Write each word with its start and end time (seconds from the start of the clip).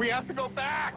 We 0.00 0.08
have 0.08 0.26
to 0.28 0.32
go 0.32 0.48
back. 0.48 0.94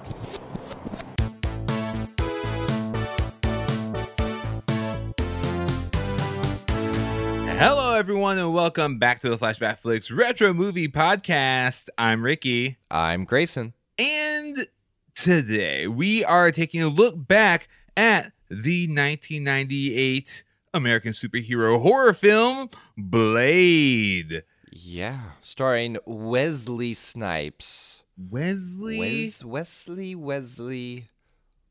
Hello, 7.58 7.98
everyone, 7.98 8.38
and 8.38 8.54
welcome 8.54 9.00
back 9.00 9.20
to 9.20 9.30
the 9.30 9.38
Flashback 9.38 9.80
Flicks 9.80 10.10
Retro 10.10 10.54
Movie 10.54 10.88
Podcast. 10.88 11.90
I'm 11.98 12.24
Ricky, 12.24 12.78
I'm 12.90 13.26
Grayson. 13.26 13.74
and 14.00 14.68
today 15.14 15.86
we 15.86 16.24
are 16.24 16.50
taking 16.54 16.82
a 16.82 16.88
look 16.88 17.28
back 17.28 17.68
at 17.98 18.32
the 18.48 18.88
1998 18.88 20.46
American 20.74 21.12
superhero 21.12 21.82
horror 21.82 22.14
film 22.14 22.70
Blade. 22.98 24.44
Yeah, 24.76 25.20
starring 25.42 25.98
Wesley 26.06 26.94
Snipes. 26.96 28.02
Wesley, 28.18 29.00
Wes- 29.00 29.44
Wesley, 29.44 30.16
Wesley, 30.16 31.10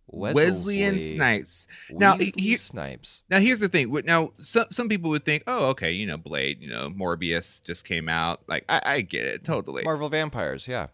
Wesley, 0.06 0.82
and 0.82 0.96
Wesley. 0.96 1.14
Snipes. 1.16 1.66
Now, 1.90 2.16
he- 2.16 2.56
Snipes. 2.56 3.22
Now, 3.28 3.40
here's 3.40 3.58
the 3.60 3.68
thing. 3.68 3.92
Now, 4.04 4.32
some 4.38 4.66
some 4.70 4.88
people 4.88 5.10
would 5.10 5.24
think, 5.24 5.42
oh, 5.46 5.66
okay, 5.70 5.90
you 5.92 6.06
know, 6.06 6.16
Blade, 6.16 6.60
you 6.60 6.68
know, 6.70 6.90
Morbius 6.90 7.62
just 7.64 7.84
came 7.86 8.08
out. 8.08 8.42
Like, 8.46 8.64
I, 8.68 8.80
I 8.84 9.00
get 9.00 9.24
it 9.24 9.44
totally. 9.44 9.82
Marvel 9.82 10.08
vampires. 10.08 10.68
Yeah. 10.68 10.86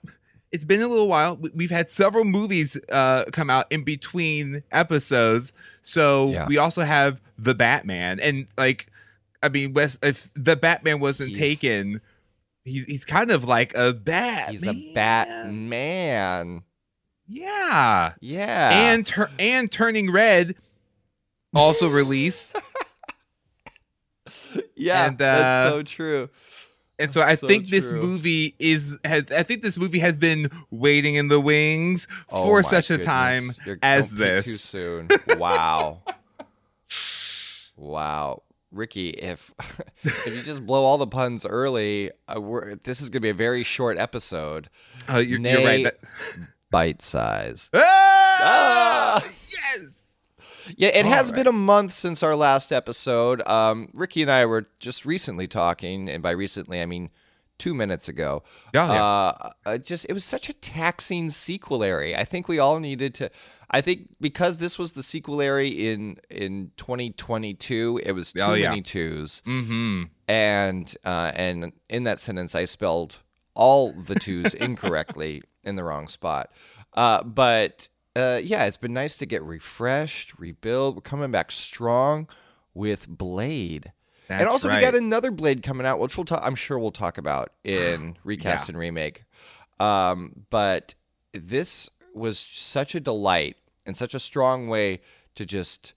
it's 0.50 0.64
been 0.64 0.80
a 0.80 0.88
little 0.88 1.08
while. 1.08 1.36
We- 1.36 1.50
We've 1.54 1.70
had 1.70 1.90
several 1.90 2.24
movies 2.24 2.74
uh, 2.90 3.24
come 3.32 3.50
out 3.50 3.70
in 3.70 3.84
between 3.84 4.62
episodes, 4.72 5.52
so 5.82 6.30
Yeah. 6.30 6.46
we 6.46 6.56
also 6.56 6.82
have 6.84 7.20
the 7.38 7.54
Batman, 7.54 8.18
and 8.20 8.46
like, 8.56 8.90
I 9.42 9.48
mean, 9.50 9.72
Wes, 9.72 9.98
if 10.02 10.30
the 10.34 10.56
Batman 10.56 11.00
wasn't 11.00 11.30
He's- 11.30 11.38
taken, 11.38 12.00
he's 12.68 12.84
he's 12.86 13.04
kind 13.04 13.30
of 13.30 13.44
like 13.44 13.74
a 13.74 13.92
bat. 13.92 14.50
He's 14.50 14.60
the 14.60 14.92
Batman. 14.94 16.62
Yeah, 17.30 18.14
Yeah. 18.20 18.70
and 18.92 19.04
tur- 19.06 19.30
and 19.38 19.70
turning 19.70 20.10
red, 20.10 20.54
also 21.54 21.88
released, 21.90 22.56
yeah, 24.74 25.08
and, 25.08 25.18
that's 25.18 25.68
uh, 25.68 25.70
so 25.70 25.82
true. 25.82 26.30
and 26.98 27.12
so 27.12 27.20
I 27.20 27.34
So 27.34 27.46
think 27.46 27.68
this 27.68 27.90
movie 27.92 28.54
is. 28.58 28.98
Has, 29.04 29.24
I 29.30 29.42
think 29.42 29.60
this 29.62 29.76
movie 29.76 29.98
has 29.98 30.16
been 30.16 30.48
waiting 30.70 31.16
in 31.16 31.28
the 31.28 31.38
wings 31.40 32.08
Oh 32.30 32.44
for 32.44 32.62
such 32.62 32.90
a 32.90 32.96
time 32.98 33.52
You're- 33.66 33.78
as 33.82 34.14
peek 34.14 34.44
Too 34.44 34.52
soon. 34.52 35.08
Wow. 35.36 36.00
wow. 37.76 38.42
Ricky, 38.70 39.10
if 39.10 39.52
if 40.04 40.26
you 40.26 40.42
just 40.42 40.64
blow 40.66 40.84
all 40.84 40.98
the 40.98 41.06
puns 41.06 41.46
early, 41.46 42.10
uh, 42.28 42.40
we're, 42.40 42.76
this 42.76 43.00
is 43.00 43.08
going 43.08 43.20
to 43.20 43.26
be 43.26 43.30
a 43.30 43.34
very 43.34 43.62
short 43.64 43.98
episode. 43.98 44.68
Oh, 45.08 45.18
you're, 45.18 45.40
you're 45.40 45.64
right. 45.64 45.84
That- 45.84 45.98
Bite 46.70 47.00
sized. 47.00 47.70
Ah! 47.74 49.24
Yes. 49.48 50.16
Yeah, 50.76 50.88
it 50.88 51.06
All 51.06 51.12
has 51.12 51.30
right. 51.30 51.36
been 51.36 51.46
a 51.46 51.52
month 51.52 51.92
since 51.94 52.22
our 52.22 52.36
last 52.36 52.72
episode. 52.72 53.40
Um, 53.48 53.88
Ricky 53.94 54.20
and 54.20 54.30
I 54.30 54.44
were 54.44 54.66
just 54.78 55.06
recently 55.06 55.48
talking, 55.48 56.10
and 56.10 56.22
by 56.22 56.32
recently 56.32 56.82
I 56.82 56.86
mean 56.86 57.08
two 57.58 57.74
minutes 57.74 58.08
ago. 58.08 58.42
Oh, 58.44 58.70
yeah. 58.72 58.92
Uh, 59.04 59.50
uh, 59.66 59.78
just 59.78 60.06
it 60.08 60.12
was 60.12 60.24
such 60.24 60.48
a 60.48 60.52
taxing 60.52 61.30
sequelary. 61.30 62.14
I 62.16 62.24
think 62.24 62.48
we 62.48 62.58
all 62.58 62.80
needed 62.80 63.14
to. 63.14 63.30
I 63.70 63.80
think 63.82 64.08
because 64.20 64.58
this 64.58 64.78
was 64.78 64.92
the 64.92 65.02
sequelary 65.02 65.90
in 65.90 66.16
in 66.30 66.70
2022, 66.78 68.00
it 68.04 68.12
was 68.12 68.32
too 68.32 68.40
Oh, 68.40 68.54
yeah. 68.54 68.70
many 68.70 68.82
twos, 68.82 69.42
Mm-hmm. 69.46 70.04
and 70.26 70.96
uh, 71.04 71.32
and 71.34 71.72
in 71.88 72.04
that 72.04 72.20
sentence 72.20 72.54
I 72.54 72.64
spelled 72.64 73.18
all 73.54 73.92
the 73.92 74.14
twos 74.14 74.54
incorrectly 74.68 75.42
in 75.64 75.76
the 75.76 75.84
wrong 75.84 76.08
spot. 76.08 76.50
Uh, 76.94 77.22
but 77.22 77.88
uh, 78.16 78.40
yeah, 78.42 78.64
it's 78.64 78.76
been 78.76 78.94
nice 78.94 79.16
to 79.16 79.26
get 79.26 79.42
refreshed, 79.42 80.38
rebuild. 80.38 80.96
We're 80.96 81.02
coming 81.02 81.30
back 81.30 81.50
strong 81.50 82.26
with 82.74 83.06
Blade. 83.08 83.92
That's 84.28 84.40
and 84.40 84.48
also 84.48 84.68
right. 84.68 84.76
we 84.76 84.82
got 84.82 84.94
another 84.94 85.30
Blade 85.30 85.62
coming 85.62 85.86
out, 85.86 85.98
which 85.98 86.16
we'll 86.16 86.24
talk. 86.24 86.40
I'm 86.44 86.54
sure 86.54 86.78
we'll 86.78 86.90
talk 86.90 87.18
about 87.18 87.52
in 87.64 88.16
recast 88.24 88.68
Yeah. 88.68 88.72
and 88.72 88.78
remake. 88.78 89.24
Um, 89.80 90.44
but 90.50 90.94
this 91.32 91.88
was 92.14 92.38
such 92.38 92.94
a 92.94 93.00
delight 93.00 93.56
and 93.86 93.96
such 93.96 94.14
a 94.14 94.20
strong 94.20 94.68
way 94.68 95.00
to 95.34 95.46
just 95.46 95.92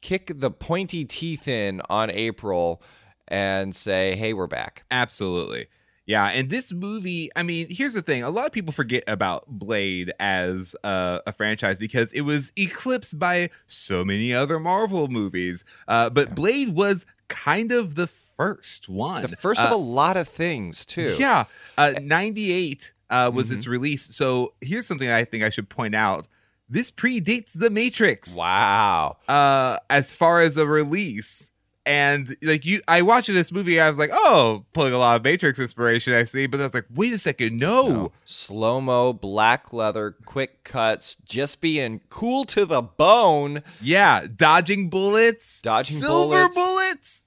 kick 0.00 0.32
the 0.34 0.50
pointy 0.50 1.04
teeth 1.04 1.46
in 1.46 1.80
on 1.88 2.10
April 2.10 2.82
and 3.28 3.74
say, 3.74 4.16
"Hey, 4.16 4.32
we're 4.32 4.46
back." 4.46 4.84
Absolutely. 4.90 5.66
Yeah, 6.06 6.26
and 6.28 6.48
this 6.50 6.72
movie, 6.72 7.30
I 7.34 7.42
mean, 7.42 7.66
here's 7.68 7.94
the 7.94 8.02
thing. 8.02 8.22
A 8.22 8.30
lot 8.30 8.46
of 8.46 8.52
people 8.52 8.72
forget 8.72 9.02
about 9.08 9.44
Blade 9.48 10.12
as 10.20 10.76
uh, 10.84 11.18
a 11.26 11.32
franchise 11.32 11.78
because 11.78 12.12
it 12.12 12.20
was 12.22 12.52
eclipsed 12.56 13.18
by 13.18 13.50
so 13.66 14.04
many 14.04 14.32
other 14.32 14.60
Marvel 14.60 15.08
movies. 15.08 15.64
Uh, 15.88 16.08
but 16.10 16.34
Blade 16.34 16.76
was 16.76 17.06
kind 17.28 17.72
of 17.72 17.96
the 17.96 18.06
first 18.06 18.88
one. 18.88 19.22
The 19.22 19.36
first 19.36 19.60
Uh, 19.60 19.64
of 19.64 19.72
a 19.72 19.76
lot 19.76 20.16
of 20.16 20.28
things 20.28 20.84
too. 20.84 21.16
Yeah, 21.18 21.44
uh, 21.76 21.94
98 22.00 22.92
uh, 23.10 23.30
was 23.34 23.48
Mm-hmm. 23.48 23.56
its 23.56 23.66
release. 23.66 24.14
So 24.14 24.54
here's 24.60 24.86
something 24.86 25.08
I 25.10 25.24
think 25.24 25.42
I 25.42 25.50
should 25.50 25.68
point 25.68 25.94
out. 25.96 26.28
This 26.68 26.90
predates 26.90 27.50
The 27.54 27.70
Matrix. 27.70 28.34
Wow. 28.34 29.16
uh 29.28 29.78
as 29.90 30.12
far 30.12 30.40
as 30.40 30.56
a 30.56 30.66
release 30.66 31.50
and 31.86 32.36
like 32.42 32.66
you 32.66 32.80
i 32.88 33.00
watched 33.00 33.28
this 33.28 33.52
movie 33.52 33.80
i 33.80 33.88
was 33.88 33.98
like 33.98 34.10
oh 34.12 34.64
pulling 34.72 34.92
a 34.92 34.98
lot 34.98 35.16
of 35.16 35.22
matrix 35.24 35.58
inspiration 35.58 36.12
i 36.12 36.24
see 36.24 36.46
but 36.46 36.58
i 36.60 36.64
was 36.64 36.74
like 36.74 36.84
wait 36.94 37.12
a 37.12 37.18
second 37.18 37.58
no, 37.58 38.10
Slow 38.24 38.80
mo, 38.80 39.12
black 39.12 39.72
leather, 39.72 40.16
quick 40.24 40.64
cuts, 40.64 41.16
just 41.24 41.60
being 41.60 42.00
cool 42.10 42.44
to 42.46 42.64
the 42.66 42.82
bone. 42.82 43.62
yeah 43.80 44.26
dodging 44.34 44.90
bullets 44.90 45.60
Dodging 45.62 45.98
silver 46.02 46.48
bullets. 46.48 46.54
bullets 46.56 47.24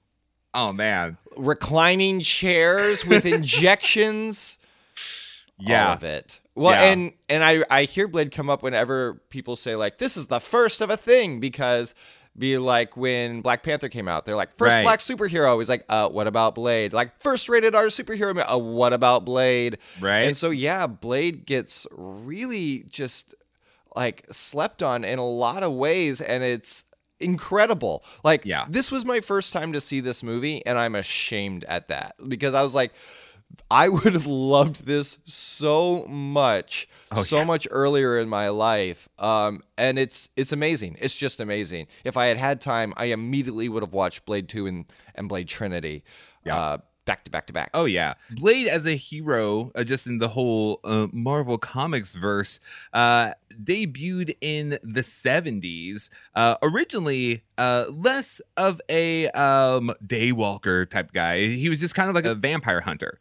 oh 0.54 0.72
man 0.72 1.16
reclining 1.36 2.20
chairs 2.20 3.06
with 3.06 3.24
injections. 3.80 4.58
all 5.58 5.66
yeah 5.68 5.92
of 5.94 6.02
it. 6.04 6.40
Well, 6.56 6.72
Yeah. 6.72 6.90
and 6.92 7.12
and 7.28 7.44
I 7.44 7.64
I 7.70 7.84
hear 7.84 8.08
Blade 8.08 8.32
come 8.32 8.50
up 8.50 8.62
whenever 8.62 9.14
people 9.30 9.56
say 9.56 9.76
like 9.76 9.98
this 9.98 10.16
is 10.16 10.26
the 10.26 10.40
first 10.40 10.80
of 10.80 10.90
a 10.90 10.96
thing 10.96 11.40
because 11.40 11.94
be 12.38 12.58
like 12.58 12.96
when 12.96 13.40
Black 13.42 13.62
Panther 13.62 13.88
came 13.88 14.08
out, 14.08 14.24
they're 14.24 14.36
like 14.36 14.56
first 14.56 14.74
Right. 14.74 14.82
black 14.82 15.00
superhero. 15.00 15.58
He's 15.58 15.68
like, 15.68 15.84
uh, 15.88 16.08
what 16.08 16.26
about 16.26 16.54
Blade? 16.54 16.92
Like 16.92 17.20
first 17.20 17.48
rated 17.48 17.74
R 17.74 17.86
superhero. 17.86 18.42
Uh, 18.50 18.58
what 18.58 18.92
about 18.92 19.24
Blade? 19.24 19.78
right 20.00 20.20
And 20.26 20.36
so 20.36 20.50
yeah, 20.50 20.86
Blade 20.86 21.44
gets 21.44 21.86
really 21.90 22.84
just 22.88 23.34
like 23.96 24.24
slept 24.30 24.82
on 24.82 25.04
in 25.04 25.18
a 25.18 25.26
lot 25.28 25.62
of 25.62 25.72
ways, 25.72 26.20
and 26.20 26.42
it's 26.44 26.84
incredible. 27.18 28.04
Like 28.24 28.44
Yeah. 28.44 28.66
this 28.68 28.90
was 28.90 29.04
my 29.04 29.20
first 29.20 29.52
time 29.52 29.72
to 29.72 29.80
see 29.80 30.00
this 30.00 30.22
movie, 30.22 30.64
and 30.64 30.78
I'm 30.78 30.94
ashamed 30.94 31.64
at 31.64 31.88
that 31.88 32.14
because 32.28 32.54
I 32.54 32.62
was 32.62 32.74
like. 32.74 32.92
I 33.70 33.88
would 33.88 34.14
have 34.14 34.26
loved 34.26 34.86
this 34.86 35.18
so 35.24 36.04
much, 36.06 36.88
Oh, 37.12 37.22
so 37.22 37.38
yeah. 37.38 37.44
much 37.44 37.66
earlier 37.70 38.18
in 38.18 38.28
my 38.28 38.48
life, 38.48 39.08
um, 39.18 39.62
and 39.78 39.98
it's 39.98 40.28
it's 40.36 40.52
amazing. 40.52 40.96
It's 41.00 41.14
just 41.14 41.40
amazing. 41.40 41.86
If 42.04 42.16
I 42.16 42.26
had 42.26 42.36
had 42.36 42.60
time, 42.60 42.92
I 42.96 43.06
immediately 43.06 43.68
would 43.68 43.82
have 43.82 43.92
watched 43.92 44.24
Blade 44.24 44.48
Two 44.48 44.66
and, 44.66 44.84
and 45.14 45.28
Blade 45.28 45.48
Trinity, 45.48 46.02
Yeah. 46.44 46.56
uh, 46.56 46.78
back 47.04 47.24
to 47.24 47.30
back 47.30 47.46
to 47.48 47.52
back. 47.52 47.70
Oh 47.74 47.84
yeah, 47.84 48.14
Blade 48.30 48.66
as 48.68 48.86
a 48.86 48.94
hero, 48.96 49.72
uh, 49.74 49.82
just 49.84 50.06
in 50.06 50.18
the 50.18 50.28
whole 50.28 50.80
uh, 50.84 51.06
Marvel 51.12 51.58
Comics 51.58 52.14
verse, 52.14 52.60
uh, 52.92 53.32
debuted 53.60 54.36
in 54.40 54.78
the 54.82 55.02
'70s. 55.02 56.10
Uh, 56.34 56.56
originally, 56.62 57.42
uh, 57.58 57.86
less 57.92 58.40
of 58.56 58.80
a 58.88 59.28
um, 59.30 59.92
daywalker 60.04 60.88
type 60.88 61.12
guy. 61.12 61.46
He 61.48 61.68
was 61.68 61.80
just 61.80 61.94
kind 61.94 62.08
of 62.08 62.14
like 62.14 62.24
a 62.26 62.34
vampire 62.34 62.82
hunter, 62.82 63.18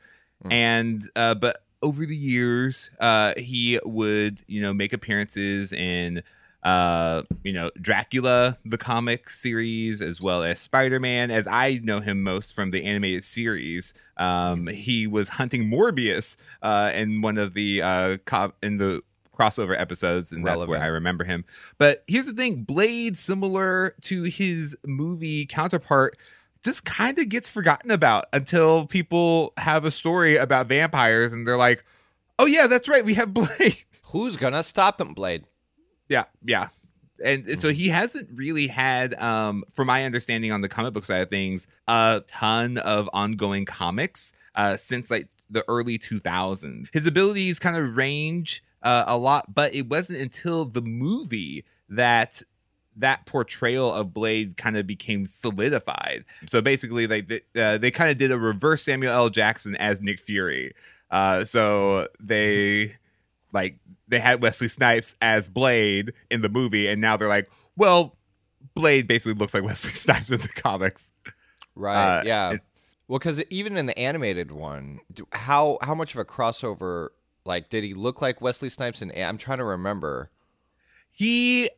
and 0.50 1.04
uh, 1.16 1.36
but 1.36 1.64
over 1.82 2.06
the 2.06 2.16
years, 2.16 2.90
uh, 3.00 3.34
he 3.38 3.80
would 3.84 4.42
you 4.48 4.62
know 4.62 4.74
make 4.74 4.94
appearances 4.94 5.72
in 5.72 6.24
uh 6.62 7.22
you 7.42 7.54
know 7.54 7.72
dracula 7.82 8.58
the 8.66 8.78
comic 8.78 9.30
series 9.30 10.02
as 10.02 10.20
well 10.20 10.44
as 10.44 10.60
spider-man 10.60 11.32
as 11.32 11.48
i 11.48 11.80
know 11.84 12.02
him 12.02 12.22
most 12.22 12.54
from 12.54 12.72
the 12.72 12.84
animated 12.84 13.24
series. 13.24 13.94
Um 14.18 14.68
he 14.68 15.08
was 15.08 15.30
hunting 15.30 15.72
morbius 15.72 16.36
uh 16.62 16.92
in 16.94 17.22
one 17.22 17.38
of 17.38 17.54
the 17.54 17.82
uh 17.82 18.18
in 18.62 18.78
the 18.78 19.02
crossover 19.34 19.80
episodes 19.80 20.34
and 20.34 20.46
that's 20.46 20.58
where 20.68 20.82
i 20.84 20.88
remember 20.88 21.24
him. 21.24 21.46
But 21.78 22.04
here's 22.08 22.26
the 22.26 22.34
thing 22.34 22.64
blade 22.64 23.18
similar 23.18 23.96
to 24.02 24.24
his 24.24 24.76
movie 24.86 25.46
counterpart 25.46 26.18
just 26.64 26.86
kind 26.86 27.18
of 27.18 27.30
gets 27.30 27.48
forgotten 27.48 27.92
about 27.92 28.26
until 28.34 28.86
people 28.86 29.54
have 29.58 29.86
a 29.86 29.92
story 29.92 30.36
about 30.36 30.68
vampires 30.68 31.34
and 31.34 31.48
they're 31.48 31.58
like 31.58 31.84
oh 32.38 32.46
yeah 32.46 32.68
that's 32.68 32.88
right 32.88 33.06
we 33.06 33.14
have 33.14 33.34
blade 33.34 33.78
Who's 34.12 34.38
gonna 34.38 34.64
stop 34.64 35.00
him, 35.00 35.14
Blade? 35.14 35.46
yeah, 36.08 36.24
yeah. 36.44 36.70
And 37.24 37.60
so 37.60 37.70
he 37.70 37.90
hasn't 37.90 38.30
really 38.34 38.68
had, 38.68 39.14
um, 39.22 39.66
from 39.74 39.88
my 39.88 40.06
understanding 40.06 40.54
on 40.54 40.62
the 40.62 40.70
comic 40.70 40.94
book 40.94 41.04
side 41.04 41.22
of 41.22 41.30
things, 41.30 41.68
a 41.86 42.24
ton 42.28 42.78
of 42.78 43.10
ongoing 43.12 43.66
comics 43.66 44.32
uh, 44.56 44.78
since 44.78 45.12
like 45.12 45.28
the 45.50 45.64
early 45.68 46.00
2000s. 46.00 46.88
His 46.94 47.06
abilities 47.06 47.60
kind 47.60 47.76
of 47.76 47.98
range 47.98 48.64
uh, 48.82 49.04
a 49.06 49.18
lot, 49.18 49.54
but 49.54 49.76
it 49.76 49.90
wasn't 49.90 50.20
until 50.22 50.64
the 50.64 50.82
movie 50.82 51.66
that 51.90 52.42
that 53.00 53.26
portrayal 53.26 53.92
of 53.94 54.14
Blade 54.14 54.56
kind 54.58 54.78
of 54.78 54.86
became 54.88 55.26
solidified. 55.26 56.24
So 56.48 56.62
basically, 56.62 57.08
like 57.08 57.28
they, 57.28 57.42
uh, 57.62 57.78
they 57.78 57.92
kind 57.92 58.12
of 58.12 58.18
did 58.18 58.32
a 58.32 58.38
reverse 58.38 58.84
Samuel 58.84 59.12
L. 59.14 59.30
Jackson 59.30 59.76
as 59.78 60.02
Nick 60.02 60.20
Fury. 60.22 60.74
Uh, 61.12 61.44
so 61.44 62.08
they 62.20 62.94
like 63.52 63.78
they 64.08 64.20
had 64.20 64.42
Wesley 64.42 64.68
Snipes 64.68 65.16
as 65.22 65.50
Blade 65.50 66.14
in 66.30 66.42
the 66.42 66.50
movie, 66.50 66.88
and 66.88 67.02
now 67.02 67.18
they're 67.18 67.28
like, 67.28 67.50
well, 67.76 68.16
Blade 68.76 69.08
basically 69.08 69.34
looks 69.34 69.54
like 69.54 69.64
Wesley 69.66 69.92
Snipes 69.94 70.30
in 70.32 70.40
the 70.42 70.48
comics. 70.50 71.12
Right. 71.76 72.20
Uh, 72.20 72.24
yeah. 72.26 72.52
it- 72.54 72.62
well, 73.08 73.18
because 73.18 73.42
even 73.50 73.76
in 73.76 73.88
the 73.88 73.98
animated 73.98 74.52
one, 74.52 75.00
how 75.32 75.80
how 75.82 75.96
much 75.96 76.14
of 76.14 76.20
a 76.20 76.26
crossover? 76.26 77.10
Like, 77.44 77.70
did 77.70 77.84
he 77.84 77.96
look 77.96 78.22
like 78.22 78.40
Wesley 78.40 78.70
Snipes? 78.70 79.02
And 79.02 79.12
I'm 79.14 79.40
trying 79.40 79.58
to 79.58 79.64
remember. 79.64 80.30
He, 81.12 81.72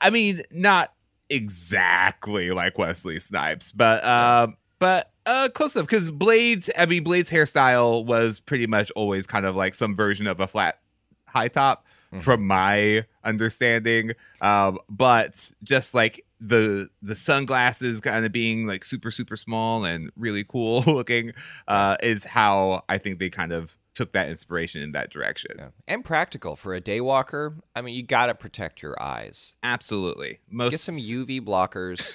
I 0.00 0.10
mean, 0.10 0.42
not 0.50 0.92
exactly 1.28 2.50
like 2.50 2.78
Wesley 2.78 3.18
Snipes, 3.20 3.72
but 3.72 4.04
um, 4.04 4.56
but 4.78 5.10
uh, 5.24 5.48
close 5.54 5.74
enough. 5.74 5.86
Because 5.88 6.10
Blade's, 6.10 6.70
I 6.78 6.86
mean, 6.86 7.02
Blade's 7.04 7.30
hairstyle 7.30 8.04
was 8.04 8.40
pretty 8.40 8.66
much 8.66 8.90
always 8.96 9.26
kind 9.26 9.46
of 9.46 9.56
like 9.56 9.74
some 9.74 9.94
version 9.96 10.26
of 10.26 10.40
a 10.40 10.46
flat 10.46 10.78
high 11.26 11.48
top, 11.48 11.84
Mhm. 12.12 12.22
from 12.22 12.46
my 12.46 13.04
understanding. 13.24 14.12
Um, 14.40 14.78
but 14.88 15.50
just 15.64 15.94
like 15.94 16.24
the 16.38 16.88
the 17.02 17.16
sunglasses 17.16 18.00
kind 18.00 18.24
of 18.26 18.30
being 18.30 18.66
like 18.66 18.84
super 18.84 19.10
super 19.10 19.36
small 19.36 19.84
and 19.86 20.10
really 20.16 20.44
cool 20.44 20.82
looking 20.86 21.32
uh, 21.66 21.96
is 22.02 22.24
how 22.24 22.84
I 22.88 22.98
think 22.98 23.18
they 23.18 23.30
kind 23.30 23.52
of 23.52 23.76
took 23.96 24.12
that 24.12 24.28
inspiration 24.28 24.82
in 24.82 24.92
that 24.92 25.10
direction. 25.10 25.52
Yeah. 25.58 25.68
And 25.88 26.04
practical 26.04 26.54
for 26.54 26.74
a 26.74 26.80
day 26.80 27.00
walker. 27.00 27.56
I 27.74 27.80
mean, 27.80 27.94
you 27.94 28.02
got 28.02 28.26
to 28.26 28.34
protect 28.34 28.82
your 28.82 29.00
eyes. 29.02 29.54
Absolutely. 29.62 30.40
Most 30.50 30.72
Get 30.72 30.80
some 30.80 30.96
UV 30.96 31.40
blockers. 31.40 32.14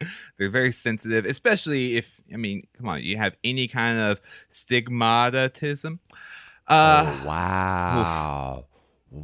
they're 0.38 0.50
very 0.50 0.70
sensitive, 0.72 1.24
especially 1.24 1.96
if 1.96 2.20
I 2.32 2.36
mean, 2.36 2.66
come 2.78 2.88
on, 2.88 3.02
you 3.02 3.16
have 3.16 3.36
any 3.42 3.66
kind 3.66 3.98
of 3.98 4.20
stigmatism. 4.52 5.98
Uh, 6.68 7.04
oh, 7.22 7.24
wow. 7.26 8.64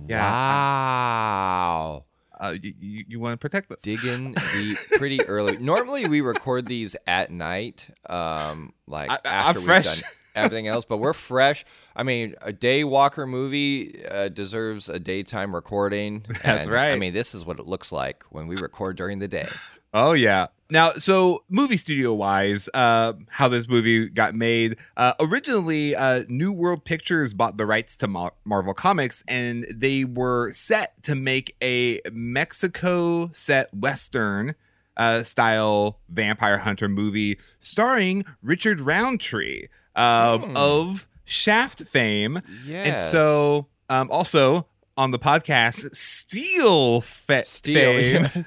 Yeah. 0.09 0.21
Wow. 0.33 2.05
uh 2.41 2.55
you, 2.61 2.75
you, 2.79 3.05
you 3.09 3.21
want 3.21 3.33
to 3.35 3.39
protect 3.39 3.71
us. 3.73 3.81
Digging 3.81 4.35
deep 4.53 4.77
pretty 4.97 5.25
early. 5.27 5.57
Normally 5.57 6.07
we 6.09 6.21
record 6.21 6.67
these 6.67 6.95
at 7.07 7.31
night, 7.31 7.89
um, 8.11 8.73
like 8.87 9.11
I- 9.11 9.15
I- 9.15 9.19
I'm 9.25 9.35
after 9.49 9.61
we've 9.61 9.67
fresh. 9.67 10.01
done 10.03 10.11
everything 10.35 10.67
else, 10.67 10.85
but 10.85 10.99
we're 10.99 11.13
fresh. 11.13 11.65
I 11.97 12.03
mean, 12.03 12.35
a 12.43 12.53
day 12.53 12.85
walker 12.85 13.27
movie 13.27 14.05
uh, 14.07 14.29
deserves 14.29 14.89
a 14.89 14.99
daytime 14.99 15.55
recording. 15.55 16.25
That's 16.43 16.67
and, 16.67 16.77
I 16.77 16.97
mean, 16.97 17.15
this 17.15 17.35
is 17.35 17.45
what 17.45 17.59
it 17.59 17.67
looks 17.67 17.93
like 17.93 18.25
when 18.31 18.47
we 18.47 18.57
record 18.57 18.97
during 18.97 19.19
the 19.19 19.29
day. 19.29 19.49
Oh 19.95 20.13
yeah. 20.13 20.49
Now, 20.71 20.91
so 20.91 21.45
movie 21.49 21.79
studio 21.79 22.13
wise, 22.13 22.69
uh, 22.75 23.15
how 23.31 23.49
this 23.49 23.67
movie 23.67 24.11
got 24.11 24.35
made. 24.35 24.77
Uh, 24.99 25.15
originally, 25.19 25.97
uh, 25.97 26.25
New 26.29 26.53
World 26.53 26.85
Pictures 26.85 27.33
bought 27.33 27.57
the 27.57 27.65
rights 27.65 27.97
to 27.99 28.07
Mar- 28.07 28.35
Marvel 28.45 28.75
Comics, 28.75 29.25
and 29.27 29.65
they 29.75 30.05
were 30.05 30.53
set 30.53 31.03
to 31.05 31.15
make 31.15 31.57
a 31.63 32.03
Mexico 32.13 33.31
set 33.33 33.73
western 33.73 34.57
uh, 34.99 35.23
style 35.23 36.01
vampire 36.11 36.59
hunter 36.59 36.89
movie 36.89 37.39
starring 37.61 38.27
Richard 38.43 38.81
Roundtree 38.81 39.69
um, 39.99 40.43
Hmm. 40.43 40.57
of 40.57 41.07
Shaft 41.25 41.83
fame. 41.87 42.41
Yeah. 42.65 42.85
And 42.85 43.03
so, 43.03 43.67
um, 43.91 44.11
also 44.11 44.67
on 44.97 45.11
the 45.11 45.19
podcast, 45.19 45.95
Steel 45.95 47.01
Fe- 47.03 47.43
Steel. 47.45 48.29
fame. 48.29 48.47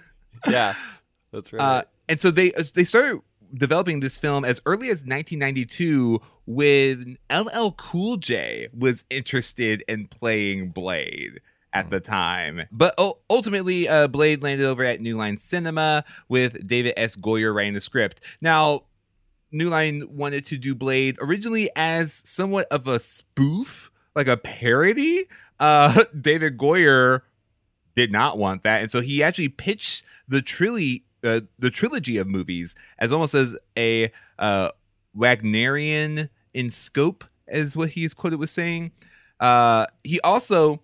yeah. 0.50 0.74
That's 1.32 1.54
right. 1.54 1.62
Uh, 1.62 1.84
and 2.10 2.20
so 2.20 2.32
they 2.32 2.52
they 2.76 2.84
started 2.84 3.22
developing 3.54 4.00
this 4.00 4.18
film 4.18 4.44
as 4.46 4.60
early 4.66 4.88
as 4.88 5.06
1992 5.06 6.20
when 6.46 7.18
LL 7.32 7.72
Cool 7.72 8.18
J 8.18 8.68
was 8.78 9.04
interested 9.10 9.84
in 9.88 10.08
playing 10.08 10.70
Blade 10.70 11.40
at 11.74 11.90
the 11.90 12.00
time. 12.02 12.64
But 12.72 12.94
ultimately, 13.30 13.88
uh, 13.88 14.08
Blade 14.08 14.44
landed 14.44 14.66
over 14.66 14.84
at 14.84 15.00
New 15.00 15.16
Line 15.16 15.38
Cinema 15.38 16.04
with 16.28 16.66
David 16.68 16.94
S. 16.98 17.16
Goyer 17.16 17.54
writing 17.56 17.74
the 17.74 17.82
script. 17.82 18.20
Now, 18.42 18.84
New 19.52 19.70
Line 19.70 20.04
wanted 20.10 20.46
to 20.48 20.58
do 20.58 20.74
Blade 20.74 21.18
originally 21.22 21.70
as 21.76 22.22
somewhat 22.26 22.68
of 22.72 22.88
a 22.88 23.00
spoof, 23.00 23.92
like 24.16 24.28
a 24.28 24.38
parody. 24.38 25.26
Uh, 25.60 26.04
David 26.20 26.58
Goyer 26.58 27.22
did 27.96 28.12
not 28.12 28.38
want 28.38 28.64
that, 28.64 28.82
and 28.82 28.92
so 28.92 29.02
he 29.02 29.22
actually 29.22 29.50
pitched 29.50 30.04
the 30.28 30.42
trilogy, 30.42 31.04
uh, 31.24 31.42
the 31.60 31.70
trilogy 31.70 32.18
of 32.18 32.28
movies, 32.28 32.76
as 32.98 33.12
almost 33.12 33.34
as 33.34 33.58
a 33.78 34.12
uh, 34.40 34.70
Wagnerian 35.14 36.30
in 36.54 36.70
scope, 36.70 37.26
as 37.48 37.76
what 37.76 37.90
he 37.90 38.04
is 38.04 38.14
quoted 38.14 38.40
with 38.40 38.50
saying. 38.50 38.92
Uh, 39.40 39.86
he 40.04 40.22
also 40.22 40.82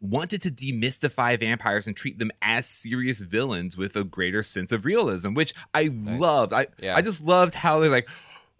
wanted 0.00 0.40
to 0.42 0.50
demystify 0.50 1.38
vampires 1.38 1.86
and 1.86 1.96
treat 1.96 2.18
them 2.18 2.30
as 2.40 2.66
serious 2.66 3.20
villains 3.20 3.76
with 3.76 3.96
a 3.96 4.04
greater 4.04 4.42
sense 4.42 4.70
of 4.72 4.84
realism, 4.84 5.34
which 5.34 5.52
I 5.74 5.84
Nice. 5.84 6.20
loved. 6.20 6.52
I 6.52 6.66
Yeah. 6.78 6.94
I 6.96 7.02
just 7.02 7.22
loved 7.24 7.54
how 7.54 7.80
they're 7.80 7.90
like, 7.90 8.08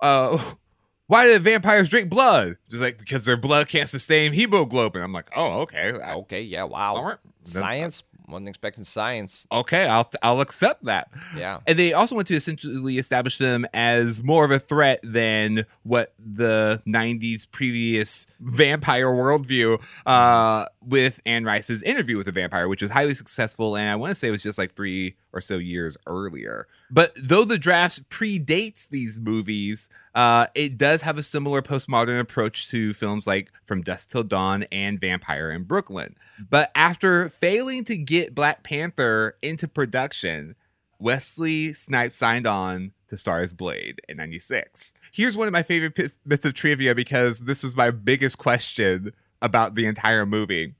uh, 0.00 0.36
why 1.06 1.26
do 1.26 1.38
vampires 1.38 1.88
drink 1.88 2.08
blood? 2.10 2.56
Just 2.70 2.82
like 2.82 2.98
because 2.98 3.24
their 3.24 3.36
blood 3.36 3.68
can't 3.68 3.88
sustain 3.88 4.32
hemoglobin. 4.32 5.00
I'm 5.02 5.12
like, 5.12 5.30
oh, 5.36 5.60
okay, 5.60 5.92
I- 6.02 6.14
okay. 6.14 6.42
Yeah. 6.42 6.64
Wow. 6.64 6.94
Then- 6.96 7.18
Science. 7.44 8.02
Wasn't 8.28 8.48
expecting 8.48 8.84
science. 8.84 9.46
Okay, 9.50 9.86
I'll 9.86 10.10
I'll 10.22 10.40
accept 10.40 10.84
that. 10.84 11.10
Yeah. 11.36 11.60
And 11.66 11.78
they 11.78 11.94
also 11.94 12.14
want 12.14 12.26
to 12.28 12.34
essentially 12.34 12.98
establish 12.98 13.38
them 13.38 13.66
as 13.72 14.22
more 14.22 14.44
of 14.44 14.50
a 14.50 14.58
threat 14.58 15.00
than 15.02 15.64
what 15.82 16.12
the 16.18 16.82
90s 16.86 17.50
previous 17.50 18.26
vampire 18.40 19.06
worldview 19.06 19.82
uh, 20.04 20.66
with 20.84 21.20
Anne 21.24 21.44
Rice's 21.44 21.82
interview 21.82 22.18
with 22.18 22.26
the 22.26 22.32
vampire, 22.32 22.68
which 22.68 22.82
was 22.82 22.90
highly 22.90 23.14
successful. 23.14 23.76
And 23.76 23.88
I 23.88 23.96
want 23.96 24.10
to 24.10 24.14
say 24.14 24.28
it 24.28 24.32
was 24.32 24.42
just 24.42 24.58
like 24.58 24.74
three 24.74 25.16
or 25.32 25.40
so 25.40 25.56
years 25.56 25.96
earlier. 26.06 26.66
But 26.90 27.12
though 27.16 27.44
the 27.44 27.58
drafts 27.58 27.98
predates 27.98 28.88
these 28.88 29.18
movies, 29.18 29.88
uh, 30.14 30.46
it 30.54 30.78
does 30.78 31.02
have 31.02 31.18
a 31.18 31.22
similar 31.22 31.60
postmodern 31.60 32.20
approach 32.20 32.68
to 32.70 32.94
films 32.94 33.26
like 33.26 33.52
From 33.64 33.82
Dusk 33.82 34.10
Till 34.10 34.24
Dawn 34.24 34.64
and 34.72 35.00
Vampire 35.00 35.50
in 35.50 35.64
Brooklyn. 35.64 36.16
But 36.50 36.70
after 36.74 37.28
failing 37.28 37.84
to 37.84 37.98
get 37.98 38.34
Black 38.34 38.62
Panther 38.62 39.36
into 39.42 39.68
production, 39.68 40.54
Wesley 40.98 41.72
Snipes 41.74 42.18
signed 42.18 42.46
on 42.46 42.92
to 43.08 43.16
star 43.16 43.40
as 43.40 43.52
Blade 43.52 44.00
in 44.08 44.16
96. 44.16 44.92
Here's 45.12 45.36
one 45.36 45.46
of 45.46 45.52
my 45.52 45.62
favorite 45.62 45.94
bits 46.26 46.44
of 46.44 46.54
trivia 46.54 46.94
because 46.94 47.40
this 47.40 47.62
was 47.62 47.76
my 47.76 47.90
biggest 47.90 48.38
question 48.38 49.12
about 49.40 49.74
the 49.74 49.86
entire 49.86 50.26
movie. 50.26 50.74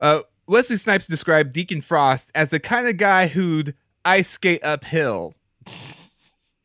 Uh, 0.00 0.20
Wesley 0.46 0.76
Snipes 0.76 1.06
described 1.06 1.52
Deacon 1.52 1.82
Frost 1.82 2.30
as 2.34 2.50
the 2.50 2.60
kind 2.60 2.86
of 2.86 2.96
guy 2.96 3.28
who'd 3.28 3.74
ice 4.06 4.30
skate 4.30 4.64
uphill. 4.64 5.34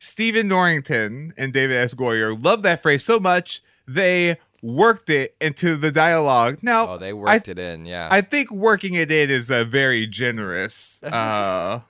Stephen 0.00 0.48
Norrington 0.48 1.32
and 1.36 1.52
David 1.52 1.76
S. 1.76 1.94
Goyer 1.94 2.42
love 2.42 2.62
that 2.62 2.82
phrase 2.82 3.04
so 3.04 3.20
much 3.20 3.62
they 3.86 4.36
worked 4.62 5.10
it 5.10 5.34
into 5.40 5.76
the 5.76 5.90
dialogue. 5.90 6.58
Now, 6.62 6.90
Oh, 6.94 6.98
they 6.98 7.12
worked 7.12 7.48
it 7.48 7.58
in. 7.58 7.84
Yeah. 7.86 8.08
I 8.10 8.20
think 8.20 8.50
working 8.50 8.94
it 8.94 9.10
in 9.10 9.28
is 9.30 9.50
a 9.50 9.64
very 9.64 10.06
generous. 10.06 11.02
Uh, 11.12 11.80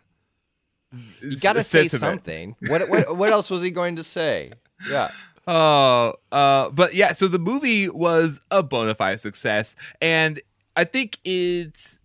you 1.22 1.38
got 1.40 1.54
to 1.54 1.62
say 1.62 1.88
something. 1.88 2.54
What, 2.68 2.88
what 2.90 3.16
what 3.16 3.32
else 3.32 3.48
was 3.48 3.62
he 3.62 3.70
going 3.70 3.96
to 3.96 4.02
say? 4.02 4.52
Yeah. 4.88 5.10
Oh, 5.44 6.14
uh, 6.30 6.70
but 6.70 6.94
yeah. 6.94 7.10
So 7.10 7.26
the 7.26 7.40
movie 7.40 7.88
was 7.88 8.40
a 8.52 8.62
bona 8.62 8.94
fide 8.94 9.18
success, 9.18 9.74
and 10.00 10.40
I 10.76 10.84
think 10.84 11.18
it's 11.24 12.00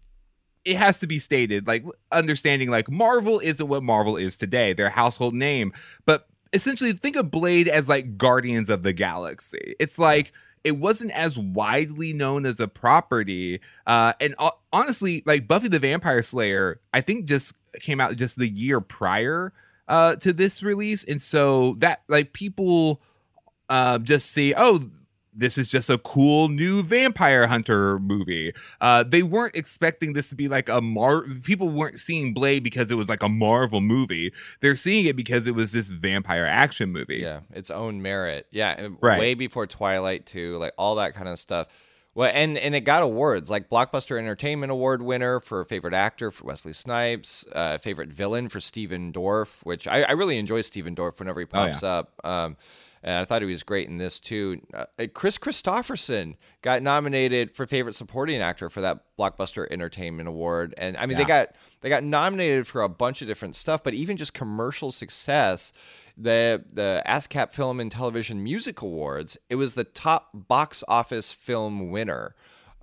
it 0.68 0.76
has 0.76 1.00
to 1.00 1.08
be 1.08 1.18
stated 1.18 1.66
like 1.66 1.86
understanding 2.12 2.70
like 2.70 2.92
Marvel 2.92 3.40
isn't 3.40 3.68
what 3.68 3.84
Marvel 3.84 4.18
is 4.18 4.36
today. 4.36 4.74
They're 4.74 4.90
household 4.90 5.34
name, 5.34 5.72
but 6.06 6.28
essentially 6.52 6.92
think 6.92 7.16
of 7.16 7.32
Blade 7.32 7.70
as 7.70 7.88
like 7.88 8.18
Guardians 8.18 8.70
of 8.70 8.84
the 8.84 8.92
Galaxy. 8.92 9.76
It's 9.80 9.98
like 9.98 10.34
it 10.66 10.78
wasn't 10.78 11.12
as 11.12 11.40
widely 11.40 12.12
known 12.12 12.46
as 12.46 12.60
a 12.60 12.68
property. 12.68 13.62
Uh, 13.86 14.12
and 14.20 14.36
uh, 14.38 14.52
honestly, 14.74 15.24
like 15.26 15.48
Buffy 15.48 15.70
the 15.70 15.80
Vampire 15.80 16.22
Slayer, 16.22 16.82
I 16.94 17.00
think 17.00 17.26
just 17.26 17.54
came 17.80 18.02
out 18.02 18.18
just 18.18 18.38
the 18.38 18.50
year 18.50 18.82
prior 18.82 19.54
uh, 19.88 20.18
to 20.18 20.34
this 20.34 20.62
release. 20.62 21.06
And 21.06 21.22
so 21.22 21.76
that 21.76 22.02
like 22.10 22.34
people 22.34 23.02
uh, 23.70 24.00
just 24.00 24.32
see, 24.32 24.54
oh, 24.58 24.90
this 25.38 25.58
is 25.58 25.68
just 25.68 25.90
a 25.90 25.98
cool 26.00 26.50
new 26.50 26.82
vampire 26.84 27.48
hunter 27.48 28.00
movie. 28.00 28.52
Uh, 28.82 29.04
they 29.04 29.22
weren't 29.24 29.56
expecting 29.56 30.14
this 30.14 30.30
to 30.30 30.36
be 30.36 30.48
like 30.48 30.68
a 30.68 30.82
Mar. 30.82 31.24
People 31.44 31.70
weren't 31.70 32.00
seeing 32.00 32.34
Blade 32.34 32.64
because 32.64 32.92
it 32.92 32.96
was 32.96 33.08
like 33.08 33.22
a 33.22 33.30
Marvel 33.30 33.80
movie. 33.80 34.34
They're 34.62 34.76
seeing 34.76 35.06
it 35.06 35.16
because 35.16 35.46
it 35.48 35.54
was 35.56 35.72
this 35.72 35.90
vampire 35.90 36.46
action 36.46 36.92
movie. 36.92 37.18
Yeah, 37.18 37.42
its 37.54 37.70
own 37.70 38.02
merit. 38.02 38.48
Yeah, 38.52 38.88
Right. 39.02 39.20
way 39.20 39.34
before 39.36 39.68
Twilight 39.68 40.26
too, 40.26 40.58
like 40.58 40.74
all 40.78 40.96
that 40.96 41.14
kind 41.14 41.28
of 41.30 41.38
stuff. 41.40 41.68
Well, 42.16 42.32
and 42.34 42.58
and 42.58 42.74
it 42.74 42.82
got 42.82 43.04
awards 43.04 43.48
like 43.48 43.70
Blockbuster 43.70 44.18
Entertainment 44.18 44.72
Award 44.72 45.04
winner 45.04 45.40
for 45.40 45.64
favorite 45.66 45.94
actor 45.94 46.32
for 46.32 46.46
Wesley 46.46 46.74
Snipes, 46.74 47.46
uh, 47.52 47.78
favorite 47.78 48.10
villain 48.10 48.50
for 48.50 48.60
Stephen 48.60 49.14
Dorff, 49.14 49.60
which 49.62 49.88
I, 49.88 50.02
I 50.02 50.14
really 50.14 50.40
enjoy 50.40 50.62
Stephen 50.62 50.96
Dorff 50.96 51.20
whenever 51.20 51.40
he 51.42 51.46
Oh, 51.46 51.50
pops 51.68 51.84
up. 51.84 52.14
Um, 52.24 52.58
and 53.08 53.16
I 53.16 53.24
thought 53.24 53.42
he 53.42 53.48
was 53.48 53.64
great 53.64 53.88
in 53.88 53.98
this 53.98 54.20
too. 54.20 54.62
Uh, 54.74 54.86
Kris 55.14 55.38
Kristofferson 55.38 56.36
got 56.62 56.82
nominated 56.82 57.56
for 57.56 57.66
favorite 57.66 57.96
supporting 57.96 58.42
actor 58.42 58.70
for 58.70 58.82
that 58.82 59.00
Blockbuster 59.18 59.66
Entertainment 59.72 60.28
Award, 60.28 60.74
and 60.78 60.98
I 60.98 61.06
mean 61.06 61.18
they 61.18 61.24
got 61.24 61.56
they 61.80 61.88
got 61.88 62.04
nominated 62.04 62.68
for 62.68 62.82
a 62.82 62.90
bunch 62.90 63.22
of 63.22 63.28
different 63.30 63.56
stuff, 63.56 63.82
but 63.82 63.94
even 63.94 64.18
just 64.18 64.34
commercial 64.34 64.92
success. 64.92 65.72
The 66.18 66.66
the 66.74 67.02
ASCAP 67.08 67.54
Film 67.54 67.80
and 67.80 67.90
Television 67.90 68.44
Music 68.44 68.82
Awards, 68.82 69.38
it 69.50 69.56
was 69.56 69.76
the 69.76 69.86
top 69.86 70.30
box 70.34 70.84
office 70.90 71.32
film 71.32 71.92
winner, 71.92 72.36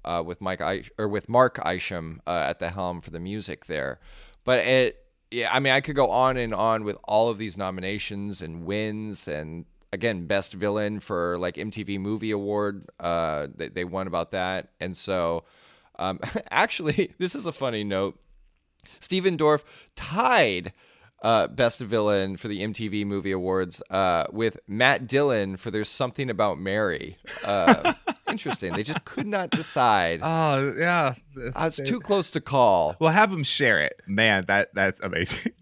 uh, 0.06 0.22
with 0.24 0.40
Mike 0.40 0.62
I- 0.62 0.84
or 0.98 1.06
with 1.06 1.28
Mark 1.28 1.60
Isham 1.66 2.22
uh, 2.26 2.46
at 2.48 2.60
the 2.60 2.70
helm 2.70 3.02
for 3.02 3.10
the 3.10 3.20
music 3.20 3.66
there. 3.66 4.00
But 4.44 4.60
it, 4.60 5.04
yeah, 5.30 5.52
I 5.52 5.58
mean, 5.60 5.72
I 5.72 5.82
could 5.82 5.96
go 5.96 6.08
on 6.10 6.38
and 6.38 6.54
on 6.54 6.84
with 6.84 6.96
all 7.04 7.28
of 7.28 7.36
these 7.36 7.58
nominations 7.58 8.40
and 8.40 8.64
wins, 8.64 9.26
and 9.28 9.66
again, 9.94 10.26
best 10.26 10.52
villain 10.52 11.00
for 11.00 11.38
like 11.38 11.54
MTV 11.56 11.98
Movie 11.98 12.32
Award. 12.32 12.86
Uh, 13.00 13.46
they, 13.54 13.68
they 13.68 13.84
won 13.84 14.06
about 14.06 14.32
that, 14.32 14.68
and 14.80 14.96
so 14.96 15.44
um, 15.98 16.20
actually, 16.50 17.14
this 17.18 17.34
is 17.34 17.46
a 17.46 17.52
funny 17.52 17.84
note. 17.84 18.18
Stephen 19.00 19.38
Dorff 19.38 19.64
tied 19.96 20.72
uh, 21.22 21.48
Best 21.48 21.80
Villain 21.80 22.36
for 22.36 22.48
the 22.48 22.60
MTV 22.60 23.06
Movie 23.06 23.32
Awards 23.32 23.80
uh, 23.88 24.26
with 24.30 24.58
Matt 24.68 25.06
Dillon 25.06 25.56
for 25.56 25.70
There's 25.70 25.88
Something 25.88 26.28
About 26.28 26.58
Mary. 26.58 27.16
Uh, 27.42 27.94
interesting. 28.28 28.74
They 28.74 28.82
just 28.82 29.02
could 29.06 29.26
not 29.26 29.48
decide. 29.50 30.20
Oh 30.22 30.74
yeah, 30.76 31.14
Uh, 31.34 31.64
it's 31.66 31.78
too 31.78 31.98
close 31.98 32.28
to 32.32 32.42
call. 32.42 32.96
Well, 33.00 33.10
have 33.12 33.30
them 33.30 33.42
share 33.44 33.78
it, 33.78 34.02
man. 34.06 34.44
That 34.48 34.74
that's 34.74 35.00
amazing. 35.00 35.52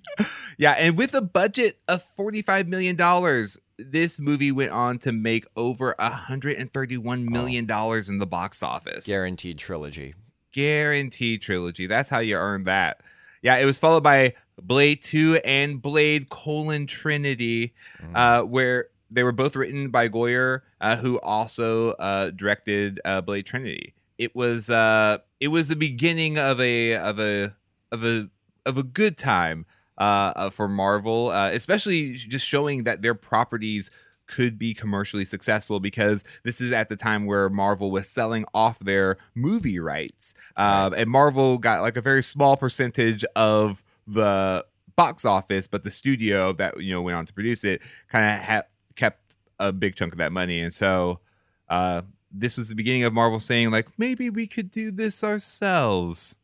yeah, 0.59 0.73
and 0.73 0.97
with 0.99 1.15
a 1.15 1.23
budget 1.23 1.79
of 1.87 2.03
forty 2.17 2.43
five 2.43 2.67
million 2.67 2.97
dollars, 2.97 3.57
this 3.91 4.19
movie 4.19 4.53
went 4.53 4.73
on 4.73 4.99
to 4.99 5.13
make 5.13 5.45
over 5.57 5.95
hundred 5.99 6.57
and 6.57 6.73
thirty 6.73 6.97
one 6.97 7.25
million 7.31 7.67
dollars 7.67 8.09
in 8.09 8.19
the 8.19 8.27
box 8.27 8.63
office. 8.63 9.07
Guaranteed 9.07 9.59
trilogy. 9.59 10.15
Guaranteed 10.53 11.43
trilogy. 11.43 11.87
That's 11.87 12.11
how 12.11 12.19
you 12.19 12.37
earn 12.37 12.65
that. 12.65 13.01
Yeah, 13.43 13.57
it 13.57 13.65
was 13.65 13.79
followed 13.79 14.03
by 14.03 14.35
Blade 14.61 15.03
Two 15.03 15.41
and 15.45 15.81
Blade 15.81 16.29
colon 16.29 16.87
Trinity, 16.87 17.75
uh, 18.15 18.43
where 18.43 18.89
they 19.11 19.23
were 19.23 19.33
both 19.33 19.57
written 19.57 19.91
by 19.91 20.09
Goyer, 20.09 20.61
uh, 20.81 20.97
who 20.97 21.19
also 21.21 21.93
uh, 21.93 22.31
directed 22.31 23.01
uh, 23.05 23.21
Blade 23.21 23.47
Trinity. 23.47 23.95
It 24.19 24.37
was 24.37 24.71
uh, 24.71 25.19
it 25.41 25.49
was 25.49 25.69
the 25.69 25.77
beginning 25.77 26.39
of 26.39 26.61
a 26.61 26.97
of 26.97 27.19
a 27.19 27.55
of 27.91 28.05
a 28.05 28.29
of 28.65 28.79
a 28.79 28.83
good 28.83 29.19
time 29.19 29.67
uh, 30.03 30.33
uh, 30.35 30.51
for 30.51 30.67
Marvel, 30.67 31.29
uh, 31.29 31.51
especially 31.53 32.15
just 32.15 32.45
showing 32.45 32.83
that 32.83 33.03
their 33.03 33.15
properties 33.15 33.89
could 34.27 34.59
be 34.59 34.75
commercially 34.75 35.25
successful 35.25 35.79
because 35.79 36.25
this 36.43 36.61
is 36.61 36.73
at 36.73 36.89
the 36.89 36.97
time 36.97 37.25
where 37.25 37.49
Marvel 37.49 37.93
was 37.93 38.09
selling 38.09 38.45
off 38.53 38.81
their 38.81 39.17
movie 39.37 39.79
rights, 39.79 40.35
um, 40.57 40.93
and 40.95 41.09
Marvel 41.09 41.57
got 41.57 41.83
like 41.83 41.97
a 41.97 42.01
very 42.01 42.21
small 42.21 42.57
percentage 42.57 43.25
of 43.37 43.85
the 44.05 44.67
box 44.97 45.25
office, 45.25 45.69
but 45.69 45.85
the 45.85 45.91
studio 45.93 46.53
that 46.53 46.81
you 46.81 46.93
know 46.93 47.03
went 47.03 47.17
on 47.17 47.25
to 47.27 47.33
produce 47.33 47.63
it 47.63 47.81
kind 48.11 48.27
of 48.27 48.45
ha- 48.45 48.69
kept 48.97 49.37
a 49.61 49.73
big 49.73 49.95
chunk 49.95 50.13
of 50.13 50.19
that 50.19 50.33
money, 50.33 50.59
and 50.59 50.75
so 50.75 51.21
uh, 51.69 52.03
this 52.33 52.57
was 52.57 52.71
the 52.71 52.75
beginning 52.75 53.05
of 53.05 53.13
Marvel 53.13 53.39
saying 53.39 53.71
like 53.71 53.87
maybe 53.97 54.29
we 54.31 54.49
could 54.49 54.73
do 54.73 54.91
this 54.91 55.23
ourselves. 55.23 56.35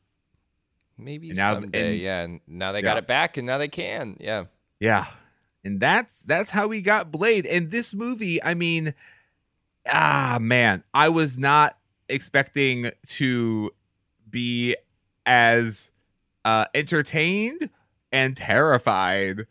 Maybe 0.99 1.29
And 1.31 1.39
now- 1.39 1.55
someday. 1.55 1.93
and- 1.93 2.01
yeah. 2.01 2.21
And 2.23 2.41
now 2.47 2.73
they 2.73 2.83
got 2.83 2.97
it 2.99 3.07
back, 3.07 3.37
and 3.37 3.47
now 3.47 3.59
they 3.59 3.69
can. 3.69 4.17
Yeah. 4.21 4.45
Yeah. 4.81 5.07
And 5.65 5.81
that's 5.81 6.21
that's 6.23 6.51
how 6.51 6.67
we 6.69 6.83
got 6.83 7.11
Blade. 7.11 7.45
And 7.47 7.71
this 7.71 7.93
movie, 7.95 8.43
I 8.43 8.55
mean, 8.55 8.95
ah 9.91 10.39
man, 10.41 10.85
I 10.95 11.09
was 11.09 11.39
not 11.39 11.77
expecting 12.09 12.91
to 13.07 13.71
be 14.31 14.77
as 15.27 15.91
uh 16.45 16.67
entertained 16.75 17.71
and 18.13 18.37
terrified 18.37 19.47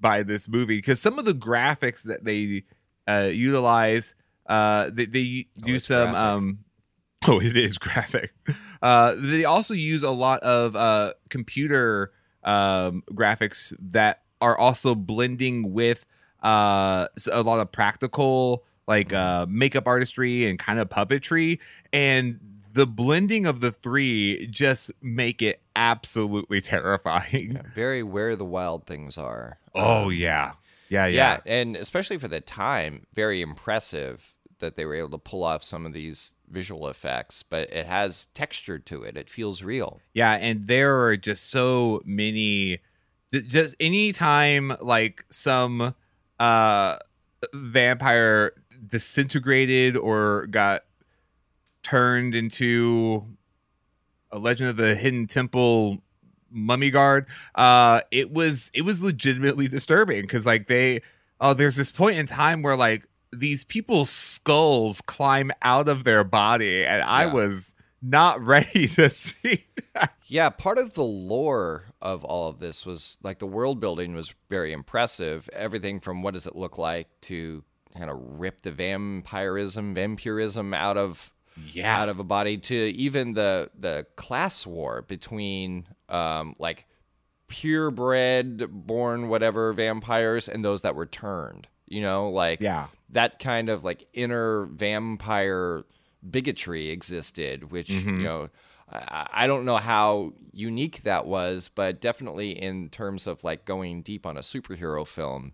by 0.00 0.22
this 0.22 0.48
movie 0.48 0.78
because 0.78 1.00
some 1.00 1.18
of 1.18 1.24
the 1.24 1.34
graphics 1.34 2.02
that 2.02 2.24
they 2.24 2.64
uh 3.06 3.28
utilize 3.32 4.14
uh 4.46 4.90
they, 4.92 5.04
they 5.04 5.46
Oh, 5.62 5.66
do 5.66 5.78
some 5.78 6.10
graphic. 6.10 6.16
um 6.18 6.58
oh 7.28 7.40
it 7.40 7.56
is 7.56 7.78
graphic 7.78 8.32
uh 8.82 9.14
they 9.18 9.44
also 9.44 9.74
use 9.74 10.02
a 10.02 10.10
lot 10.10 10.40
of 10.42 10.74
uh 10.76 11.12
computer 11.28 12.12
um 12.44 13.02
graphics 13.12 13.72
that 13.78 14.22
are 14.40 14.56
also 14.56 14.94
blending 14.94 15.72
with 15.72 16.06
uh 16.42 17.06
a 17.32 17.42
lot 17.42 17.60
of 17.60 17.70
practical 17.70 18.64
like 18.88 19.12
uh 19.12 19.46
makeup 19.48 19.86
artistry 19.86 20.46
and 20.48 20.58
kind 20.58 20.78
of 20.78 20.88
puppetry. 20.88 21.58
And 21.92 22.40
the 22.72 22.86
blending 22.86 23.46
of 23.46 23.60
the 23.60 23.70
three 23.72 24.46
just 24.50 24.90
make 25.02 25.42
it 25.42 25.60
absolutely 25.76 26.60
terrifying. 26.72 27.52
Yeah, 27.56 27.62
Very 27.74 28.02
where 28.02 28.36
the 28.36 28.44
wild 28.44 28.86
things 28.86 29.18
are. 29.18 29.58
oh 29.74 30.04
Um, 30.06 30.12
yeah. 30.12 30.52
Yeah 30.88 31.06
yeah. 31.06 31.38
yeah 31.46 31.52
and 31.52 31.76
especially 31.76 32.16
for 32.18 32.28
the 32.28 32.40
time, 32.40 33.06
very 33.14 33.42
impressive 33.42 34.34
that 34.60 34.76
they 34.76 34.84
were 34.84 34.94
able 34.94 35.10
to 35.10 35.18
pull 35.18 35.42
off 35.42 35.62
some 35.64 35.86
of 35.86 35.92
these 35.92 36.32
visual 36.48 36.88
effects. 36.88 37.42
But 37.42 37.72
it 37.72 37.86
has 37.86 38.26
texture 38.34 38.78
to 38.78 39.02
it; 39.02 39.16
it 39.16 39.28
feels 39.28 39.62
real. 39.62 40.00
Yeah, 40.14 40.32
and 40.32 40.66
there 40.66 41.00
are 41.04 41.16
just 41.16 41.50
so 41.50 42.02
many. 42.04 42.78
Just 43.32 43.76
anytime 43.78 44.72
like 44.80 45.24
some 45.30 45.94
uh 46.38 46.96
vampire 47.54 48.52
disintegrated 48.86 49.96
or 49.96 50.46
got 50.46 50.82
turned 51.82 52.34
into 52.34 53.26
a 54.30 54.38
Legend 54.38 54.70
of 54.70 54.76
the 54.76 54.94
Hidden 54.94 55.26
Temple 55.26 55.98
mummy 56.50 56.90
guard, 56.90 57.26
uh, 57.54 58.00
it 58.10 58.30
was 58.30 58.70
it 58.74 58.82
was 58.82 59.02
legitimately 59.02 59.68
disturbing 59.68 60.22
because 60.22 60.46
like 60.46 60.66
they 60.66 61.00
oh 61.40 61.54
there's 61.54 61.76
this 61.76 61.90
point 61.90 62.18
in 62.18 62.26
time 62.26 62.62
where 62.62 62.76
like 62.76 63.06
these 63.32 63.64
people's 63.64 64.10
skulls 64.10 65.00
climb 65.02 65.50
out 65.62 65.88
of 65.88 66.04
their 66.04 66.24
body 66.24 66.84
and 66.84 67.02
I 67.02 67.26
was 67.26 67.74
not 68.02 68.40
ready 68.44 68.88
to 68.88 69.08
see 69.10 69.64
that. 69.94 70.14
Yeah, 70.26 70.48
part 70.50 70.78
of 70.78 70.94
the 70.94 71.04
lore 71.04 71.84
of 72.00 72.24
all 72.24 72.48
of 72.48 72.58
this 72.60 72.86
was 72.86 73.18
like 73.22 73.38
the 73.38 73.46
world 73.46 73.78
building 73.80 74.14
was 74.14 74.32
very 74.48 74.72
impressive. 74.72 75.48
Everything 75.52 76.00
from 76.00 76.22
what 76.22 76.34
does 76.34 76.46
it 76.46 76.56
look 76.56 76.78
like 76.78 77.08
to 77.22 77.62
kind 77.96 78.08
of 78.10 78.16
rip 78.20 78.62
the 78.62 78.70
vampirism, 78.72 79.94
vampirism 79.94 80.72
out 80.72 80.96
of 80.96 81.32
Yeah. 81.72 82.00
out 82.00 82.08
of 82.08 82.18
a 82.20 82.24
body 82.24 82.56
to 82.58 82.74
even 82.74 83.34
the 83.34 83.70
the 83.78 84.06
class 84.16 84.66
war 84.66 85.02
between 85.02 85.86
um 86.08 86.54
like 86.58 86.86
purebred 87.48 88.86
born 88.86 89.28
whatever 89.28 89.72
vampires 89.72 90.48
and 90.48 90.64
those 90.64 90.82
that 90.82 90.94
were 90.94 91.06
turned. 91.06 91.66
You 91.90 92.00
know, 92.00 92.30
like 92.30 92.60
Yeah. 92.60 92.86
that 93.10 93.38
kind 93.38 93.68
of 93.68 93.84
like 93.84 94.06
inner 94.14 94.64
vampire 94.66 95.84
bigotry 96.28 96.88
existed, 96.90 97.70
which 97.70 97.90
Mhm. 97.90 98.18
you 98.18 98.24
know 98.24 98.48
I, 98.92 99.28
I 99.32 99.46
don't 99.46 99.64
know 99.64 99.76
how 99.76 100.32
unique 100.52 101.02
that 101.04 101.26
was, 101.26 101.70
but 101.74 102.00
definitely 102.00 102.50
in 102.60 102.88
terms 102.90 103.26
of 103.26 103.44
like 103.44 103.64
going 103.64 104.02
deep 104.02 104.24
on 104.26 104.36
a 104.36 104.40
superhero 104.40 105.06
film 105.06 105.52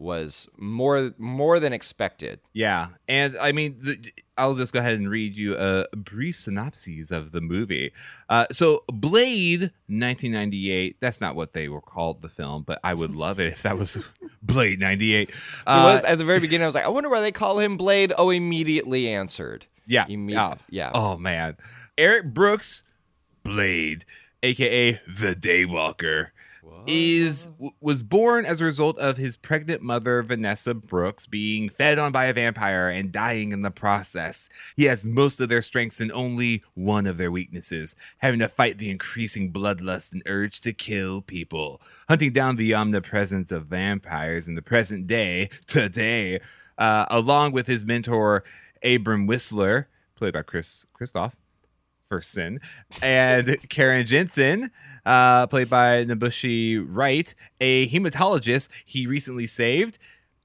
was 0.00 0.48
more 0.56 1.12
more 1.18 1.60
than 1.60 1.72
expected. 1.72 2.40
Yeah, 2.52 2.88
and 3.08 3.36
I 3.40 3.52
mean, 3.52 3.76
the, 3.80 4.10
I'll 4.38 4.54
just 4.54 4.72
go 4.72 4.78
ahead 4.80 4.94
and 4.94 5.10
read 5.10 5.36
you 5.36 5.56
a 5.56 5.84
brief 5.94 6.40
synopsis 6.40 7.10
of 7.10 7.32
the 7.32 7.40
movie. 7.42 7.92
Uh, 8.28 8.46
so, 8.50 8.84
Blade, 8.88 9.60
1998. 9.88 10.96
That's 11.00 11.20
not 11.20 11.36
what 11.36 11.52
they 11.52 11.68
were 11.68 11.82
called 11.82 12.22
the 12.22 12.28
film, 12.28 12.62
but 12.62 12.80
I 12.82 12.94
would 12.94 13.14
love 13.14 13.38
it 13.38 13.52
if 13.52 13.62
that 13.62 13.76
was 13.76 14.08
Blade 14.42 14.80
98. 14.80 15.30
Uh, 15.66 15.92
was, 15.96 16.04
at 16.04 16.18
the 16.18 16.24
very 16.24 16.40
beginning, 16.40 16.62
I 16.64 16.66
was 16.68 16.74
like, 16.74 16.86
I 16.86 16.88
wonder 16.88 17.10
why 17.10 17.20
they 17.20 17.32
call 17.32 17.58
him 17.58 17.76
Blade. 17.76 18.12
Oh, 18.16 18.30
immediately 18.30 19.08
answered. 19.08 19.66
yeah, 19.86 20.06
Imme- 20.06 20.30
yeah. 20.30 20.54
yeah. 20.70 20.90
Oh 20.94 21.16
man, 21.18 21.56
Eric 21.98 22.32
Brooks, 22.32 22.82
Blade, 23.42 24.04
aka 24.42 24.92
the 25.06 25.34
Daywalker. 25.34 26.28
Is 26.86 27.48
was 27.80 28.02
born 28.02 28.44
as 28.44 28.60
a 28.60 28.64
result 28.64 28.98
of 28.98 29.16
his 29.16 29.36
pregnant 29.36 29.82
mother 29.82 30.22
Vanessa 30.22 30.74
Brooks 30.74 31.26
being 31.26 31.68
fed 31.68 31.98
on 31.98 32.12
by 32.12 32.26
a 32.26 32.32
vampire 32.32 32.88
and 32.88 33.12
dying 33.12 33.52
in 33.52 33.62
the 33.62 33.70
process. 33.70 34.48
He 34.76 34.84
has 34.84 35.04
most 35.04 35.40
of 35.40 35.48
their 35.48 35.62
strengths 35.62 36.00
and 36.00 36.12
only 36.12 36.62
one 36.74 37.06
of 37.06 37.16
their 37.16 37.30
weaknesses, 37.30 37.94
having 38.18 38.40
to 38.40 38.48
fight 38.48 38.78
the 38.78 38.90
increasing 38.90 39.52
bloodlust 39.52 40.12
and 40.12 40.22
urge 40.26 40.60
to 40.62 40.72
kill 40.72 41.20
people, 41.20 41.80
hunting 42.08 42.32
down 42.32 42.56
the 42.56 42.74
omnipresence 42.74 43.52
of 43.52 43.66
vampires 43.66 44.48
in 44.48 44.54
the 44.54 44.62
present 44.62 45.06
day, 45.06 45.48
today, 45.66 46.40
uh, 46.78 47.06
along 47.10 47.52
with 47.52 47.66
his 47.66 47.84
mentor 47.84 48.44
Abram 48.82 49.26
Whistler, 49.26 49.88
played 50.16 50.34
by 50.34 50.42
Chris 50.42 50.86
Christoph, 50.92 51.36
First 52.00 52.32
Sin, 52.32 52.60
and 53.02 53.56
Karen 53.68 54.06
Jensen, 54.06 54.70
uh, 55.10 55.44
played 55.48 55.68
by 55.68 56.04
N'Bushe 56.04 56.86
Wright, 56.88 57.34
a 57.60 57.88
hematologist 57.88 58.68
he 58.86 59.08
recently 59.08 59.48
saved. 59.48 59.98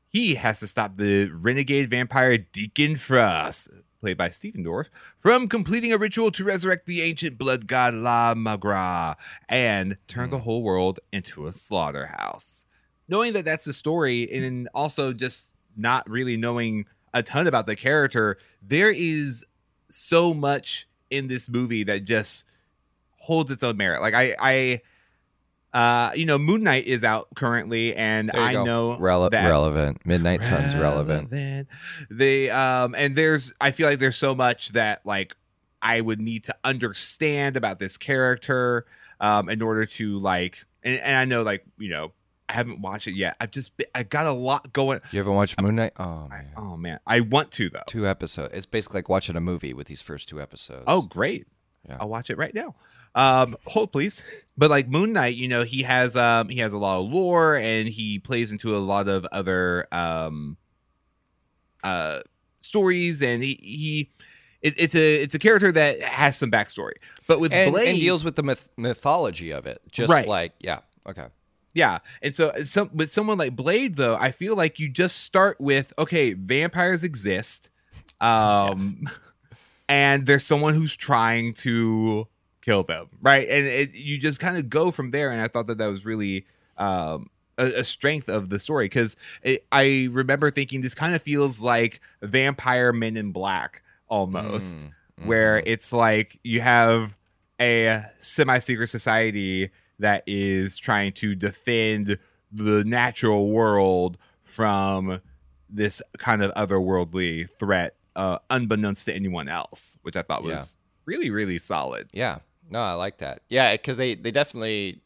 He 0.08 0.36
has 0.36 0.60
to 0.60 0.68
stop 0.68 0.98
the 0.98 1.30
renegade 1.30 1.92
vampire 1.92 2.40
Deacon 2.40 2.96
Frost, 2.96 3.68
played 4.02 4.18
by 4.18 4.32
Stephen 4.32 4.66
Dorff, 4.66 4.88
from 5.20 5.48
completing 5.48 5.94
a 5.94 6.00
ritual 6.00 6.32
to 6.32 6.44
resurrect 6.44 6.88
the 6.88 7.04
ancient 7.04 7.38
blood 7.38 7.68
god 7.68 7.94
La 7.94 8.34
Magra 8.34 9.18
and 9.48 9.98
turn 10.08 10.32
the 10.32 10.40
whole 10.40 10.64
world 10.64 11.00
into 11.14 11.46
a 11.46 11.54
slaughterhouse. 11.54 12.66
Knowing 13.08 13.34
that 13.34 13.46
that's 13.46 13.66
the 13.66 13.74
story, 13.74 14.28
and 14.34 14.68
also 14.74 15.14
just 15.14 15.54
not 15.78 16.10
really 16.10 16.38
knowing 16.38 16.88
a 17.14 17.22
ton 17.22 17.46
about 17.46 17.68
the 17.68 17.76
character, 17.76 18.40
there 18.64 18.90
is 18.90 19.46
so 19.92 20.34
much 20.34 20.88
in 21.12 21.28
this 21.28 21.48
movie 21.48 21.84
that 21.84 22.04
just 22.04 22.46
holds 23.26 23.52
its 23.52 23.64
own 23.64 23.78
merit. 23.78 24.02
Like 24.02 24.14
I, 24.14 24.36
I, 24.40 24.82
uh, 25.74 26.12
you 26.16 26.26
know, 26.26 26.38
Moon 26.38 26.64
Knight 26.64 26.86
is 26.86 27.04
out 27.04 27.28
currently, 27.36 27.94
and 27.96 28.32
I 28.32 28.54
go. 28.54 28.64
know 28.64 28.98
Rele- 28.98 29.32
that 29.32 29.48
relevant. 29.50 30.06
Midnight 30.06 30.44
Sun's 30.44 30.74
relevant. 30.76 31.32
relevant. 31.32 31.68
They 32.10 32.50
um 32.50 32.96
and 32.98 33.16
there's 33.16 33.52
I 33.60 33.72
feel 33.72 33.90
like 33.90 34.00
there's 34.00 34.16
so 34.18 34.34
much 34.34 34.70
that 34.70 35.06
like 35.06 35.36
I 35.82 36.00
would 36.02 36.22
need 36.22 36.44
to 36.46 36.56
understand 36.64 37.58
about 37.58 37.80
this 37.80 37.98
character 37.98 38.86
um 39.20 39.50
in 39.50 39.62
order 39.62 39.86
to 39.86 40.18
like 40.20 40.66
and, 40.82 41.00
and 41.02 41.18
I 41.18 41.26
know 41.26 41.44
like 41.44 41.66
you 41.78 41.90
know 41.90 42.14
I 42.48 42.54
haven't 42.54 42.80
watched 42.80 43.08
it 43.08 43.16
yet. 43.16 43.36
I've 43.42 43.50
just 43.52 43.76
been, 43.76 43.88
I 43.96 44.04
got 44.04 44.28
a 44.28 44.32
lot 44.32 44.72
going. 44.72 45.02
You 45.12 45.20
ever 45.20 45.32
watch 45.32 45.60
Moon 45.60 45.76
Knight? 45.76 45.94
Oh 46.00 46.30
I, 46.32 46.38
man, 46.38 46.52
oh 46.56 46.78
man, 46.78 47.00
I 47.06 47.20
want 47.20 47.52
to 47.54 47.70
though. 47.70 47.82
two 47.88 48.08
episodes. 48.08 48.54
It's 48.54 48.66
basically 48.68 49.00
like 49.00 49.10
watching 49.10 49.36
a 49.36 49.42
movie 49.42 49.74
with 49.74 49.88
these 49.88 50.02
first 50.02 50.30
two 50.30 50.40
episodes. 50.42 50.84
Oh 50.88 51.02
great, 51.02 51.48
Yeah. 51.90 51.98
I'll 52.00 52.08
watch 52.08 52.30
it 52.30 52.38
right 52.38 52.54
now. 52.56 52.76
Um, 53.16 53.56
hold 53.66 53.92
please. 53.92 54.22
But 54.58 54.70
like 54.70 54.88
Moon 54.88 55.14
Knight, 55.14 55.36
you 55.36 55.48
know, 55.48 55.64
he 55.64 55.84
has 55.84 56.16
um 56.16 56.50
he 56.50 56.60
has 56.60 56.74
a 56.74 56.78
lot 56.78 57.00
of 57.02 57.12
lore 57.12 57.56
and 57.56 57.88
he 57.88 58.20
plays 58.20 58.52
into 58.52 58.76
a 58.76 58.80
lot 58.80 59.08
of 59.08 59.26
other 59.32 59.88
um 59.92 60.58
uh 61.84 62.20
stories 62.62 63.22
and 63.22 63.42
he 63.42 63.60
he 63.62 64.12
it, 64.62 64.74
it's 64.78 64.96
a 64.96 65.22
it's 65.22 65.36
a 65.36 65.40
character 65.40 65.72
that 65.72 66.02
has 66.02 66.38
some 66.38 66.52
backstory. 66.52 66.94
But 67.28 67.40
with 67.40 67.54
and, 67.54 67.72
Blade, 67.72 67.88
and 67.90 68.00
deals 68.00 68.24
with 68.24 68.36
the 68.36 68.44
myth- 68.44 68.70
mythology 68.78 69.52
of 69.52 69.66
it. 69.66 69.82
Just 69.92 70.12
Right. 70.12 70.28
like 70.28 70.54
yeah, 70.60 70.80
okay. 71.08 71.28
Yeah, 71.74 72.00
and 72.22 72.34
so 72.34 72.54
some 72.64 72.90
with 72.94 73.12
someone 73.12 73.38
like 73.38 73.54
Blade, 73.56 73.98
though, 73.98 74.16
I 74.16 74.32
feel 74.32 74.56
like 74.56 74.80
you 74.80 74.88
just 74.88 75.18
start 75.18 75.58
with 75.60 75.94
okay, 76.00 76.32
vampires 76.34 77.04
exist, 77.04 77.70
um, 78.22 79.10
and 79.90 80.26
there's 80.26 80.46
someone 80.46 80.74
who's 80.74 80.96
trying 80.96 81.54
to 81.56 82.28
kill 82.66 82.84
them, 82.84 83.08
right? 83.22 83.48
And 83.48 83.66
it, 83.66 83.94
you 83.94 84.18
just 84.18 84.40
kind 84.40 84.58
of 84.58 84.70
go 84.70 84.92
from 84.92 85.12
there. 85.12 85.32
And 85.32 85.40
I 85.42 85.48
thought 85.48 85.68
that 85.68 85.78
that 85.78 85.88
was 85.88 86.04
really 86.04 86.46
um, 86.78 87.30
a, 87.58 87.80
a 87.80 87.84
strength 87.84 88.28
of 88.28 88.50
the 88.50 88.60
story 88.60 88.86
because 88.86 89.16
I 89.72 90.10
remember 90.12 90.50
thinking 90.52 90.82
this 90.82 90.96
kind 90.96 91.14
of 91.16 91.22
feels 91.22 91.62
like 91.62 92.02
Vampire 92.22 92.92
Men 92.92 93.18
in 93.18 93.32
Black 93.32 93.82
almost 94.08 94.78
Mm, 95.22 95.28
where 95.28 95.60
mhm. 95.60 95.64
it's 95.68 95.94
like 95.94 96.38
you 96.44 96.60
have 96.60 97.16
a 97.62 98.04
semi-secret 98.20 98.88
society 98.90 99.70
that 99.98 100.24
is 100.28 100.78
trying 100.78 101.14
to 101.14 101.34
defend 101.36 102.18
the 102.52 102.84
natural 102.84 103.50
world 103.50 104.18
from 104.44 105.22
this 105.70 106.02
kind 106.18 106.44
of 106.44 106.54
otherworldly 106.56 107.48
threat 107.60 107.96
uh, 108.18 108.40
unbeknownst 108.50 109.06
to 109.06 109.14
anyone 109.14 109.48
else 109.48 109.98
which 110.02 110.18
i 110.18 110.22
thought 110.22 110.44
was 110.44 110.52
Yeah. 110.54 110.64
really 111.06 111.30
really 111.30 111.60
solid 111.60 112.10
Yeah. 112.12 112.40
No, 112.70 112.82
I 112.82 112.94
like 112.94 113.20
that. 113.20 113.42
Yeah, 113.50 113.74
because 113.74 113.98
they 113.98 114.16
they 114.16 114.32
definitely 114.32 115.02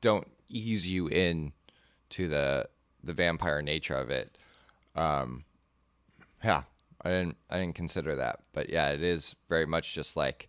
don't 0.00 0.26
ease 0.48 0.88
you 0.88 1.06
in 1.08 1.52
to 2.10 2.28
the 2.28 2.68
the 3.02 3.12
vampire 3.12 3.62
nature 3.62 3.94
of 3.94 4.10
it. 4.10 4.36
Um, 4.94 5.44
yeah, 6.42 6.62
I 7.02 7.10
didn't 7.10 7.36
I 7.50 7.58
didn't 7.58 7.76
consider 7.76 8.16
that, 8.16 8.40
but 8.52 8.70
yeah, 8.70 8.90
it 8.90 9.02
is 9.02 9.36
very 9.48 9.66
much 9.66 9.94
just 9.94 10.16
like 10.16 10.48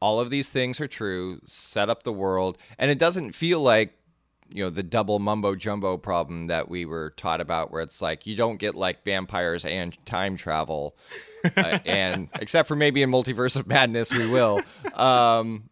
all 0.00 0.20
of 0.20 0.30
these 0.30 0.48
things 0.48 0.80
are 0.80 0.88
true. 0.88 1.40
Set 1.46 1.88
up 1.88 2.02
the 2.02 2.12
world, 2.12 2.58
and 2.78 2.90
it 2.90 2.98
doesn't 2.98 3.32
feel 3.34 3.60
like 3.60 3.92
you 4.48 4.62
know 4.62 4.70
the 4.70 4.82
double 4.82 5.18
mumbo 5.18 5.54
jumbo 5.54 5.96
problem 5.96 6.46
that 6.48 6.68
we 6.68 6.84
were 6.84 7.10
taught 7.16 7.40
about, 7.40 7.70
where 7.70 7.82
it's 7.82 8.02
like 8.02 8.26
you 8.26 8.36
don't 8.36 8.58
get 8.58 8.74
like 8.74 9.04
vampires 9.04 9.64
and 9.64 9.96
time 10.06 10.36
travel, 10.36 10.96
uh, 11.56 11.78
and 11.86 12.28
except 12.34 12.68
for 12.68 12.76
maybe 12.76 13.02
in 13.02 13.10
Multiverse 13.10 13.56
of 13.56 13.66
Madness, 13.66 14.12
we 14.12 14.28
will. 14.28 14.60
Um, 14.94 15.70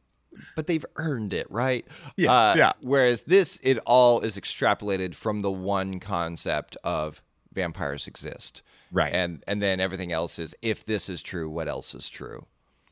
but 0.57 0.67
they've 0.67 0.85
earned 0.97 1.33
it, 1.33 1.51
right? 1.51 1.87
Yeah, 2.17 2.33
Uh, 2.33 2.55
yeah. 2.57 2.73
Whereas 2.81 3.23
this, 3.23 3.59
it 3.63 3.79
all 3.87 4.21
is 4.21 4.37
extrapolated 4.37 5.15
from 5.15 5.41
the 5.41 5.51
one 5.53 6.01
concept 6.01 6.77
of 6.85 7.21
vampires 7.53 8.07
exist, 8.07 8.63
right 8.91 9.13
and 9.13 9.43
and 9.47 9.63
then 9.63 9.81
everything 9.81 10.13
else 10.13 10.39
is 10.39 10.55
if 10.63 10.85
this 10.85 11.09
is 11.09 11.23
true, 11.23 11.49
what 11.49 11.69
else 11.69 11.95
is 11.95 12.09
true? 12.09 12.47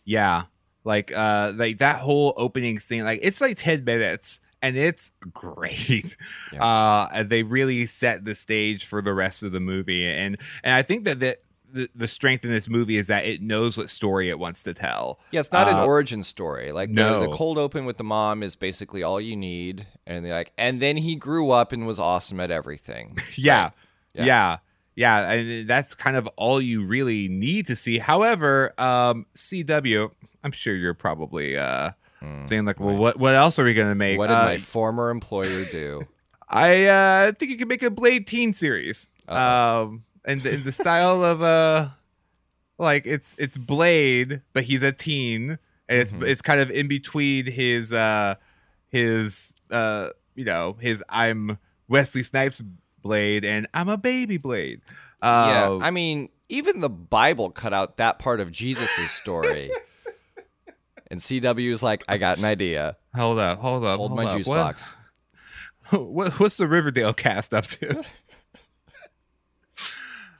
yeah 0.05 0.45
like 0.85 1.13
uh 1.15 1.53
like 1.55 1.79
that 1.79 2.01
whole 2.01 2.35
opening 2.37 2.81
scene 2.81 3.05
like 3.05 3.21
it's 3.23 3.41
like 3.41 3.57
10 3.57 3.85
minutes 3.85 4.41
and 4.61 4.77
it's 4.77 5.13
great 5.33 6.17
Yeah. 6.53 6.65
uh 6.65 7.23
they 7.23 7.45
really 7.45 7.87
set 7.87 8.25
the 8.25 8.35
stage 8.35 8.85
for 8.85 9.01
the 9.01 9.15
rest 9.15 9.45
of 9.45 9.53
the 9.53 9.61
movie 9.61 10.05
and 10.05 10.37
and 10.65 10.75
i 10.75 10.83
think 10.83 11.05
that 11.05 11.21
the 11.21 11.39
the, 11.73 11.89
the 11.95 12.07
strength 12.09 12.45
in 12.45 12.51
this 12.51 12.69
movie 12.69 12.97
is 12.97 13.07
that 13.07 13.25
it 13.25 13.41
knows 13.43 13.77
what 13.79 13.89
story 13.91 14.29
it 14.29 14.39
wants 14.39 14.63
to 14.65 14.75
tell 14.75 15.19
Yeah, 15.31 15.41
it's 15.41 15.53
not 15.53 15.69
an 15.69 15.77
Uh, 15.77 15.85
origin 15.87 16.23
story. 16.23 16.71
Like 16.73 16.91
the, 16.91 16.95
no. 17.03 17.21
the 17.21 17.29
cold 17.37 17.59
open 17.59 17.85
with 17.85 17.97
the 17.97 18.05
mom 18.05 18.43
is 18.43 18.55
basically 18.57 19.03
all 19.03 19.21
you 19.21 19.37
need, 19.37 19.87
and 20.07 20.25
they're 20.25 20.33
like, 20.35 20.53
and 20.59 20.81
then 20.83 20.97
he 20.99 21.17
grew 21.17 21.51
up 21.51 21.73
and 21.73 21.87
was 21.87 21.99
awesome 21.99 22.39
at 22.41 22.51
everything. 22.51 23.17
yeah, 23.35 23.71
Yeah. 24.15 24.25
yeah 24.25 24.59
yeah 24.95 25.31
and 25.31 25.67
that's 25.67 25.95
kind 25.95 26.19
of 26.19 26.29
all 26.37 26.61
you 26.61 26.85
really 26.85 27.27
need 27.27 27.65
to 27.67 27.75
see 27.75 27.97
however 27.97 28.75
um 28.77 29.25
cw 29.35 30.11
i'm 30.45 30.53
sure 30.53 30.75
you're 30.75 30.93
probably 30.93 31.57
uh 31.57 31.91
Mm, 32.23 32.47
saying 32.49 32.67
like 32.67 32.79
well 32.79 32.91
right. 32.91 32.99
what 33.01 33.19
what 33.19 33.35
else 33.35 33.59
are 33.59 33.65
we 33.65 33.73
gonna 33.75 33.95
make 33.97 34.17
What 34.19 34.29
did 34.29 34.35
Uh, 34.37 34.45
my 34.45 34.59
former 34.59 35.09
employer 35.11 35.65
do? 35.65 36.07
I 36.49 36.85
uh, 36.85 37.33
think 37.33 37.51
you 37.51 37.57
could 37.57 37.67
make 37.69 37.83
a 37.83 37.91
Blade 37.91 38.27
teen 38.29 38.53
series. 38.53 39.09
Um, 39.27 40.05
and 40.25 40.45
in 40.47 40.65
the 40.65 40.73
style 40.73 41.25
of 41.25 41.43
uh, 41.43 41.89
like 42.79 43.07
it's 43.07 43.35
it's 43.39 43.57
Blade, 43.57 44.43
but 44.53 44.65
he's 44.65 44.83
a 44.83 44.93
teen, 44.93 45.59
and 45.89 45.99
it's 45.99 46.13
Mhm. 46.13 46.27
it's 46.27 46.43
kind 46.43 46.61
of 46.61 46.71
in 46.71 46.89
between 46.89 47.47
his 47.47 47.93
uh 47.93 48.37
his 48.89 49.55
uh 49.71 50.11
you 50.35 50.45
know 50.45 50.77
his 50.81 51.03
I'm 51.09 51.59
Wesley 51.89 52.23
Snipes 52.23 52.63
Blade 53.03 53.45
and 53.45 53.67
I'm 53.75 53.89
a 53.89 53.97
baby 53.97 54.37
Blade. 54.37 54.81
yeah, 55.23 55.69
Um, 55.69 55.83
I 55.83 55.91
mean, 55.91 56.29
even 56.49 56.81
the 56.81 56.89
Bible 56.91 57.51
cut 57.51 57.73
out 57.73 57.97
that 57.97 58.19
part 58.19 58.41
of 58.41 58.51
Jesus' 58.53 59.11
story. 59.11 59.71
and 61.11 61.21
CW 61.21 61.71
is 61.71 61.83
like, 61.83 62.03
I 62.09 62.17
got 62.19 62.39
an 62.39 62.45
idea. 62.45 62.97
hold 63.15 63.39
up, 63.39 63.59
hold 63.59 63.85
up, 63.85 63.99
Hold 63.99 64.11
hold 64.13 64.17
my 64.25 64.31
up. 64.31 64.37
juice 64.39 64.47
What- 64.47 64.57
box. 64.63 64.95
what, 65.91 66.33
what's 66.41 66.57
the 66.57 66.67
Riverdale 66.67 67.13
cast 67.13 67.53
up 67.53 67.67
to? 67.67 68.05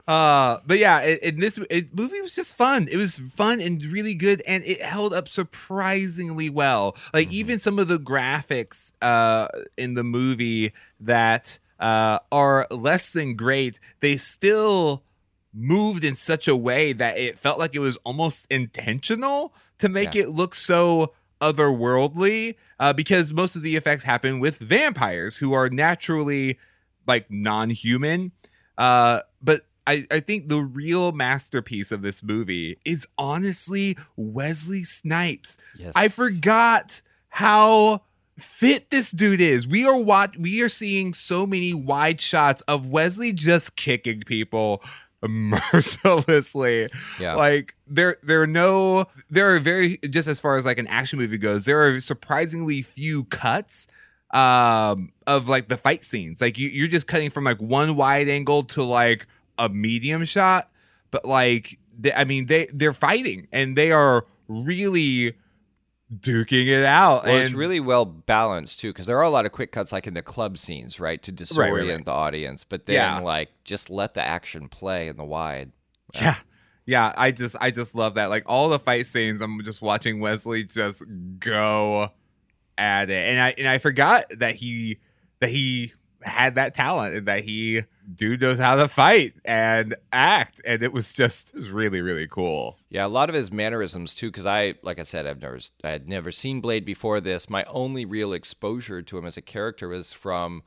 uh, 0.09 0.59
but 0.67 0.79
yeah, 0.79 1.01
it, 1.01 1.19
it, 1.23 1.41
this 1.41 1.59
it, 1.71 1.95
movie 1.95 2.21
was 2.21 2.35
just 2.35 2.57
fun. 2.57 2.89
It 2.91 2.97
was 2.97 3.19
fun 3.33 3.61
and 3.61 3.83
really 3.85 4.15
good, 4.15 4.43
and 4.47 4.65
it 4.65 4.83
held 4.83 5.15
up 5.15 5.29
surprisingly 5.29 6.51
well. 6.51 6.97
Like 7.15 7.29
Mhm. 7.29 7.33
even 7.33 7.59
some 7.59 7.79
of 7.79 7.89
the 7.89 7.99
graphics 7.99 8.93
uh 9.01 9.49
in 9.77 9.95
the 9.95 10.05
movie 10.05 10.73
that 11.01 11.59
uh 11.79 12.19
are 12.33 12.67
less 12.71 13.11
than 13.11 13.37
great, 13.37 13.79
they 14.01 14.17
still 14.17 15.03
moved 15.55 16.03
in 16.05 16.15
such 16.17 16.49
a 16.49 16.57
way 16.57 16.93
that 16.93 17.17
it 17.19 17.39
felt 17.39 17.59
like 17.59 17.75
it 17.75 17.79
was 17.81 17.97
almost 17.99 18.47
intentional 18.51 19.55
to 19.79 19.89
make 19.89 20.15
Yeah. 20.15 20.23
it 20.23 20.31
look 20.31 20.55
so 20.55 21.13
otherworldly 21.41 22.55
uh, 22.81 22.93
because 22.93 23.33
most 23.33 23.55
of 23.57 23.63
the 23.63 23.77
effects 23.77 24.05
happen 24.05 24.39
with 24.41 24.59
vampires 24.59 25.37
who 25.37 25.53
are 25.53 25.69
naturally 25.69 26.59
like 27.07 27.31
non-human 27.31 28.33
uh, 28.79 29.21
but 29.43 29.67
I, 29.87 30.05
I 30.11 30.21
think 30.21 30.49
the 30.49 30.63
real 30.63 31.13
masterpiece 31.13 31.91
of 31.91 32.03
this 32.03 32.23
movie 32.23 32.79
is 32.85 33.07
honestly 33.19 33.97
Wesley 34.17 34.85
Snipes. 34.85 35.57
Yes. 35.77 35.93
I 35.97 36.09
forgot 36.09 37.03
how 37.31 38.03
fit 38.39 38.91
this 38.91 39.11
dude 39.11 39.41
is. 39.41 39.67
We 39.67 39.85
are 39.85 39.97
what 39.97 40.37
we 40.37 40.63
are 40.63 40.69
seeing 40.69 41.15
so 41.15 41.47
many 41.47 41.75
wide 41.75 42.21
shots 42.21 42.63
of 42.63 42.91
Wesley 42.91 43.33
just 43.33 43.77
kicking 43.77 44.21
people 44.21 44.83
mercilessly. 45.23 46.89
Yeah. 47.21 47.35
Like 47.35 47.75
there 47.87 48.17
there 48.23 48.43
are 48.43 48.47
no 48.47 49.07
there 49.31 49.55
are 49.55 49.59
very 49.59 49.99
just 49.99 50.29
as 50.29 50.41
far 50.41 50.57
as 50.57 50.65
like 50.65 50.79
an 50.79 50.87
action 50.87 51.19
movie 51.19 51.39
goes, 51.39 51.65
there 51.65 51.87
are 51.87 52.01
surprisingly 52.01 52.83
few 52.83 53.25
cuts 53.25 53.89
um 54.33 55.13
of 55.27 55.49
like 55.49 55.69
the 55.69 55.77
fight 55.77 56.05
scenes. 56.05 56.41
Like 56.41 56.59
you, 56.59 56.69
you're 56.69 56.89
just 56.89 57.07
cutting 57.07 57.31
from 57.31 57.45
like 57.45 57.61
one 57.61 57.97
wide 57.97 58.29
angle 58.29 58.63
to 58.65 58.83
like 58.83 59.27
a 59.59 59.69
medium 59.69 60.25
shot, 60.25 60.71
but 61.11 61.25
like 61.25 61.79
they, 61.99 62.13
I 62.13 62.25
mean 62.25 62.47
they 62.47 62.69
they're 62.73 62.93
fighting 62.93 63.49
and 63.53 63.77
they 63.77 63.93
are 63.93 64.27
really 64.49 65.35
duking 66.15 66.67
it 66.69 66.85
out. 66.85 67.25
Well, 67.25 67.35
and 67.37 67.45
it's 67.45 67.55
really 67.55 67.81
well 67.81 68.05
balanced 68.05 68.81
too, 68.81 68.93
because 68.93 69.07
there 69.07 69.17
are 69.19 69.23
a 69.23 69.31
lot 69.31 69.47
of 69.47 69.53
quick 69.53 69.73
cuts, 69.73 69.93
like 69.93 70.07
in 70.07 70.15
the 70.15 70.23
club 70.23 70.59
scenes, 70.59 71.01
right, 71.01 71.23
to 71.23 71.33
disorient 71.33 71.57
Right, 71.59 71.73
right, 71.73 71.89
right. 71.89 72.05
the 72.05 72.11
audience. 72.13 72.65
But 72.65 72.87
then, 72.87 72.95
Yeah. 72.97 73.19
like, 73.21 73.51
just 73.65 73.89
let 73.91 74.15
the 74.15 74.23
action 74.23 74.69
play 74.69 75.09
in 75.09 75.17
the 75.17 75.25
wide. 75.25 75.73
Yeah. 76.15 76.37
Yeah, 76.85 77.13
I 77.17 77.31
just 77.31 77.55
I 77.61 77.71
just 77.71 77.95
love 77.95 78.15
that. 78.15 78.29
Like 78.29 78.43
all 78.47 78.69
the 78.69 78.79
fight 78.81 79.07
scenes, 79.07 79.41
I'm 79.41 79.63
just 79.65 79.81
watching 79.83 80.19
Wesley 80.21 80.65
just 80.65 81.05
go 81.39 82.11
at 82.77 83.09
it. 83.09 83.29
And 83.29 83.41
I 83.41 83.55
and 83.57 83.69
I 83.69 83.79
forgot 83.79 84.25
that 84.37 84.57
he 84.57 84.99
that 85.41 85.51
he 85.51 85.93
had 86.25 86.55
that 86.57 86.75
talent 86.75 87.15
and 87.15 87.27
that 87.29 87.45
he 87.45 87.83
dude 88.15 88.41
knows 88.41 88.59
how 88.59 88.75
to 88.75 88.89
fight 88.89 89.35
and 89.45 89.95
act. 90.13 90.61
And 90.67 90.83
it 90.83 90.93
was 90.93 91.13
just 91.13 91.51
it 91.51 91.57
was 91.57 91.71
really, 91.71 92.01
really 92.01 92.27
cool. 92.27 92.79
Yeah, 92.91 93.07
a 93.07 93.09
lot 93.09 93.29
of 93.29 93.35
his 93.35 93.53
mannerisms 93.53 94.15
too, 94.15 94.31
because 94.31 94.47
I, 94.47 94.75
like 94.83 94.99
I 94.99 95.05
said, 95.05 95.27
I've 95.27 95.41
never, 95.41 95.59
I 95.85 95.91
had 95.91 96.09
never 96.09 96.33
seen 96.33 96.61
Blade 96.61 96.85
before 96.85 97.21
this. 97.21 97.49
My 97.49 97.65
only 97.65 98.05
real 98.05 98.33
exposure 98.33 99.03
to 99.03 99.19
him 99.19 99.25
as 99.25 99.37
a 99.37 99.43
character 99.43 99.89
was 99.89 100.13
from 100.13 100.63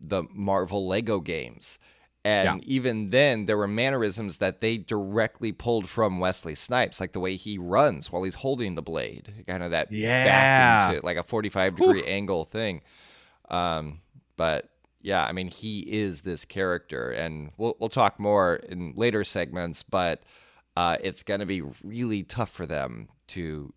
the 0.00 0.24
Marvel 0.32 0.86
Lego 0.88 1.20
games, 1.20 1.78
and 2.24 2.62
even 2.64 3.10
then, 3.10 3.46
there 3.46 3.56
were 3.56 3.66
mannerisms 3.68 4.38
that 4.38 4.60
they 4.60 4.76
directly 4.76 5.52
pulled 5.52 5.88
from 5.88 6.18
Wesley 6.20 6.54
Snipes, 6.54 7.00
like 7.00 7.12
the 7.12 7.20
way 7.20 7.36
he 7.36 7.56
runs 7.56 8.12
while 8.12 8.22
he's 8.24 8.34
holding 8.36 8.74
the 8.74 8.82
blade, 8.82 9.44
kind 9.46 9.62
of 9.62 9.70
that 9.70 9.90
Yeah. 9.90 10.24
back 10.24 10.94
into 10.94 11.06
like 11.06 11.16
a 11.16 11.22
forty-five 11.22 11.76
degree 11.76 12.04
angle 12.04 12.44
thing. 12.44 12.82
Um, 13.48 14.00
but 14.36 14.68
yeah, 15.02 15.24
I 15.24 15.32
mean, 15.32 15.48
he 15.48 15.80
is 15.80 16.22
this 16.22 16.44
character, 16.44 17.10
and 17.10 17.50
we'll 17.56 17.76
we'll 17.78 17.88
talk 17.88 18.20
more 18.20 18.56
in 18.56 18.92
later 18.96 19.24
segments. 19.24 19.82
But 19.82 20.22
uh, 20.76 20.96
it's 21.02 21.22
going 21.22 21.40
to 21.40 21.46
be 21.46 21.62
really 21.82 22.22
tough 22.22 22.50
for 22.50 22.66
them 22.66 23.08
to 23.28 23.72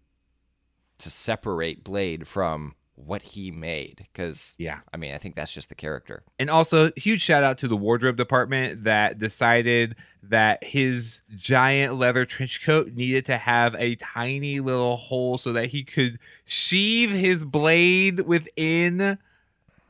to 0.99 1.09
separate 1.09 1.83
Blade 1.83 2.27
from 2.27 2.75
what 2.95 3.23
he 3.23 3.51
made, 3.51 4.07
because 4.13 4.53
Yeah. 4.57 4.81
I 4.93 4.97
mean, 4.97 5.13
I 5.13 5.17
think 5.17 5.35
that's 5.35 5.51
just 5.51 5.69
the 5.69 5.75
character. 5.75 6.23
And 6.37 6.49
also, 6.49 6.91
huge 6.95 7.21
shout 7.21 7.43
out 7.43 7.57
to 7.59 7.67
the 7.67 7.75
wardrobe 7.75 8.17
department 8.17 8.83
that 8.83 9.17
decided 9.17 9.95
that 10.21 10.63
his 10.63 11.23
giant 11.35 11.95
leather 11.95 12.25
trench 12.25 12.63
coat 12.63 12.93
needed 12.93 13.25
to 13.25 13.37
have 13.37 13.75
a 13.79 13.95
tiny 13.95 14.59
little 14.59 14.95
hole 14.95 15.37
so 15.37 15.51
that 15.53 15.67
he 15.67 15.83
could 15.83 16.19
sheathe 16.45 17.11
his 17.11 17.45
blade 17.45 18.21
within 18.27 19.17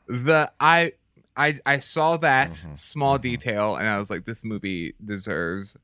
the 0.06 0.52
I 0.58 0.92
I 1.36 1.56
I 1.66 1.78
saw 1.80 2.16
that 2.18 2.50
Mhm, 2.50 2.78
small 2.78 3.18
mhm. 3.18 3.22
detail 3.22 3.76
and 3.76 3.86
I 3.88 3.98
was 3.98 4.10
like 4.10 4.24
this 4.24 4.44
movie 4.44 4.94
deserves 5.04 5.76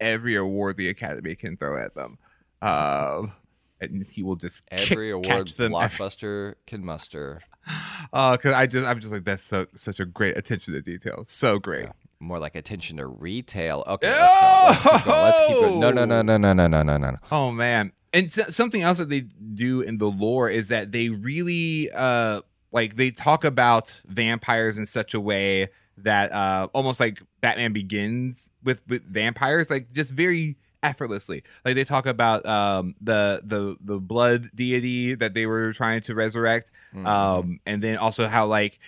every 0.00 0.34
award 0.34 0.76
the 0.76 0.88
academy 0.88 1.34
can 1.34 1.56
throw 1.56 1.76
at 1.82 1.94
them. 1.94 2.18
Um 2.62 3.32
and 3.80 4.06
he 4.10 4.22
will 4.22 4.36
just 4.36 4.64
kick- 4.70 4.90
Every 4.90 5.10
award 5.10 5.26
catch 5.26 5.54
them 5.54 5.74
every- 5.74 5.88
blockbuster 5.98 6.54
can 6.66 6.84
muster. 6.84 7.42
Oh, 8.12 8.32
because 8.32 8.52
I 8.52 8.66
just 8.66 8.86
I'm 8.86 9.00
just 9.00 9.12
like 9.12 9.24
that's 9.24 9.42
so 9.42 9.66
such 9.74 9.98
a 9.98 10.06
great 10.06 10.36
attention 10.36 10.74
to 10.74 10.82
detail. 10.82 11.24
So 11.26 11.58
great. 11.58 11.88
More 12.20 12.38
like 12.38 12.54
attention 12.54 12.98
to 12.98 13.06
retail. 13.06 13.82
Okay, 13.86 14.06
let's 14.08 14.82
go. 14.82 14.90
Let's 14.90 14.96
keep 14.96 15.04
going. 15.04 15.20
Let's 15.22 15.46
keep 15.48 15.56
going. 15.60 15.80
No, 15.80 15.90
no, 15.90 16.04
no, 16.04 16.22
no, 16.22 16.36
no, 16.36 16.52
no, 16.54 16.66
no, 16.68 16.82
no, 16.82 16.96
no. 16.98 17.16
Oh 17.32 17.50
man. 17.50 17.92
And 18.12 18.30
so- 18.30 18.50
something 18.50 18.82
else 18.82 18.98
that 18.98 19.08
they 19.08 19.22
do 19.22 19.80
in 19.80 19.98
the 19.98 20.06
lore 20.10 20.48
is 20.48 20.68
that 20.68 20.92
they 20.92 21.08
really 21.08 21.90
uh 21.92 22.42
like 22.76 22.94
they 22.96 23.10
talk 23.10 23.42
about 23.44 24.02
vampires 24.06 24.78
in 24.78 24.86
such 24.86 25.14
a 25.14 25.20
way 25.20 25.68
that 25.98 26.30
uh 26.32 26.68
almost 26.74 27.00
like 27.00 27.22
Batman 27.40 27.72
begins 27.72 28.50
with 28.62 28.80
with 28.86 29.02
vampires 29.10 29.70
like 29.70 29.92
just 29.92 30.10
very 30.12 30.56
effortlessly. 30.82 31.42
Like 31.64 31.74
they 31.74 31.84
talk 31.84 32.06
about 32.06 32.44
um 32.46 32.94
the 33.00 33.40
the 33.42 33.76
the 33.80 33.98
blood 33.98 34.50
deity 34.54 35.14
that 35.16 35.32
they 35.34 35.46
were 35.46 35.72
trying 35.72 36.02
to 36.02 36.14
resurrect 36.14 36.70
Mhm. 36.94 37.06
um 37.06 37.60
and 37.66 37.82
then 37.82 37.96
also 37.98 38.26
how 38.28 38.46
like 38.46 38.78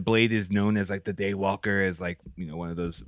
blade 0.00 0.30
is 0.32 0.50
known 0.50 0.76
as 0.76 0.88
like 0.90 1.04
the 1.04 1.12
daywalker 1.14 1.86
as 1.88 2.00
like 2.00 2.18
you 2.36 2.46
know 2.46 2.56
one 2.56 2.70
of 2.70 2.76
those 2.76 3.02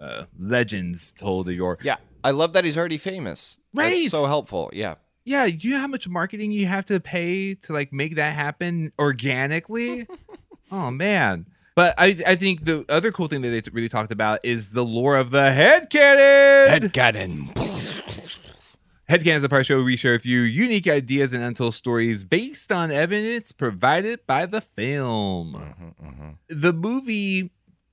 uh 0.00 0.24
legends 0.38 1.12
told 1.12 1.48
of 1.48 1.54
your 1.54 1.78
yeah, 1.82 1.96
I 2.24 2.30
love 2.30 2.52
that 2.54 2.64
he's 2.64 2.78
already 2.78 2.98
famous. 2.98 3.58
That's 3.74 3.92
Right. 3.92 4.10
so 4.10 4.26
helpful. 4.26 4.70
Yeah. 4.72 4.94
Yeah 5.24 5.44
you 5.44 5.72
know 5.72 5.80
how 5.80 5.86
much 5.86 6.08
marketing 6.08 6.52
you 6.52 6.66
have 6.66 6.84
to 6.86 7.00
pay 7.00 7.54
to 7.54 7.72
like 7.72 7.92
make 7.92 8.16
that 8.16 8.34
happen 8.34 8.92
organically 8.98 10.06
oh 10.72 10.90
man 10.90 11.46
but 11.74 11.94
I, 11.96 12.16
I 12.26 12.34
think 12.34 12.64
the 12.64 12.84
other 12.88 13.10
cool 13.12 13.28
thing 13.28 13.40
that 13.42 13.48
they 13.48 13.62
really 13.72 13.88
talked 13.88 14.12
about 14.12 14.40
is 14.42 14.72
the 14.72 14.84
lore 14.84 15.16
of 15.16 15.30
the 15.30 15.52
head 15.52 15.88
canon. 15.88 16.90
canon. 16.90 17.50
Headcanon 19.12 19.36
is 19.36 19.44
a 19.44 19.48
part 19.48 19.66
show 19.66 19.76
where 19.76 19.84
we 19.84 19.96
share 19.96 20.14
a 20.14 20.20
few 20.20 20.40
unique 20.40 20.88
ideas 20.88 21.32
and 21.32 21.42
untold 21.42 21.74
stories 21.74 22.24
based 22.24 22.72
on 22.72 22.90
evidence 22.90 23.52
provided 23.52 24.26
by 24.26 24.46
the 24.46 24.60
film. 24.62 25.54
Mm-hmm, 26.00 26.30
The 26.48 26.72
movie, 26.72 27.50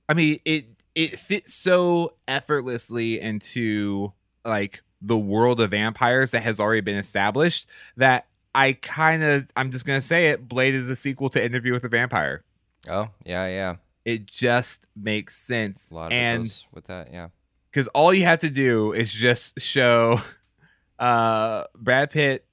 I 0.08 0.14
mean, 0.14 0.38
it 0.44 0.66
it 0.94 1.18
fits 1.18 1.52
so 1.52 2.14
effortlessly 2.26 3.20
into 3.20 4.12
like 4.44 4.82
the 5.02 5.18
world 5.18 5.60
of 5.60 5.70
vampires 5.70 6.30
that 6.32 6.42
has 6.42 6.60
already 6.60 6.80
been 6.82 6.96
established 6.98 7.66
that 7.96 8.26
I 8.54 8.74
kind 8.74 9.22
of 9.22 9.50
I'm 9.56 9.70
just 9.70 9.86
gonna 9.86 10.00
say 10.00 10.30
it. 10.30 10.48
Blade 10.48 10.74
is 10.74 10.88
a 10.88 10.96
sequel 10.96 11.30
to 11.30 11.44
Interview 11.44 11.72
with 11.72 11.84
a 11.84 11.88
Vampire. 11.88 12.44
Oh, 12.88 13.08
yeah, 13.24 13.46
yeah. 13.46 13.76
It 14.04 14.26
just 14.26 14.86
makes 14.96 15.36
sense, 15.36 15.90
A 15.90 15.94
lot 15.94 16.06
of 16.06 16.12
and 16.12 16.44
those 16.44 16.64
with 16.72 16.86
that, 16.86 17.12
yeah. 17.12 17.28
because 17.70 17.86
all 17.88 18.12
you 18.14 18.24
have 18.24 18.38
to 18.40 18.50
do 18.50 18.92
is 18.92 19.12
just 19.12 19.60
show 19.60 20.20
uh 20.98 21.64
Brad 21.76 22.10
Pitt 22.10 22.44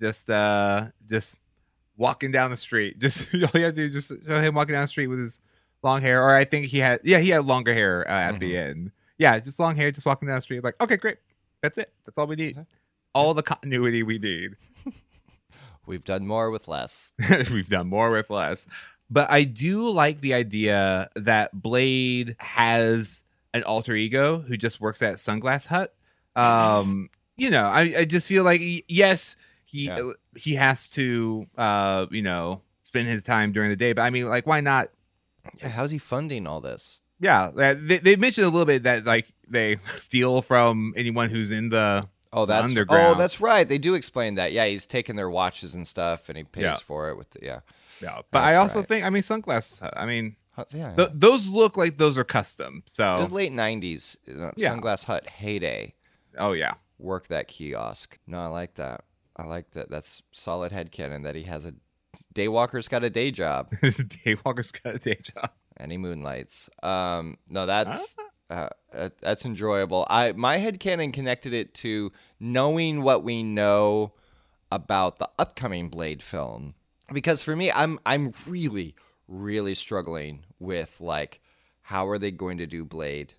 just 0.00 0.28
uh 0.28 0.86
just 1.08 1.38
walking 1.96 2.30
down 2.30 2.50
the 2.50 2.56
street. 2.56 2.98
Just 3.00 3.26
all 3.34 3.50
you 3.54 3.64
have 3.64 3.74
to 3.74 3.88
do 3.88 3.96
is 3.96 4.06
just 4.06 4.24
show 4.28 4.40
him 4.40 4.54
walking 4.54 4.72
down 4.74 4.82
the 4.82 4.88
street 4.88 5.08
with 5.08 5.18
his 5.18 5.40
long 5.82 6.00
hair. 6.00 6.22
Or 6.22 6.36
I 6.36 6.44
think 6.44 6.66
he 6.66 6.78
had 6.78 7.00
yeah, 7.02 7.18
he 7.18 7.30
had 7.30 7.44
longer 7.44 7.74
hair 7.74 8.08
uh, 8.08 8.12
at 8.32 8.38
the 8.38 8.56
end. 8.56 8.92
Yeah, 9.18 9.40
just 9.40 9.58
long 9.58 9.74
hair, 9.74 9.90
just 9.90 10.06
walking 10.06 10.28
down 10.28 10.36
the 10.36 10.42
street. 10.42 10.62
Like, 10.62 10.80
okay, 10.80 10.96
great. 10.96 11.16
That's 11.62 11.78
it. 11.78 11.92
That's 12.04 12.16
all 12.18 12.26
we 12.26 12.36
need. 12.36 12.64
All 13.14 13.34
the 13.34 13.42
continuity 13.42 14.02
we 14.02 14.18
need. 14.18 14.56
We've 15.86 16.04
done 16.04 16.26
more 16.26 16.50
with 16.50 16.68
less. 16.68 17.12
We've 17.50 17.68
done 17.68 17.88
more 17.88 18.10
with 18.10 18.30
less. 18.30 18.66
But 19.10 19.30
I 19.30 19.44
do 19.44 19.88
like 19.88 20.20
the 20.20 20.34
idea 20.34 21.08
that 21.16 21.60
Blade 21.60 22.36
has 22.38 23.24
an 23.54 23.62
alter 23.62 23.94
ego 23.94 24.40
who 24.40 24.56
just 24.58 24.80
works 24.80 25.00
at 25.00 25.16
Sunglass 25.16 25.66
Hut. 25.66 25.94
Um, 26.36 27.08
you 27.36 27.48
know, 27.50 27.64
I, 27.64 27.94
I 28.00 28.04
just 28.04 28.28
feel 28.28 28.44
like 28.44 28.60
yes, 28.86 29.36
he 29.64 29.86
Yeah. 29.86 30.10
he 30.36 30.54
has 30.56 30.88
to 30.90 31.46
uh, 31.56 32.06
you 32.10 32.22
know, 32.22 32.60
spend 32.82 33.08
his 33.08 33.24
time 33.24 33.52
during 33.52 33.70
the 33.70 33.76
day, 33.76 33.94
but 33.94 34.02
I 34.02 34.10
mean 34.10 34.28
like 34.28 34.46
why 34.46 34.60
not 34.60 34.90
Yeah, 35.58 35.68
how's 35.68 35.90
he 35.90 35.98
funding 35.98 36.46
all 36.46 36.60
this? 36.60 37.00
Yeah, 37.20 37.50
they, 37.54 37.98
they 37.98 38.16
mentioned 38.16 38.46
a 38.46 38.50
little 38.50 38.66
bit 38.66 38.82
that 38.84 39.04
like 39.04 39.26
they 39.48 39.76
steal 39.96 40.42
from 40.42 40.92
anyone 40.96 41.30
who's 41.30 41.50
in 41.50 41.68
the 41.70 42.08
Oh, 42.30 42.44
that's 42.44 42.66
underground. 42.66 43.16
Oh, 43.16 43.18
that's 43.18 43.40
right. 43.40 43.66
They 43.66 43.78
do 43.78 43.94
explain 43.94 44.34
that. 44.34 44.52
Yeah, 44.52 44.66
he's 44.66 44.84
taking 44.84 45.16
their 45.16 45.30
watches 45.30 45.74
and 45.74 45.86
stuff, 45.86 46.28
and 46.28 46.36
he 46.36 46.44
pays 46.44 46.62
Yeah. 46.62 46.74
for 46.74 47.08
it 47.08 47.16
with 47.16 47.30
the 47.30 47.38
yeah. 47.42 47.60
yeah. 48.02 48.16
But 48.30 48.40
That's 48.40 48.44
I 48.44 48.56
also 48.56 48.80
right. 48.80 48.88
think 48.88 49.04
I 49.06 49.10
mean 49.10 49.22
sunglasses. 49.22 49.80
I 49.94 50.04
mean 50.04 50.36
Yeah, 50.70 50.94
th- 50.94 51.10
those 51.14 51.48
look 51.48 51.76
like 51.78 51.96
those 51.96 52.18
are 52.18 52.24
custom. 52.24 52.82
So 52.86 53.16
it 53.16 53.20
was 53.20 53.32
late 53.32 53.52
'90s. 53.52 54.16
uh, 54.28 54.50
Yeah. 54.56 54.74
Sunglass 54.74 55.04
Hut 55.04 55.26
heyday. 55.28 55.94
oh 56.36 56.52
yeah. 56.52 56.74
Work 56.98 57.28
that 57.28 57.48
kiosk. 57.48 58.18
No, 58.26 58.40
I 58.40 58.46
like 58.46 58.74
that. 58.74 59.04
I 59.36 59.44
like 59.44 59.70
that. 59.70 59.88
That's 59.88 60.22
solid 60.32 60.70
head 60.72 60.90
headcanon 60.92 61.22
that 61.22 61.34
he 61.34 61.44
has 61.44 61.64
a 61.64 61.72
daywalker's 62.34 62.88
got 62.88 63.02
a 63.04 63.10
day 63.10 63.30
job 63.30 63.70
Daywalker's 63.82 64.70
got 64.72 64.96
a 64.96 64.98
day 64.98 65.18
job. 65.22 65.50
He 65.92 65.98
moonlights. 65.98 66.68
Um, 66.82 67.38
no, 67.48 67.66
that's 67.66 68.16
uh, 68.50 68.68
uh, 68.92 69.10
that's 69.20 69.44
enjoyable. 69.44 70.06
I 70.10 70.32
my 70.32 70.58
headcanon 70.58 71.12
connected 71.12 71.52
it 71.52 71.74
to 71.74 72.12
knowing 72.40 73.02
what 73.02 73.22
we 73.22 73.42
know 73.42 74.12
about 74.70 75.18
the 75.18 75.28
upcoming 75.38 75.88
Blade 75.88 76.22
film. 76.22 76.74
Because 77.12 77.42
for 77.42 77.54
me, 77.56 77.70
I'm 77.72 77.98
I'm 78.04 78.34
really 78.46 78.94
really 79.28 79.74
struggling 79.74 80.44
with 80.58 81.00
like 81.00 81.40
how 81.82 82.08
are 82.08 82.18
they 82.18 82.30
going 82.30 82.58
to 82.58 82.66
do 82.66 82.84
Blade, 82.84 83.34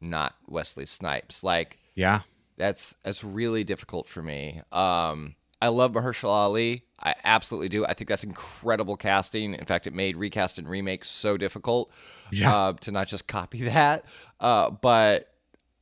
not 0.00 0.34
Wesley 0.46 0.86
Snipes? 0.86 1.42
Like 1.42 1.78
Yeah. 1.94 2.20
that's 2.56 2.94
that's 3.02 3.24
really 3.24 3.64
difficult 3.64 4.08
for 4.08 4.22
me. 4.22 4.62
Um, 4.70 5.34
I 5.62 5.68
love 5.68 5.92
Mahershala 5.92 6.28
Ali. 6.30 6.84
I 6.98 7.14
absolutely 7.24 7.68
do. 7.68 7.84
I 7.86 7.94
think 7.94 8.08
that's 8.08 8.24
incredible 8.24 8.96
casting. 8.96 9.54
In 9.54 9.64
fact, 9.66 9.86
it 9.86 9.94
made 9.94 10.16
recast 10.16 10.58
and 10.58 10.68
remake 10.68 11.04
so 11.04 11.36
difficult 11.36 11.90
Yeah. 12.30 12.54
uh, 12.54 12.72
to 12.80 12.90
not 12.92 13.08
just 13.08 13.26
copy 13.26 13.62
that. 13.64 14.04
Uh, 14.38 14.70
but 14.70 15.32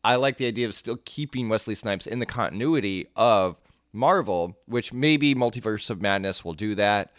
I 0.04 0.16
like 0.16 0.36
the 0.36 0.46
idea 0.46 0.66
of 0.66 0.74
still 0.74 0.98
keeping 1.04 1.48
Wesley 1.48 1.74
Snipes 1.74 2.06
in 2.06 2.18
the 2.18 2.26
continuity 2.26 3.06
of 3.16 3.56
Marvel, 3.92 4.56
which 4.66 4.92
maybe 4.92 5.34
Multiverse 5.34 5.90
of 5.90 6.00
Madness 6.00 6.44
will 6.44 6.54
do 6.54 6.74
that. 6.76 7.12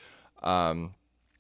Um, 0.43 0.93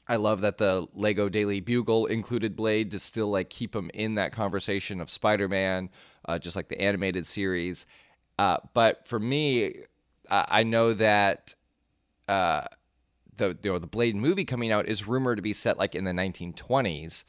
I 0.07 0.15
love 0.17 0.41
that 0.41 0.57
the 0.57 0.87
Lego 0.93 1.29
Daily 1.29 1.59
Bugle 1.61 2.07
included 2.07 2.55
Blade 2.55 2.91
to 2.91 2.99
still 2.99 3.29
like 3.29 3.49
keep 3.49 3.75
him 3.75 3.91
in 3.93 4.15
that 4.15 4.31
conversation 4.31 4.99
of 4.99 5.09
Spider-Man, 5.11 5.89
uh, 6.25 6.39
just 6.39 6.55
like 6.55 6.67
the 6.67 6.81
animated 6.81 7.25
series. 7.27 7.85
Uh, 8.37 8.57
but 8.73 9.07
for 9.07 9.19
me, 9.19 9.75
uh, 10.29 10.45
I 10.47 10.63
know 10.63 10.93
that 10.93 11.55
uh, 12.27 12.65
the 13.35 13.57
you 13.63 13.71
know, 13.73 13.79
the 13.79 13.87
Blade 13.87 14.15
movie 14.15 14.45
coming 14.45 14.71
out 14.71 14.87
is 14.87 15.07
rumored 15.07 15.37
to 15.37 15.41
be 15.41 15.53
set 15.53 15.77
like 15.77 15.95
in 15.95 16.03
the 16.03 16.11
1920s. 16.11 17.23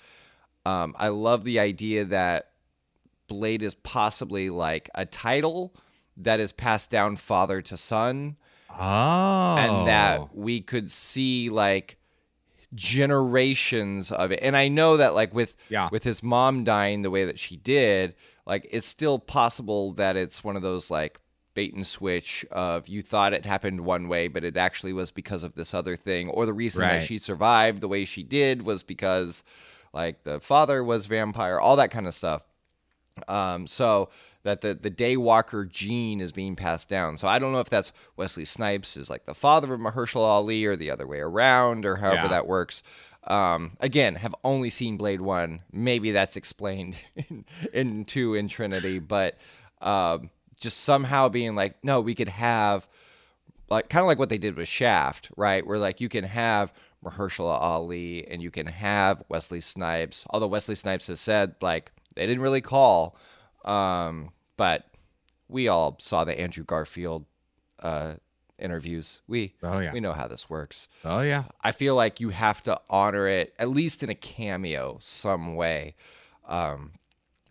Um, 0.67 0.95
I 0.99 1.09
love 1.09 1.45
the 1.45 1.59
idea 1.59 2.05
that 2.05 2.51
Blade 3.29 3.63
is 3.63 3.75
possibly 3.75 4.51
like 4.51 4.91
a 4.95 5.07
title 5.07 5.75
that 6.17 6.39
is 6.41 6.53
passed 6.53 6.91
down 6.91 7.17
father 7.17 7.63
to 7.63 7.77
son, 7.77 8.37
Oh, 8.69 9.57
and 9.57 9.87
that 9.87 10.37
we 10.37 10.61
could 10.61 10.91
see 10.91 11.49
like 11.49 11.97
generations 12.75 14.11
of 14.13 14.33
it. 14.33 14.41
And 14.43 14.57
I 14.57 14.69
know 14.69 14.97
that 14.97 15.15
like 15.15 15.33
with 15.35 15.57
Yeah. 15.69 15.89
with 15.91 16.05
his 16.05 16.23
mom 16.23 16.65
dying 16.65 17.03
the 17.03 17.11
way 17.11 17.25
that 17.25 17.39
she 17.39 17.57
did, 17.57 18.15
like 18.47 18.67
it's 18.71 18.87
still 18.87 19.19
possible 19.19 19.93
that 19.95 20.17
it's 20.17 20.43
one 20.45 20.57
of 20.57 20.63
those 20.63 20.91
like 20.91 21.21
bait 21.55 21.75
and 21.75 21.87
switch 21.87 22.45
of 22.51 22.89
you 22.89 23.03
thought 23.03 23.33
it 23.33 23.45
happened 23.45 23.81
one 23.83 24.09
way, 24.09 24.29
but 24.29 24.45
it 24.45 24.57
actually 24.57 24.93
was 24.93 25.11
because 25.11 25.43
of 25.43 25.55
this 25.55 25.75
other 25.75 25.97
thing, 25.97 26.29
or 26.29 26.47
the 26.47 26.53
reason 26.53 26.83
Right. 26.83 27.01
that 27.01 27.07
she 27.07 27.19
survived 27.19 27.81
the 27.81 27.89
way 27.89 28.05
she 28.05 28.23
did 28.23 28.63
was 28.63 28.83
because 28.83 29.43
like 29.93 30.23
the 30.23 30.39
father 30.41 30.85
was 30.85 31.07
vampire, 31.07 31.59
all 31.59 31.77
that 31.77 31.91
kind 31.91 32.07
of 32.07 32.15
stuff. 32.15 32.43
Um, 33.29 33.67
so 33.67 34.09
that 34.43 34.61
the 34.63 34.73
the 34.75 34.91
Daywalker 34.91 35.69
gene 35.69 36.21
is 36.21 36.33
being 36.33 36.57
passed 36.57 36.89
down. 36.89 37.17
So 37.17 37.29
I 37.29 37.39
don't 37.39 37.53
know 37.53 37.61
if 37.61 37.69
that's 37.69 37.93
Wesley 38.17 38.45
Snipes 38.45 38.97
is 38.97 39.11
like 39.11 39.27
the 39.27 39.35
father 39.35 39.75
of 39.75 39.81
Mahershala 39.81 40.25
Ali 40.27 40.65
or 40.65 40.77
the 40.77 40.91
other 40.91 41.07
way 41.07 41.19
around 41.21 41.85
or 41.85 41.97
however 41.97 42.23
Yeah. 42.23 42.29
that 42.29 42.47
works. 42.47 42.83
Um, 43.25 43.73
again, 43.81 44.15
have 44.15 44.35
only 44.45 44.71
seen 44.71 44.97
Blade 44.97 45.21
One. 45.21 45.61
Maybe 45.73 46.13
that's 46.13 46.37
explained 46.37 46.97
in, 47.17 47.45
in 47.73 48.05
two 48.07 48.35
in 48.35 48.49
Trinity, 48.49 48.99
but 48.99 49.37
um, 49.83 50.31
just 50.61 50.81
somehow 50.81 51.29
being 51.29 51.55
like, 51.55 51.83
no, 51.83 52.01
we 52.01 52.15
could 52.15 52.29
have 52.29 52.87
like 53.69 53.89
kind 53.89 54.03
of 54.03 54.07
like 54.07 54.19
what 54.19 54.29
they 54.29 54.39
did 54.39 54.57
with 54.57 54.69
Shaft, 54.69 55.31
right? 55.37 55.67
Where 55.67 55.79
like 55.79 56.01
you 56.01 56.09
can 56.09 56.25
have 56.25 56.73
Mahershala 57.05 57.59
Ali 57.61 58.27
and 58.29 58.43
you 58.43 58.51
can 58.51 58.67
have 58.67 59.23
Wesley 59.29 59.61
Snipes. 59.61 60.27
Although 60.31 60.49
Wesley 60.49 60.75
Snipes 60.75 61.07
has 61.07 61.21
said 61.21 61.55
like 61.61 61.93
they 62.15 62.27
didn't 62.27 62.43
really 62.43 62.61
call, 62.61 63.17
um, 63.65 64.31
but 64.57 64.87
we 65.49 65.69
all 65.69 65.97
saw 66.01 66.25
the 66.25 66.39
Andrew 66.39 66.65
Garfield 66.65 67.25
uh, 67.79 68.15
interviews. 68.59 69.21
We 69.27 69.55
Oh, 69.63 69.79
yeah. 69.79 69.93
we 69.93 70.01
know 70.01 70.13
how 70.13 70.27
this 70.29 70.51
works. 70.51 70.89
oh 71.05 71.21
yeah, 71.21 71.45
I 71.63 71.73
feel 71.73 71.95
like 71.95 72.21
you 72.21 72.31
have 72.31 72.63
to 72.65 72.81
honor 72.91 73.27
it 73.27 73.55
at 73.59 73.71
least 73.71 74.03
in 74.03 74.11
a 74.11 74.15
cameo 74.15 74.99
some 75.01 75.55
way. 75.55 75.95
Um, 76.47 76.93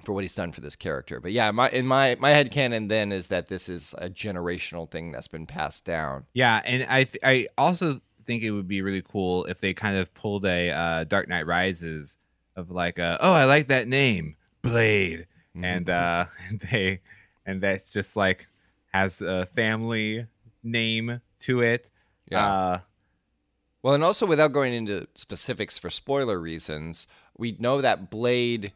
for 0.04 0.14
what 0.14 0.24
he's 0.24 0.36
done 0.36 0.52
for 0.52 0.62
this 0.62 0.76
character. 0.76 1.20
But 1.20 1.32
yeah, 1.32 1.52
my 1.52 1.70
in 1.70 1.86
my 1.88 2.16
my 2.20 2.30
head 2.32 2.52
canon 2.52 2.88
then 2.88 3.12
is 3.12 3.28
that 3.28 3.48
this 3.48 3.68
is 3.70 3.94
a 3.98 4.10
generational 4.10 4.90
thing 4.90 5.12
that's 5.12 5.28
been 5.28 5.46
passed 5.46 5.86
down. 5.86 6.26
yeah, 6.34 6.62
and 6.66 6.84
I 6.90 7.04
th- 7.04 7.24
I 7.24 7.48
also 7.58 8.02
think 8.26 8.44
it 8.44 8.52
would 8.52 8.68
be 8.68 8.82
really 8.82 9.02
cool 9.02 9.46
if 9.46 9.60
they 9.60 9.74
kind 9.74 9.98
of 9.98 10.14
pulled 10.14 10.46
a 10.46 10.70
uh, 10.72 11.04
Dark 11.04 11.28
Knight 11.28 11.48
Rises 11.48 12.18
of 12.56 12.70
like, 12.70 13.00
uh, 13.00 13.18
oh, 13.22 13.34
I 13.34 13.46
like 13.46 13.68
that 13.70 13.88
name, 13.88 14.36
Blade, 14.62 15.26
Mm-hmm. 15.56 15.66
and 15.66 15.90
uh, 15.90 16.26
they 16.72 17.02
and 17.46 17.60
that's 17.62 17.90
just 17.90 18.16
like 18.16 18.48
has 18.94 19.20
a 19.22 19.48
family 19.56 20.28
name 20.64 21.22
to 21.42 21.62
it. 21.62 21.90
Yeah. 22.30 22.46
Uh, 22.48 22.80
Well, 23.82 23.94
and 23.96 24.04
also 24.04 24.26
without 24.28 24.52
going 24.54 24.74
into 24.74 25.08
specifics 25.16 25.78
for 25.78 25.90
spoiler 25.90 26.40
reasons, 26.40 27.08
we 27.38 27.56
know 27.60 27.82
that 27.82 28.10
Blade 28.12 28.74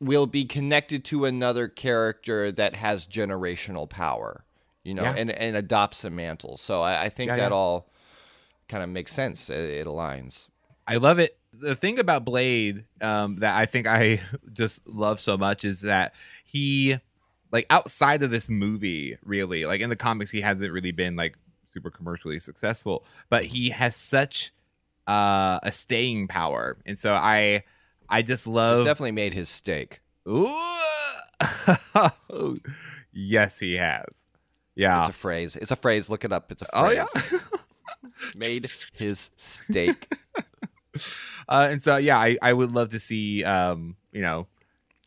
will 0.00 0.26
be 0.26 0.44
connected 0.44 1.04
to 1.06 1.24
another 1.24 1.68
character 1.68 2.52
that 2.52 2.74
has 2.74 3.06
generational 3.06 3.88
power, 3.88 4.44
you 4.84 4.94
know, 4.94 5.02
Yeah. 5.04 5.14
and, 5.16 5.30
and 5.30 5.56
adopts 5.56 6.04
a 6.04 6.10
mantle. 6.10 6.56
So 6.56 6.82
I, 6.82 7.04
I 7.04 7.08
think 7.08 7.28
Yeah, 7.30 7.36
that 7.36 7.50
yeah. 7.50 7.56
all 7.56 7.88
kind 8.68 8.82
of 8.82 8.90
makes 8.90 9.12
sense. 9.14 9.48
It, 9.48 9.58
it 9.58 9.86
aligns. 9.86 10.48
I 10.86 10.96
love 10.96 11.18
it. 11.18 11.38
The 11.52 11.74
thing 11.74 11.98
about 11.98 12.24
Blade 12.24 12.84
um, 13.00 13.36
that 13.36 13.56
I 13.56 13.64
think 13.66 13.86
I 13.86 14.20
just 14.52 14.86
love 14.86 15.20
so 15.20 15.38
much 15.38 15.64
is 15.64 15.80
that 15.80 16.14
he, 16.44 16.98
like, 17.50 17.64
outside 17.70 18.22
of 18.22 18.30
this 18.30 18.50
movie, 18.50 19.16
really, 19.24 19.64
like 19.64 19.80
in 19.80 19.88
the 19.88 19.96
comics, 19.96 20.30
he 20.30 20.42
hasn't 20.42 20.70
really 20.72 20.92
been 20.92 21.16
like 21.16 21.36
super 21.72 21.90
commercially 21.90 22.38
successful, 22.40 23.04
but 23.30 23.46
he 23.46 23.70
has 23.70 23.96
such 23.96 24.52
uh, 25.08 25.58
a 25.62 25.72
staying 25.72 26.26
power, 26.28 26.76
and 26.84 26.98
so 26.98 27.14
I, 27.14 27.64
I 28.08 28.22
just 28.22 28.46
love. 28.46 28.84
definitely 28.84 29.12
made 29.12 29.34
his 29.34 29.48
stake. 29.48 30.00
Ooh. 30.28 30.50
yes, 33.12 33.58
he 33.58 33.74
has. 33.74 34.04
Yeah. 34.74 35.00
It's 35.00 35.08
a 35.08 35.12
phrase. 35.12 35.56
It's 35.56 35.70
a 35.70 35.76
phrase. 35.76 36.08
Look 36.08 36.24
it 36.24 36.32
up. 36.32 36.52
It's 36.52 36.62
a 36.62 36.66
oh 36.72 36.86
phrase. 36.86 37.32
yeah. 37.32 37.38
Made 38.34 38.70
his 38.94 39.30
stake. 39.36 40.10
uh, 41.48 41.68
and 41.70 41.82
so 41.82 41.96
yeah, 41.96 42.18
I, 42.18 42.36
I 42.40 42.52
would 42.52 42.72
love 42.72 42.90
to 42.90 42.98
see 42.98 43.44
um, 43.44 43.96
you 44.12 44.22
know, 44.22 44.46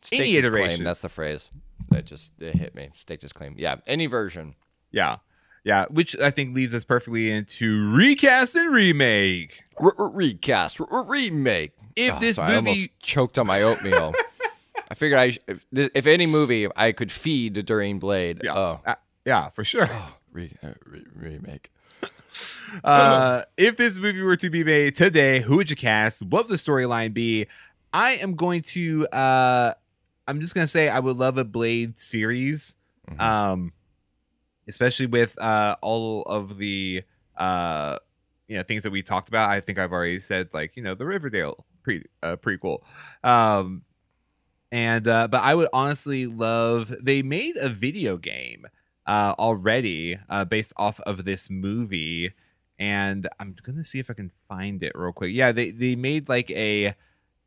Stake 0.02 0.20
Any 0.20 0.36
iteration. 0.36 0.68
claim. 0.68 0.84
That's 0.84 1.02
the 1.02 1.08
phrase. 1.08 1.50
That 1.90 2.06
just 2.06 2.32
it 2.38 2.54
hit 2.54 2.74
me. 2.74 2.90
Stake 2.94 3.20
just 3.20 3.34
claim. 3.34 3.54
Yeah. 3.58 3.76
Any 3.86 4.06
version. 4.06 4.54
Yeah. 4.90 5.16
Yeah, 5.64 5.86
which 5.90 6.18
I 6.18 6.30
think 6.30 6.54
leads 6.54 6.72
us 6.74 6.84
perfectly 6.84 7.30
into 7.30 7.90
recast 7.92 8.54
and 8.54 8.72
remake. 8.72 9.62
Recast. 9.78 10.80
Remake. 10.80 11.72
If 11.96 12.14
Oh, 12.14 12.18
this 12.18 12.36
sorry, 12.36 12.52
I 12.52 12.56
movie 12.60 12.70
almost 12.70 13.00
choked 13.00 13.38
on 13.38 13.46
my 13.46 13.62
oatmeal. 13.62 14.14
I 14.90 14.94
figured 14.94 15.18
I 15.20 15.30
sh- 15.30 15.38
if, 15.46 15.64
if 15.72 16.06
any 16.06 16.26
movie 16.26 16.66
I 16.76 16.92
could 16.92 17.12
feed 17.12 17.64
during 17.66 17.98
Blade. 17.98 18.40
yeah, 18.42 18.54
Oh. 18.56 18.80
uh, 18.86 18.94
yeah, 19.26 19.50
for 19.50 19.64
sure. 19.64 19.88
Oh, 19.90 20.14
re- 20.32 20.56
uh, 20.62 20.68
re- 20.86 21.04
remake. 21.14 21.70
Uh, 22.84 23.42
if 23.56 23.76
this 23.76 23.96
movie 23.96 24.22
were 24.22 24.36
to 24.36 24.48
be 24.48 24.62
made 24.62 24.94
today, 24.96 25.40
who 25.40 25.56
would 25.56 25.68
you 25.68 25.74
cast? 25.74 26.22
What 26.22 26.44
would 26.48 26.52
the 26.52 26.56
storyline 26.62 27.12
be? 27.12 27.46
I 27.92 28.12
am 28.12 28.36
going 28.36 28.62
to 28.62 29.08
uh 29.08 29.74
I'm 30.28 30.40
just 30.40 30.54
gonna 30.54 30.68
say 30.68 30.88
I 30.88 31.00
would 31.00 31.16
love 31.16 31.36
a 31.38 31.44
Blade 31.44 31.98
series. 31.98 32.76
Mhm. 33.10 33.20
Um 33.20 33.72
especially 34.70 35.06
with 35.06 35.38
uh 35.40 35.76
all 35.82 36.22
of 36.22 36.58
the 36.58 37.02
uh 37.36 37.98
you 38.48 38.56
know 38.56 38.62
things 38.62 38.82
that 38.84 38.90
we 38.90 39.02
talked 39.02 39.28
about. 39.28 39.50
I 39.50 39.60
think 39.60 39.78
I've 39.78 39.92
already 39.92 40.20
said 40.20 40.48
like, 40.52 40.76
you 40.76 40.82
know, 40.82 40.94
the 40.94 41.06
Riverdale 41.06 41.64
pre 41.82 42.04
uh, 42.22 42.36
prequel. 42.36 42.80
Um 43.22 43.82
and 44.72 45.06
uh 45.08 45.28
but 45.28 45.42
I 45.42 45.54
would 45.54 45.68
honestly 45.72 46.26
love 46.26 46.94
they 47.02 47.22
made 47.22 47.56
a 47.56 47.68
video 47.68 48.16
game 48.16 48.66
uh 49.06 49.34
already 49.38 50.18
uh 50.28 50.44
based 50.44 50.72
off 50.76 51.00
of 51.00 51.24
this 51.24 51.50
movie 51.50 52.32
and 52.78 53.28
I'm 53.38 53.56
gonna 53.62 53.84
see 53.84 53.98
if 53.98 54.10
I 54.10 54.14
can 54.14 54.30
find 54.48 54.82
it 54.82 54.92
real 54.94 55.12
quick. 55.12 55.34
Yeah, 55.34 55.52
they 55.52 55.70
they 55.70 55.96
made 55.96 56.28
like 56.28 56.50
a 56.52 56.94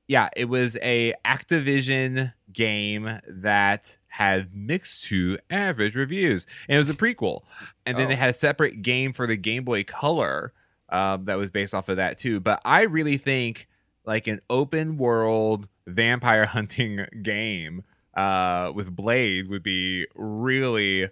yeah, 0.07 0.29
it 0.35 0.45
was 0.45 0.77
a 0.81 1.13
Activision 1.25 2.33
game 2.51 3.19
that 3.27 3.97
had 4.07 4.53
mixed 4.53 5.05
to 5.05 5.37
average 5.49 5.95
reviews, 5.95 6.45
and 6.67 6.75
it 6.75 6.77
was 6.77 6.89
a 6.89 6.93
prequel. 6.93 7.41
And 7.85 7.97
then 7.97 8.05
Oh. 8.05 8.09
they 8.09 8.15
had 8.15 8.29
a 8.29 8.33
separate 8.33 8.81
game 8.81 9.13
for 9.13 9.25
the 9.27 9.37
Game 9.37 9.63
Boy 9.63 9.83
Color 9.83 10.53
um, 10.89 11.25
that 11.25 11.37
was 11.39 11.49
based 11.49 11.73
off 11.73 11.89
of 11.89 11.97
that 11.97 12.17
too. 12.19 12.39
But 12.39 12.61
I 12.63 12.81
really 12.83 13.17
think 13.17 13.67
like 14.05 14.27
an 14.27 14.41
open 14.49 14.97
world 14.97 15.67
vampire 15.87 16.45
hunting 16.47 17.05
game 17.23 17.83
uh, 18.13 18.71
with 18.75 18.95
Blade 18.95 19.47
would 19.49 19.63
be 19.63 20.05
really, 20.15 21.09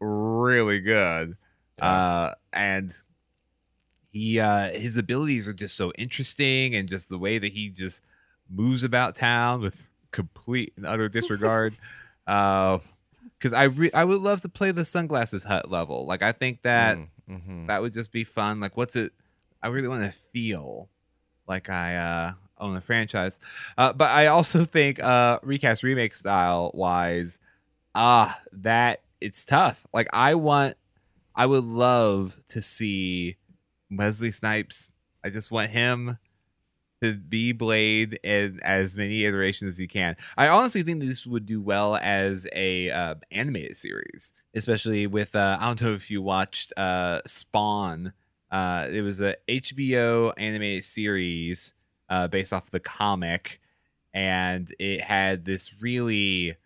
really 0.00 0.80
good. 0.80 1.36
Uh, 1.80 2.32
and 2.52 2.94
he 4.10 4.40
uh 4.40 4.70
his 4.70 4.96
abilities 4.96 5.46
are 5.46 5.52
just 5.52 5.76
so 5.76 5.92
interesting 5.96 6.74
and 6.74 6.88
just 6.88 7.08
the 7.08 7.18
way 7.18 7.38
that 7.38 7.52
he 7.52 7.68
just 7.68 8.02
moves 8.48 8.82
about 8.82 9.14
town 9.14 9.60
with 9.60 9.88
complete 10.10 10.72
and 10.76 10.84
utter 10.84 11.08
disregard 11.08 11.76
uh 12.26 12.78
because 13.38 13.52
i 13.52 13.64
re- 13.64 13.92
i 13.94 14.04
would 14.04 14.20
love 14.20 14.42
to 14.42 14.48
play 14.48 14.72
the 14.72 14.84
sunglasses 14.84 15.44
hut 15.44 15.70
level. 15.70 16.04
Like 16.06 16.22
i 16.22 16.32
think 16.32 16.62
that 16.62 16.98
mm-hmm. 17.28 17.66
that 17.66 17.80
would 17.80 17.94
just 17.94 18.12
be 18.12 18.24
fun. 18.24 18.60
Like 18.60 18.76
what's 18.76 18.96
it 18.96 19.12
i 19.62 19.68
really 19.68 19.88
want 19.88 20.02
to 20.02 20.18
feel 20.32 20.88
like 21.46 21.68
i 21.68 21.96
uh 21.96 22.32
own 22.58 22.74
the 22.74 22.80
franchise. 22.80 23.38
Uh 23.78 23.92
but 23.92 24.10
i 24.10 24.26
also 24.26 24.64
think 24.64 25.00
uh 25.00 25.38
recast 25.42 25.82
remake 25.82 26.14
style 26.14 26.70
wise 26.74 27.38
ah 27.94 28.40
that 28.52 29.02
it's 29.20 29.44
tough. 29.44 29.86
Like 29.94 30.08
i 30.12 30.34
want 30.34 30.76
i 31.34 31.46
would 31.46 31.64
love 31.64 32.40
to 32.48 32.60
see 32.60 33.36
wesley 33.90 34.30
snipes. 34.30 34.90
I 35.24 35.30
just 35.30 35.50
want 35.50 35.70
him 35.70 36.18
to 37.02 37.14
be 37.14 37.52
blade 37.52 38.18
in 38.22 38.60
as 38.62 38.96
many 38.96 39.24
iterations 39.24 39.70
as 39.70 39.78
he 39.78 39.86
can. 39.86 40.16
I 40.36 40.48
honestly 40.48 40.82
think 40.82 41.00
this 41.00 41.26
would 41.26 41.46
do 41.46 41.60
well 41.60 41.96
as 41.96 42.46
a 42.52 42.90
uh, 42.90 43.14
animated 43.30 43.76
series 43.76 44.32
especially 44.54 45.06
with 45.06 45.34
uh 45.34 45.56
i 45.60 45.66
don't 45.66 45.80
know 45.80 45.94
if 45.94 46.10
you 46.10 46.22
watched 46.22 46.72
uh 46.76 47.20
spawn. 47.26 48.12
Uh 48.50 48.86
it 48.90 49.02
was 49.02 49.20
a 49.20 49.36
hbo 49.48 50.32
animated 50.36 50.84
series 50.84 51.72
uh 52.08 52.26
based 52.28 52.52
off 52.52 52.70
the 52.70 52.80
comic 52.80 53.60
and 54.12 54.74
it 54.78 55.02
had 55.02 55.44
this 55.44 55.80
really 55.80 56.56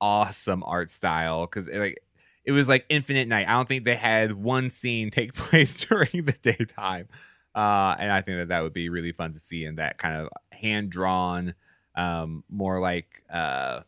awesome 0.00 0.62
art 0.64 0.90
style 0.90 1.46
because 1.46 1.68
like 1.68 1.98
it 2.46 2.52
was 2.52 2.68
like 2.68 2.86
infinite 2.88 3.26
night. 3.26 3.48
I 3.48 3.52
don't 3.52 3.66
think 3.66 3.84
they 3.84 3.96
had 3.96 4.32
one 4.32 4.70
scene 4.70 5.10
take 5.10 5.34
place 5.34 5.74
during 5.74 6.24
the 6.24 6.36
daytime. 6.40 7.08
Uh, 7.54 7.96
and 7.98 8.12
I 8.12 8.20
think 8.20 8.38
that 8.38 8.48
that 8.48 8.62
would 8.62 8.72
be 8.72 8.88
really 8.88 9.12
fun 9.12 9.34
to 9.34 9.40
see 9.40 9.64
in 9.64 9.76
that 9.76 9.98
kind 9.98 10.16
of 10.16 10.28
hand 10.52 10.90
drawn, 10.90 11.54
um, 11.96 12.44
more 12.48 12.80
like 12.80 13.22
uh, 13.32 13.80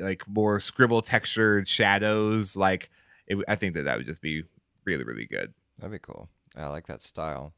like 0.00 0.26
more 0.26 0.58
scribble 0.58 1.02
textured 1.02 1.68
shadows. 1.68 2.56
Like 2.56 2.90
it, 3.26 3.38
I 3.46 3.54
think 3.54 3.74
that 3.74 3.84
that 3.84 3.98
would 3.98 4.06
just 4.06 4.22
be 4.22 4.44
really 4.84 5.04
really 5.04 5.26
good. 5.26 5.52
That'd 5.78 5.92
be 5.92 5.98
cool. 5.98 6.30
I 6.56 6.68
like 6.68 6.86
that 6.86 7.02
style. 7.02 7.52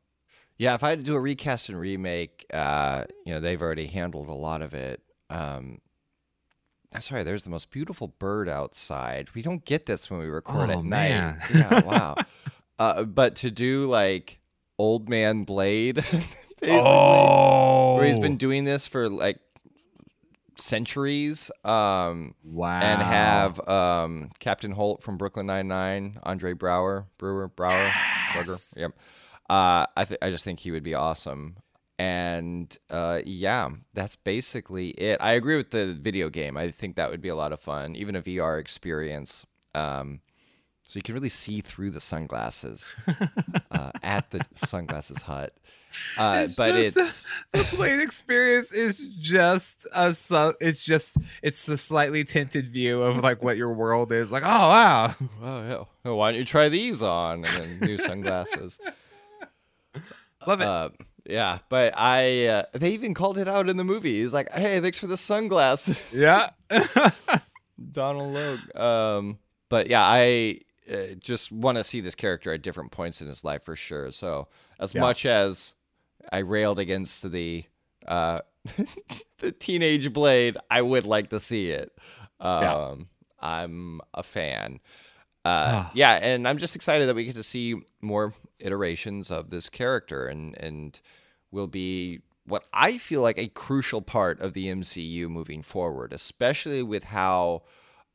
Yeah, 0.57 0.75
if 0.75 0.83
I 0.83 0.91
had 0.91 0.99
to 0.99 1.05
do 1.05 1.15
a 1.15 1.21
recast 1.21 1.69
and 1.69 1.79
remake, 1.79 2.45
uh, 2.53 3.05
you 3.25 3.33
know, 3.33 3.39
they've 3.39 3.63
already 3.63 3.87
handled 3.87 4.27
a 4.27 4.33
lot 4.33 4.61
of 4.61 4.75
it. 4.75 5.01
Um, 5.31 5.81
I'm 6.95 7.03
sorry, 7.03 7.23
there's 7.23 7.45
the 7.45 7.51
most 7.51 7.71
beautiful 7.71 8.09
bird 8.09 8.49
outside. 8.49 9.29
We 9.35 9.43
don't 9.43 9.65
get 9.65 9.87
this 9.87 10.11
when 10.11 10.21
we 10.21 10.27
record 10.27 10.71
Oh, 10.71 10.79
at 10.79 10.85
man. 10.85 11.39
night. 11.39 11.51
Yeah, 11.55 11.81
wow. 11.85 12.17
uh, 12.79 13.05
but 13.05 13.37
to 13.37 13.51
do 13.51 13.85
like 13.87 14.39
Old 14.79 15.09
Man 15.09 15.45
Blade, 15.45 15.97
basically, 16.61 16.71
oh, 16.81 17.97
where 17.97 18.07
he's 18.07 18.19
been 18.19 18.37
doing 18.39 18.65
this 18.65 18.87
for 18.87 19.09
like 19.09 19.39
centuries, 20.57 21.51
um, 21.65 22.35
wow, 22.43 22.81
and 22.81 23.03
have 23.03 23.69
um, 23.69 24.31
Captain 24.39 24.73
Holt 24.73 25.03
from 25.03 25.17
Brooklyn 25.19 25.47
Nine 25.47 25.69
Nine, 25.69 26.19
Andre 26.23 26.53
Brower, 26.55 27.07
Brewer, 27.19 27.49
Brower, 27.49 27.93
Burger. 28.35 28.51
Yes. 28.53 28.75
Yep. 28.77 28.93
Uh, 29.51 29.87
I 29.97 30.05
th- 30.05 30.19
I 30.23 30.31
just 30.31 30.45
think 30.45 30.61
he 30.61 30.71
would 30.71 30.83
be 30.83 30.95
awesome. 30.95 31.57
And 31.99 32.77
uh, 32.91 33.21
yeah, 33.25 33.71
that's 33.93 34.15
basically 34.17 34.91
it. 34.91 35.19
I 35.21 35.33
agree 35.33 35.57
with 35.57 35.73
the 35.73 35.95
video 36.01 36.29
game. 36.31 36.57
I 36.57 36.71
think 36.71 36.95
that 36.97 37.11
would 37.11 37.21
be 37.21 37.29
a 37.29 37.35
lot 37.35 37.53
of 37.53 37.61
fun, 37.61 37.97
even 37.97 38.15
a 38.15 38.23
VR 38.23 38.61
experience. 38.61 39.45
Um, 39.75 40.21
so 40.85 40.97
you 40.97 41.03
can 41.03 41.15
really 41.15 41.29
see 41.29 41.61
through 41.61 41.91
the 41.91 42.01
sunglasses 42.01 42.89
uh, 43.73 43.91
at 44.03 44.31
the 44.31 44.45
sunglasses 44.65 45.23
hut. 45.23 45.55
Uh, 46.19 46.43
It's 46.45 46.55
but 46.55 46.77
it's 46.77 47.27
the 47.53 47.65
plane 47.65 47.99
experience 48.01 48.73
is 48.73 48.99
just 49.21 49.87
a 49.95 50.13
su- 50.13 50.53
it's 50.61 50.81
just 50.81 51.17
it's 51.43 51.67
a 51.67 51.79
slightly 51.79 52.25
tinted 52.25 52.69
view 52.69 53.03
of 53.03 53.17
like 53.23 53.43
what 53.43 53.57
your 53.57 53.73
world 53.73 54.13
is 54.13 54.31
like 54.31 54.43
oh 54.45 54.69
wow 54.69 55.15
oh, 55.43 55.63
yeah. 55.67 55.85
Oh, 56.05 56.15
why 56.17 56.31
don't 56.31 56.39
you 56.41 56.45
try 56.45 56.69
these 56.69 57.01
on? 57.01 57.43
And 57.43 57.45
then 57.47 57.81
new 57.81 57.97
sunglasses. 57.97 58.79
love 60.47 60.61
it 60.61 60.67
Uh, 60.67 60.91
yeah, 61.29 61.59
but 61.69 61.95
I 61.97 62.47
uh, 62.47 62.63
they 62.73 62.91
even 62.91 63.15
called 63.15 63.39
it 63.39 63.47
out 63.49 63.69
in 63.69 63.77
the 63.77 63.85
movie. 63.85 64.21
He's 64.23 64.33
like, 64.33 64.51
"Hey, 64.53 64.81
thanks 64.81 64.99
for 64.99 65.07
the 65.07 65.17
sunglasses." 65.17 65.97
yeah 66.13 66.51
Donal 67.93 68.31
Logue. 68.33 68.77
Um, 68.77 69.39
but 69.69 69.89
yeah, 69.89 70.03
I 70.03 70.61
uh, 70.93 71.15
just 71.21 71.53
want 71.53 71.79
to 71.79 71.85
see 71.85 72.01
this 72.01 72.15
character 72.15 72.53
at 72.53 72.63
different 72.63 72.91
points 72.91 73.21
in 73.21 73.29
his 73.29 73.45
life 73.45 73.63
for 73.63 73.77
sure. 73.77 74.11
So 74.13 74.49
as 74.81 74.95
Yeah. 74.95 75.03
much 75.03 75.27
as 75.27 75.75
I 76.33 76.39
railed 76.39 76.79
against 76.79 77.31
the 77.31 77.65
uh, 78.07 78.41
the 79.39 79.53
teenage 79.53 80.13
Blade, 80.13 80.57
I 80.71 80.83
would 80.83 81.07
like 81.07 81.31
to 81.31 81.41
see 81.41 81.71
it. 81.71 81.93
Um, 82.41 82.63
Yeah. 82.63 82.95
I'm 83.41 84.01
a 84.15 84.23
fan. 84.25 84.81
Uh, 85.45 85.49
Ah. 85.89 85.91
yeah, 85.95 86.15
and 86.15 86.47
I'm 86.47 86.59
just 86.59 86.77
excited 86.77 87.09
that 87.09 87.15
we 87.17 87.25
get 87.25 87.35
to 87.37 87.43
see 87.43 87.77
more 88.03 88.35
iterations 88.59 89.31
of 89.31 89.51
this 89.51 89.69
character, 89.69 90.27
and 90.27 90.57
and 90.59 91.01
will 91.51 91.67
be 91.69 92.21
what 92.45 92.65
I 92.73 92.99
feel 92.99 93.21
like 93.23 93.39
a 93.39 93.49
crucial 93.49 94.03
part 94.03 94.41
of 94.41 94.53
the 94.55 94.67
MCU 94.69 95.29
moving 95.29 95.63
forward, 95.63 96.13
especially 96.13 96.83
with 96.83 97.05
how 97.05 97.63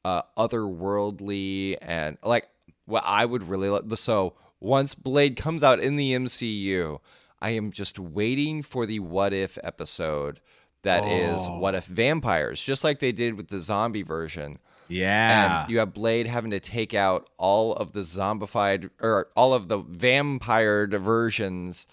uh, 0.05 0.23
otherworldly 0.37 1.77
and 1.81 2.17
like 2.23 2.47
what 2.85 3.03
I 3.05 3.25
would 3.25 3.47
really 3.47 3.69
like. 3.69 3.83
So 3.95 4.33
once 4.59 4.95
Blade 4.95 5.35
comes 5.37 5.63
out 5.63 5.79
in 5.79 5.95
the 5.95 6.13
MCU, 6.13 6.99
I 7.41 7.51
am 7.51 7.71
just 7.71 7.99
waiting 7.99 8.61
for 8.61 8.85
the 8.85 8.99
what 8.99 9.33
if 9.33 9.57
episode 9.63 10.39
that 10.83 11.05
is 11.05 11.45
Oh. 11.47 11.59
what 11.59 11.75
if 11.75 11.85
vampires, 11.85 12.61
just 12.61 12.83
like 12.83 12.99
they 12.99 13.11
did 13.11 13.35
with 13.35 13.47
the 13.47 13.61
zombie 13.61 14.03
version. 14.03 14.59
Yeah 14.93 15.61
And 15.61 15.71
you 15.71 15.79
have 15.79 15.93
Blade 15.93 16.27
having 16.27 16.51
to 16.51 16.59
take 16.59 16.93
out 16.93 17.29
all 17.37 17.73
of 17.73 17.93
the 17.93 18.01
zombified 18.01 18.89
or 19.01 19.29
all 19.35 19.53
of 19.53 19.67
the 19.67 19.79
vampired 19.79 20.93
versions 20.93 21.87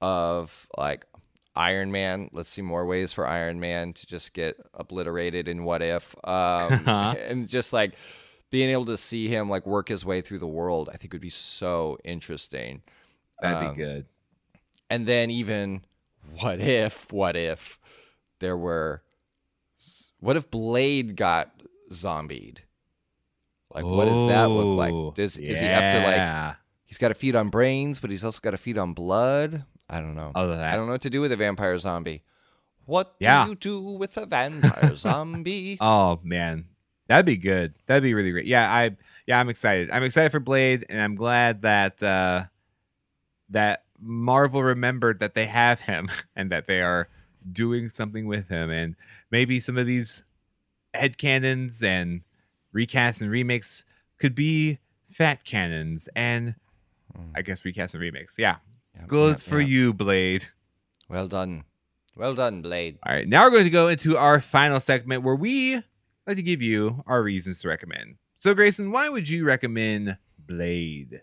of 0.00 0.66
like 0.76 1.06
Iron 1.54 1.90
Man. 1.90 2.28
Let's 2.32 2.50
see 2.50 2.62
more 2.62 2.86
ways 2.86 3.12
for 3.12 3.26
Iron 3.26 3.58
Man 3.58 3.92
to 3.94 4.06
just 4.06 4.32
get 4.34 4.56
obliterated 4.74 5.48
in 5.48 5.64
What 5.64 5.82
If. 5.82 6.14
Um, 6.22 6.82
and 6.86 7.48
just 7.48 7.72
like 7.72 7.94
being 8.50 8.70
able 8.70 8.84
to 8.86 8.96
see 8.96 9.28
him 9.28 9.48
like 9.48 9.66
work 9.66 9.88
his 9.88 10.04
way 10.04 10.20
through 10.20 10.38
the 10.38 10.46
world, 10.46 10.90
I 10.92 10.96
think 10.96 11.12
would 11.12 11.22
be 11.22 11.30
so 11.30 11.98
interesting. 12.04 12.82
that'd 13.40 13.68
um, 13.68 13.74
be 13.74 13.82
good 13.82 14.06
And 14.90 15.06
then 15.06 15.30
even 15.30 15.82
what 16.40 16.60
if, 16.60 17.10
what 17.12 17.36
if 17.36 17.78
there 18.38 18.56
were, 18.56 19.02
what 20.20 20.36
if 20.36 20.50
Blade 20.50 21.16
got 21.16 21.50
zombied? 21.92 22.58
Like, 23.72 23.84
what 23.84 24.06
does 24.06 24.28
that 24.28 24.46
look 24.46 24.76
like? 24.76 25.14
Does, 25.16 25.36
is 25.38 25.58
he 25.60 25.66
have 25.66 25.92
to 25.92 26.00
like, 26.48 26.56
he's 26.86 26.98
got 26.98 27.08
to 27.08 27.14
feed 27.14 27.34
on 27.36 27.48
brains, 27.50 27.98
but 28.00 28.10
he's 28.10 28.24
also 28.24 28.38
got 28.40 28.52
to 28.52 28.58
feed 28.58 28.78
on 28.78 28.92
blood? 28.94 29.64
I 29.88 30.00
don't 30.00 30.14
know. 30.14 30.32
oh 30.34 30.48
that 30.48 30.72
I 30.72 30.76
don't 30.76 30.86
know 30.86 30.92
what 30.92 31.02
to 31.02 31.10
do 31.10 31.20
with 31.20 31.32
a 31.32 31.36
vampire 31.36 31.78
zombie. 31.78 32.22
What 32.86 33.14
Yeah. 33.20 33.44
do 33.44 33.50
you 33.50 33.56
do 33.56 33.80
with 33.80 34.16
a 34.16 34.26
vampire 34.26 34.94
zombie? 34.96 35.76
oh 35.80 36.20
man 36.22 36.66
that'd 37.08 37.26
be 37.26 37.36
good 37.36 37.74
that'd 37.86 38.02
be 38.02 38.14
really 38.14 38.32
great 38.32 38.46
yeah 38.46 38.72
I 38.72 38.96
yeah 39.26 39.38
I'm 39.38 39.48
excited 39.48 39.90
I'm 39.92 40.02
excited 40.02 40.32
for 40.32 40.40
Blade 40.40 40.84
and 40.88 41.00
I'm 41.00 41.14
glad 41.14 41.62
that 41.62 42.02
uh 42.02 42.44
that 43.50 43.84
Marvel 44.00 44.62
remembered 44.62 45.20
that 45.20 45.34
they 45.34 45.46
have 45.46 45.82
him 45.82 46.08
and 46.36 46.50
that 46.50 46.66
they 46.66 46.82
are 46.82 47.08
doing 47.50 47.88
something 47.88 48.26
with 48.26 48.48
him 48.48 48.70
and 48.70 48.96
maybe 49.30 49.60
some 49.60 49.76
of 49.78 49.86
these 49.86 50.24
headcanons 50.98 51.82
and 51.82 52.22
recasts 52.74 53.20
and 53.20 53.30
remakes 53.30 53.84
could 54.18 54.34
be 54.34 54.78
fat 55.10 55.44
canons 55.44 56.08
and 56.14 56.54
hmm. 57.14 57.30
I 57.34 57.42
guess 57.42 57.62
recasts 57.62 57.94
and 57.94 58.02
remakes. 58.02 58.36
Yeah. 58.38 58.56
Yeah, 58.94 59.06
Good 59.06 59.30
yeah, 59.30 59.50
for 59.50 59.60
yeah. 59.60 59.66
you, 59.66 59.92
Blade. 59.92 60.48
Well 61.08 61.28
done. 61.28 61.64
Well 62.16 62.34
done, 62.34 62.62
Blade. 62.62 62.98
All 63.04 63.14
right. 63.14 63.28
Now 63.28 63.44
we're 63.44 63.50
going 63.50 63.64
to 63.64 63.70
go 63.70 63.88
into 63.88 64.16
our 64.16 64.40
final 64.40 64.80
segment 64.80 65.22
where 65.22 65.34
we 65.34 65.82
like 66.26 66.36
to 66.36 66.42
give 66.42 66.62
you 66.62 67.04
our 67.06 67.22
reasons 67.22 67.60
to 67.60 67.68
recommend. 67.68 68.16
So, 68.38 68.54
Grayson, 68.54 68.90
why 68.90 69.08
would 69.08 69.28
you 69.28 69.44
recommend 69.44 70.16
Blade? 70.38 71.22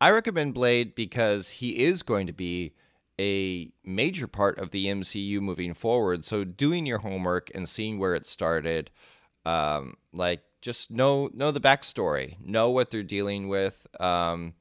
I 0.00 0.10
recommend 0.10 0.54
Blade 0.54 0.94
because 0.94 1.48
he 1.48 1.84
is 1.84 2.02
going 2.02 2.26
to 2.26 2.32
be 2.32 2.72
a 3.20 3.70
major 3.84 4.26
part 4.26 4.58
of 4.58 4.70
the 4.70 4.86
MCU 4.86 5.40
moving 5.40 5.74
forward. 5.74 6.24
So 6.24 6.42
doing 6.42 6.86
your 6.86 6.98
homework 6.98 7.50
and 7.54 7.68
seeing 7.68 7.98
where 7.98 8.14
it 8.14 8.24
started, 8.24 8.90
um, 9.44 9.98
like 10.12 10.40
just 10.62 10.90
know 10.90 11.30
know 11.34 11.50
the 11.50 11.60
backstory, 11.60 12.36
know 12.40 12.70
what 12.70 12.90
they're 12.90 13.02
dealing 13.02 13.48
with. 13.48 13.86
Um, 14.00 14.54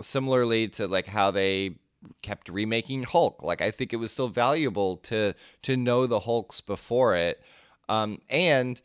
similarly 0.00 0.68
to 0.68 0.86
like 0.86 1.06
how 1.06 1.30
they 1.30 1.74
kept 2.22 2.48
remaking 2.48 3.02
Hulk, 3.02 3.42
like 3.42 3.60
I 3.60 3.70
think 3.70 3.92
it 3.92 3.96
was 3.96 4.10
still 4.10 4.28
valuable 4.28 4.96
to 4.98 5.34
to 5.62 5.76
know 5.76 6.06
the 6.06 6.20
Hulks 6.20 6.62
before 6.62 7.14
it, 7.14 7.42
um, 7.90 8.20
and 8.30 8.80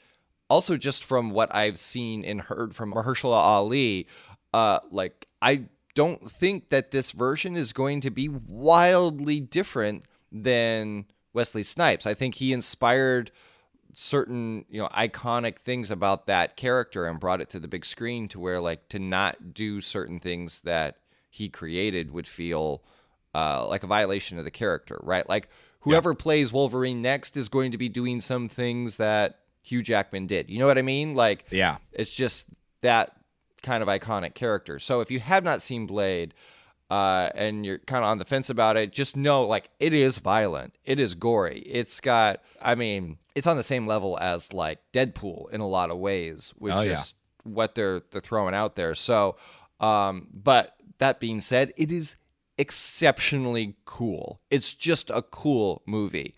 also 0.50 0.76
just 0.76 1.04
from 1.04 1.30
what 1.32 1.54
I've 1.56 1.80
seen 1.80 2.26
and 2.26 2.42
heard 2.42 2.76
from 2.76 2.94
Mahershala 2.94 3.38
Ali, 3.38 4.08
uh, 4.54 4.80
like 4.92 5.28
I 5.42 5.64
don't 5.96 6.30
think 6.30 6.70
that 6.70 6.92
this 6.92 7.12
version 7.12 7.56
is 7.56 7.74
going 7.74 8.02
to 8.02 8.10
be 8.10 8.28
wildly 8.30 9.40
different 9.40 10.04
than 10.32 11.06
Wesley 11.34 11.64
Snipes. 11.64 12.06
I 12.08 12.14
think 12.14 12.36
he 12.36 12.54
inspired 12.54 13.32
certain, 13.94 14.66
you 14.70 14.82
know, 14.82 14.88
iconic 14.90 15.58
things 15.58 15.92
about 15.92 16.26
that 16.28 16.58
character 16.58 17.06
and 17.08 17.20
brought 17.20 17.42
it 17.42 17.50
to 17.50 17.60
the 17.60 17.68
big 17.68 17.86
screen 17.86 18.28
to 18.30 18.40
where 18.40 18.60
like 18.60 18.90
to 18.90 19.00
not 19.00 19.54
do 19.54 19.82
certain 19.82 20.20
things 20.20 20.62
that 20.62 20.98
he 21.30 21.50
created 21.50 22.12
would 22.12 22.28
feel 22.28 22.84
uh, 23.36 23.68
like 23.68 23.84
a 23.84 23.88
violation 23.88 24.38
of 24.38 24.46
the 24.46 24.52
character, 24.52 25.00
right? 25.04 25.28
Like 25.28 25.50
whoever 25.82 26.14
plays 26.16 26.52
Wolverine 26.52 27.02
next 27.02 27.38
is 27.38 27.50
going 27.50 27.72
to 27.72 27.78
be 27.78 27.90
doing 27.90 28.22
some 28.22 28.50
things 28.50 28.98
that 28.98 29.40
Hugh 29.62 29.84
Jackman 29.84 30.28
did. 30.28 30.50
You 30.50 30.60
know 30.60 30.68
what 30.68 30.78
I 30.78 30.84
mean? 30.84 31.16
Like 31.16 31.46
Yeah. 31.52 31.78
it's 31.92 32.12
just 32.12 32.48
that 32.82 33.16
kind 33.64 33.82
of 33.82 33.90
iconic 33.90 34.36
character. 34.36 34.78
So 34.78 35.02
if 35.02 35.10
you 35.10 35.20
have 35.20 35.44
not 35.44 35.62
seen 35.62 35.88
Blade 35.88 36.34
uh, 36.92 37.30
and 37.34 37.66
you're 37.66 37.80
kind 37.80 38.04
of 38.04 38.10
on 38.10 38.20
the 38.20 38.26
fence 38.26 38.50
about 38.50 38.78
it, 38.78 38.92
just 38.92 39.18
know 39.18 39.44
like 39.46 39.70
it 39.80 39.94
is 39.94 40.20
violent. 40.20 40.76
It 40.86 41.00
is 41.00 41.16
gory. 41.16 41.62
It's 41.62 42.00
got, 42.00 42.42
I 42.62 42.76
mean, 42.76 43.18
it's 43.34 43.48
on 43.48 43.58
the 43.58 43.64
same 43.64 43.88
level 43.88 44.20
as 44.20 44.54
like 44.54 44.80
Deadpool 44.94 45.50
in 45.52 45.62
a 45.62 45.68
lot 45.68 45.90
of 45.90 45.98
ways, 45.98 46.54
which 46.58 46.74
Oh, 46.74 46.82
is 46.82 47.16
what 47.44 47.74
they're 47.74 48.02
they're 48.12 48.22
throwing 48.22 48.54
out 48.54 48.76
there. 48.76 48.94
So, 48.94 49.38
um, 49.80 50.28
but 50.32 50.76
that 51.00 51.20
being 51.20 51.42
said, 51.42 51.74
it 51.78 51.92
is 51.92 52.16
exceptionally 52.58 53.76
cool. 53.86 54.40
It's 54.50 54.74
just 54.74 55.10
a 55.10 55.22
cool 55.24 55.82
movie. 55.86 56.36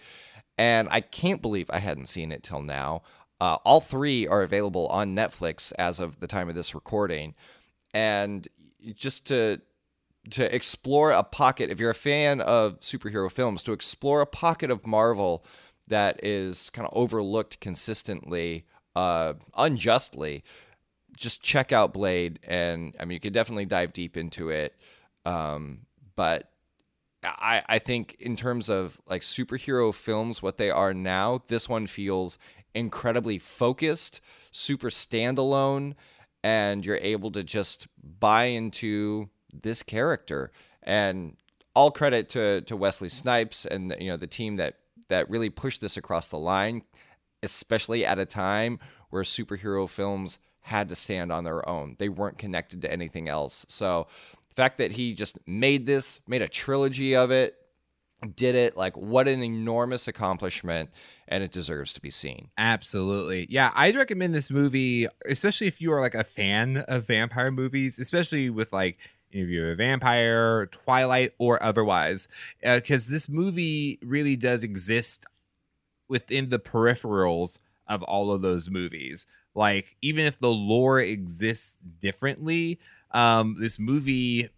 And 0.58 0.88
I 0.90 1.02
can't 1.02 1.42
believe 1.42 1.70
I 1.70 1.80
hadn't 1.80 2.08
seen 2.08 2.32
it 2.32 2.44
till 2.44 2.62
now. 2.62 3.02
Uh, 3.42 3.58
all 3.66 3.82
three 3.82 4.28
are 4.28 4.44
available 4.44 4.88
on 4.88 5.16
Netflix 5.16 5.74
as 5.78 6.00
of 6.00 6.20
the 6.20 6.28
time 6.28 6.48
of 6.48 6.56
this 6.56 6.74
recording, 6.74 7.36
and 7.94 8.48
just 8.96 9.26
to 9.28 9.62
to 10.32 10.56
explore 10.56 11.12
a 11.12 11.24
pocket, 11.24 11.70
if 11.70 11.80
you're 11.80 11.92
a 11.92 11.96
fan 11.96 12.42
of 12.42 12.80
superhero 12.80 13.32
films, 13.32 13.62
to 13.64 13.74
explore 13.74 14.22
a 14.22 14.26
pocket 14.26 14.72
of 14.72 14.88
Marvel 14.88 15.46
that 15.88 16.24
is 16.24 16.70
kind 16.72 16.88
of 16.88 16.98
overlooked 16.98 17.60
consistently, 17.60 18.66
uh, 18.96 19.34
unjustly, 19.56 20.44
just 21.16 21.42
check 21.42 21.72
out 21.72 21.94
Blade, 21.94 22.40
and 22.44 22.96
I 23.00 23.06
mean, 23.06 23.16
you 23.16 23.20
could 23.20 23.34
definitely 23.34 23.66
dive 23.66 23.94
deep 23.94 24.18
into 24.18 24.50
it. 24.50 24.76
Um, 25.26 25.86
but 26.16 26.50
I, 27.24 27.64
I 27.68 27.80
think 27.80 28.16
in 28.20 28.36
terms 28.36 28.70
of 28.70 29.00
like 29.08 29.22
superhero 29.22 29.94
films, 29.94 30.42
what 30.42 30.58
they 30.58 30.70
are 30.70 30.94
now, 30.94 31.42
this 31.48 31.68
one 31.70 31.88
feels 31.88 32.38
incredibly 32.76 33.40
focused, 33.40 34.22
super 34.52 34.90
standalone, 34.90 35.96
and 36.44 36.86
you're 36.86 36.98
able 36.98 37.32
to 37.32 37.44
just 37.44 37.88
buy 38.20 38.46
into 38.46 39.30
this 39.52 39.82
character. 39.82 40.52
And 40.84 41.38
all 41.74 41.92
credit 41.92 42.30
to 42.30 42.62
to 42.62 42.78
Wesley 42.78 43.10
Snipes 43.10 43.66
and 43.66 43.96
you 44.00 44.10
know 44.10 44.18
the 44.18 44.28
team 44.28 44.58
that 44.58 44.76
that 45.10 45.30
really 45.30 45.50
pushed 45.50 45.82
this 45.82 45.98
across 45.98 46.28
the 46.28 46.38
line, 46.38 46.84
especially 47.44 48.06
at 48.06 48.20
a 48.20 48.26
time 48.26 48.80
where 49.10 49.24
superhero 49.24 49.88
films 49.88 50.40
had 50.62 50.90
to 50.90 50.96
stand 50.96 51.32
on 51.32 51.44
their 51.44 51.68
own. 51.70 51.96
They 52.00 52.10
weren't 52.10 52.40
connected 52.40 52.82
to 52.82 52.92
anything 52.92 53.30
else. 53.30 53.66
So 53.70 54.08
the 54.50 54.56
fact 54.56 54.78
that 54.78 54.94
he 54.94 55.14
just 55.14 55.38
made 55.46 55.86
this, 55.86 56.20
made 56.28 56.42
a 56.42 56.48
trilogy 56.48 57.16
of 57.16 57.30
it, 57.30 57.56
did 58.26 58.56
it, 58.56 58.78
like 58.78 58.96
what 58.98 59.28
an 59.28 59.44
enormous 59.44 60.08
accomplishment 60.08 60.90
and 61.28 61.44
it 61.44 61.52
deserves 61.52 61.94
to 61.94 62.02
be 62.02 62.12
seen. 62.12 62.50
Absolutely. 62.58 63.48
Yeah, 63.50 63.72
I'd 63.76 63.96
recommend 63.96 64.36
this 64.36 64.52
movie, 64.52 65.08
especially 65.28 65.68
if 65.68 65.82
you 65.82 65.92
are 65.92 66.02
like 66.02 66.16
a 66.16 66.24
fan 66.24 66.78
of 66.88 67.08
vampire 67.08 67.52
movies, 67.52 67.98
especially 68.00 68.50
with 68.50 68.72
like 68.72 68.98
if 69.32 69.50
you're 69.50 69.74
a 69.74 69.76
vampire, 69.76 70.68
Twilight, 70.68 71.34
or 71.38 71.62
otherwise, 71.62 72.28
because 72.62 73.08
uh, 73.10 73.12
this 73.12 73.28
movie 73.28 74.00
really 74.02 74.36
does 74.36 74.64
exist 74.64 75.26
within 76.08 76.50
the 76.50 76.60
peripherals 76.60 77.60
of 77.88 78.02
all 78.04 78.32
of 78.32 78.42
those 78.42 78.70
movies. 78.70 79.26
Like, 79.54 79.98
even 80.02 80.26
if 80.26 80.38
the 80.38 80.52
lore 80.52 81.00
exists 81.00 81.78
differently, 82.02 82.80
um, 83.12 83.58
this 83.60 83.80
movie 83.80 84.50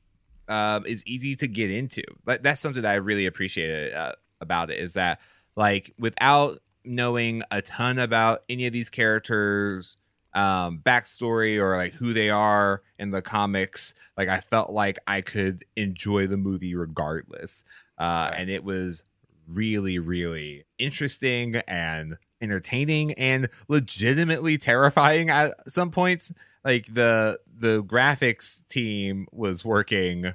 um, 0.47 0.85
is 0.85 1.05
easy 1.05 1.35
to 1.37 1.47
get 1.47 1.71
into. 1.71 2.03
Like, 2.25 2.43
that's 2.43 2.61
something 2.61 2.81
that 2.81 2.91
I 2.91 2.95
really 2.95 3.25
appreciated 3.25 3.93
uh, 3.93 4.13
about 4.41 4.69
it 4.71 4.79
is 4.79 4.93
that, 4.93 5.19
like, 5.55 5.93
without 5.99 6.59
knowing 6.83 7.43
a 7.51 7.61
ton 7.61 7.99
about 7.99 8.43
any 8.49 8.65
of 8.65 8.73
these 8.73 8.89
characters, 8.89 9.97
um, 10.33 10.81
backstory 10.83 11.59
or 11.59 11.75
like 11.75 11.93
who 11.93 12.13
they 12.13 12.29
are 12.29 12.83
in 12.99 13.11
the 13.11 13.21
comics, 13.21 13.93
like 14.15 14.29
I 14.29 14.39
felt 14.39 14.69
like 14.69 14.99
I 15.07 15.21
could 15.21 15.65
enjoy 15.75 16.27
the 16.27 16.37
movie 16.37 16.75
regardless. 16.75 17.63
Uh, 17.97 18.31
and 18.35 18.49
it 18.49 18.63
was 18.63 19.03
really, 19.47 19.97
really 19.97 20.65
interesting 20.77 21.55
and 21.67 22.17
entertaining 22.39 23.13
and 23.13 23.49
legitimately 23.67 24.57
terrifying 24.59 25.29
at 25.29 25.55
some 25.69 25.89
points. 25.89 26.31
Like 26.63 26.93
the 26.93 27.39
the 27.59 27.83
graphics 27.83 28.61
team 28.69 29.27
was 29.31 29.65
working 29.65 30.33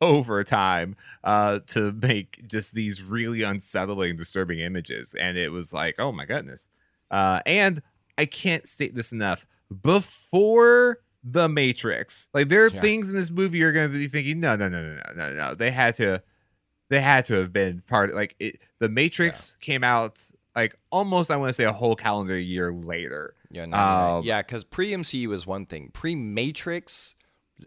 overtime 0.00 0.96
uh, 1.22 1.60
to 1.66 1.92
make 1.92 2.46
just 2.46 2.72
these 2.74 3.02
really 3.02 3.42
unsettling, 3.42 4.16
disturbing 4.16 4.60
images, 4.60 5.14
and 5.14 5.36
it 5.36 5.50
was 5.52 5.72
like, 5.72 5.96
oh 5.98 6.12
my 6.12 6.24
goodness. 6.24 6.68
Uh, 7.10 7.40
and 7.44 7.82
I 8.16 8.26
can't 8.26 8.68
state 8.68 8.94
this 8.94 9.12
enough. 9.12 9.46
Before 9.82 10.98
the 11.22 11.48
Matrix, 11.48 12.28
like 12.32 12.48
there 12.48 12.64
are 12.64 12.70
yeah. 12.70 12.80
things 12.80 13.08
in 13.08 13.14
this 13.14 13.30
movie 13.30 13.58
you're 13.58 13.72
going 13.72 13.92
to 13.92 13.98
be 13.98 14.08
thinking, 14.08 14.40
no, 14.40 14.56
no, 14.56 14.68
no, 14.68 14.82
no, 14.82 14.94
no, 14.94 15.14
no, 15.14 15.34
no. 15.34 15.54
They 15.54 15.70
had 15.70 15.96
to, 15.96 16.22
they 16.88 17.00
had 17.00 17.24
to 17.26 17.34
have 17.34 17.52
been 17.52 17.82
part. 17.86 18.10
Of, 18.10 18.16
like 18.16 18.36
it, 18.38 18.58
the 18.78 18.88
Matrix 18.88 19.56
yeah. 19.60 19.64
came 19.64 19.84
out 19.84 20.30
like 20.62 20.76
almost 20.90 21.30
I 21.30 21.36
want 21.36 21.50
to 21.50 21.52
say 21.54 21.64
a 21.64 21.72
whole 21.72 21.96
calendar 21.96 22.38
year 22.38 22.72
later. 22.72 23.34
Yeah, 23.50 23.66
no, 23.66 23.76
um, 23.76 24.24
yeah, 24.24 24.42
because 24.42 24.64
pre 24.64 24.90
MCU 24.90 25.32
is 25.32 25.46
one 25.46 25.66
thing. 25.66 25.90
Pre 25.92 26.14
Matrix, 26.14 27.14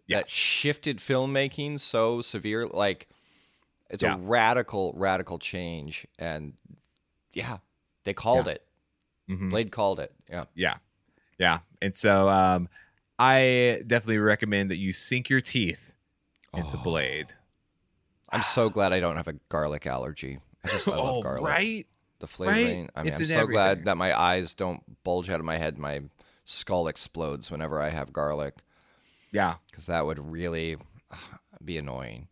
yeah. 0.08 0.20
that 0.20 0.30
shifted 0.30 1.00
filmmaking 1.00 1.80
so 1.80 2.22
severe. 2.22 2.68
Like 2.68 3.08
it's 3.90 4.04
yeah. 4.04 4.16
a 4.16 4.18
radical, 4.18 4.94
radical 4.96 5.40
change, 5.40 6.08
and 6.20 6.54
yeah, 7.34 7.58
they 8.04 8.14
called 8.14 8.46
yeah. 8.46 8.54
it. 8.54 8.66
Mm-hmm. 9.30 9.50
Blade 9.50 9.72
called 9.72 10.00
it. 10.00 10.14
Yeah. 10.30 10.46
Yeah. 10.56 10.76
Yeah. 11.40 11.60
And 11.82 11.98
so 11.98 12.30
um 12.30 12.70
I 13.18 13.82
definitely 13.86 14.20
recommend 14.20 14.70
that 14.72 14.78
you 14.78 14.94
sink 14.94 15.30
your 15.30 15.42
teeth 15.42 15.94
into 16.54 16.78
oh. 16.78 16.84
Blade. 16.84 17.34
I'm 18.30 18.44
so 18.44 18.70
glad 18.70 18.94
I 18.94 19.00
don't 19.00 19.16
have 19.16 19.28
a 19.28 19.36
garlic 19.50 19.86
allergy. 19.86 20.40
I 20.64 20.70
just 20.70 20.88
I 20.88 20.92
love 20.92 21.06
oh, 21.18 21.22
garlic. 21.22 21.50
Right? 21.50 21.88
The 22.24 22.28
flavoring. 22.28 22.84
Right? 22.84 22.90
I 22.96 23.04
mean, 23.04 23.12
it's 23.12 23.20
I'm 23.20 23.26
so 23.28 23.36
everything. 23.36 23.52
glad 23.52 23.84
that 23.84 23.98
my 23.98 24.18
eyes 24.18 24.54
don't 24.54 24.82
bulge 25.04 25.30
out 25.30 25.42
of 25.42 25.46
my 25.46 25.58
head. 25.58 25.78
My 25.78 26.04
skull 26.46 26.88
explodes 26.88 27.52
whenever 27.52 27.82
I 27.82 27.90
have 27.90 28.14
garlic. 28.14 28.56
Yeah. 29.34 29.56
Because 29.70 29.88
that 29.88 30.06
would 30.06 30.32
really 30.32 30.78
uh, 31.12 31.18
be 31.66 31.78
annoying. 31.78 32.30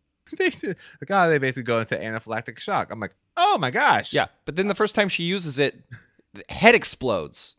God, 1.06 1.28
they 1.28 1.36
basically 1.36 1.64
go 1.64 1.80
into 1.80 1.94
anaphylactic 1.94 2.58
shock. 2.58 2.90
I'm 2.90 3.00
like, 3.00 3.14
oh 3.36 3.58
my 3.58 3.70
gosh. 3.70 4.14
Yeah. 4.14 4.28
But 4.46 4.56
then 4.56 4.68
the 4.68 4.74
first 4.74 4.94
time 4.94 5.10
she 5.10 5.24
uses 5.24 5.58
it, 5.58 5.84
the 6.32 6.44
head 6.48 6.74
explodes. 6.74 7.56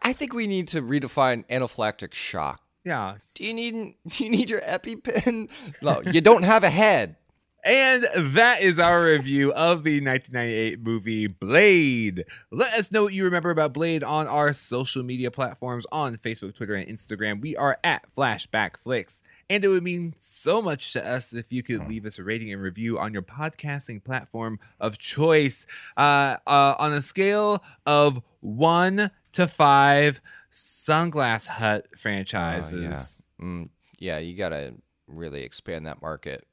I 0.00 0.14
think 0.14 0.32
we 0.32 0.46
need 0.46 0.68
to 0.68 0.80
redefine 0.80 1.44
anaphylactic 1.50 2.14
shock. 2.14 2.62
Yeah. 2.82 3.16
Do 3.34 3.44
you 3.44 3.52
need 3.52 3.96
do 4.08 4.24
you 4.24 4.30
need 4.30 4.48
your 4.48 4.62
EpiPen? 4.62 5.50
No, 5.82 6.00
you 6.00 6.22
don't 6.22 6.44
have 6.44 6.64
a 6.64 6.70
head. 6.70 7.16
And 7.64 8.06
that 8.14 8.60
is 8.60 8.78
our 8.78 9.04
review 9.04 9.50
of 9.54 9.84
the 9.84 9.98
1998 10.00 10.80
movie 10.80 11.26
Blade. 11.26 12.24
Let 12.50 12.74
us 12.74 12.92
know 12.92 13.04
what 13.04 13.14
you 13.14 13.24
remember 13.24 13.50
about 13.50 13.72
Blade 13.72 14.04
on 14.04 14.26
our 14.26 14.52
social 14.52 15.02
media 15.02 15.30
platforms 15.30 15.86
on 15.90 16.18
Facebook, 16.18 16.54
Twitter, 16.54 16.74
and 16.74 16.86
Instagram. 16.86 17.40
We 17.40 17.56
are 17.56 17.78
at 17.82 18.04
Flashback 18.14 18.76
Flicks. 18.76 19.22
And 19.48 19.64
it 19.64 19.68
would 19.68 19.82
mean 19.82 20.14
so 20.18 20.60
much 20.60 20.92
to 20.92 21.06
us 21.06 21.32
if 21.32 21.52
you 21.52 21.62
could 21.62 21.88
leave 21.88 22.04
us 22.04 22.18
a 22.18 22.22
rating 22.22 22.52
and 22.52 22.60
review 22.60 22.98
on 22.98 23.14
your 23.14 23.22
podcasting 23.22 24.04
platform 24.04 24.58
of 24.78 24.98
choice. 24.98 25.66
Uh, 25.96 26.36
uh, 26.46 26.74
on 26.78 26.92
a 26.92 27.00
scale 27.00 27.62
of 27.86 28.20
one 28.40 29.10
to 29.32 29.46
five, 29.48 30.20
Sunglass 30.52 31.46
Hut 31.46 31.86
franchises. 31.96 32.74
Uh, 32.74 33.42
yeah. 33.42 33.46
Mm, 33.46 33.68
yeah, 33.98 34.18
you 34.18 34.36
got 34.36 34.50
to 34.50 34.74
really 35.06 35.42
expand 35.44 35.86
that 35.86 36.02
market. 36.02 36.46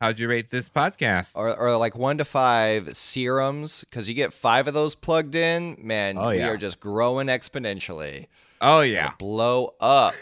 How'd 0.00 0.18
you 0.18 0.28
rate 0.28 0.50
this 0.50 0.68
podcast? 0.68 1.36
Or, 1.36 1.54
or 1.56 1.76
like 1.76 1.96
one 1.96 2.18
to 2.18 2.24
five 2.24 2.96
serums, 2.96 3.84
because 3.84 4.08
you 4.08 4.14
get 4.14 4.32
five 4.32 4.66
of 4.66 4.74
those 4.74 4.94
plugged 4.94 5.34
in, 5.34 5.76
man, 5.80 6.16
oh, 6.16 6.30
yeah. 6.30 6.46
we 6.46 6.50
are 6.50 6.56
just 6.56 6.80
growing 6.80 7.26
exponentially. 7.26 8.26
Oh 8.60 8.80
yeah, 8.80 9.12
blow 9.18 9.74
up. 9.80 10.14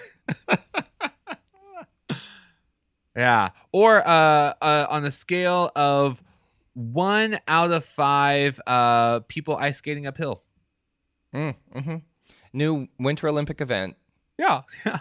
Yeah. 3.18 3.50
Or 3.72 3.96
uh, 4.06 4.54
uh, 4.62 4.86
on 4.88 5.02
the 5.02 5.10
scale 5.10 5.72
of 5.74 6.22
one 6.74 7.40
out 7.48 7.72
of 7.72 7.84
five 7.84 8.60
uh, 8.64 9.20
people 9.26 9.56
ice 9.56 9.78
skating 9.78 10.06
uphill. 10.06 10.44
Mm, 11.34 11.56
hmm 11.74 11.96
New 12.52 12.86
Winter 12.98 13.28
Olympic 13.28 13.60
event. 13.60 13.96
Yeah. 14.38 14.62
Yeah. 14.86 15.00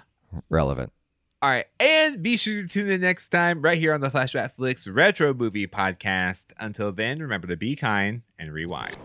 Relevant. 0.49 0.91
All 1.47 1.53
right. 1.53 1.65
And 1.79 2.21
be 2.21 2.35
sure 2.35 2.63
to 2.63 2.67
tune 2.67 2.89
in 2.89 2.99
next 2.99 3.29
time 3.29 3.61
right 3.61 3.77
here 3.77 3.93
on 3.93 4.01
the 4.01 4.09
Flashback 4.09 4.51
Flicks 4.51 4.85
Retro 4.85 5.33
Movie 5.33 5.65
Podcast. 5.65 6.47
Until 6.59 6.91
then, 6.91 7.19
remember 7.19 7.47
to 7.47 7.55
be 7.55 7.77
kind 7.77 8.23
and 8.37 8.51
rewind. 8.51 8.97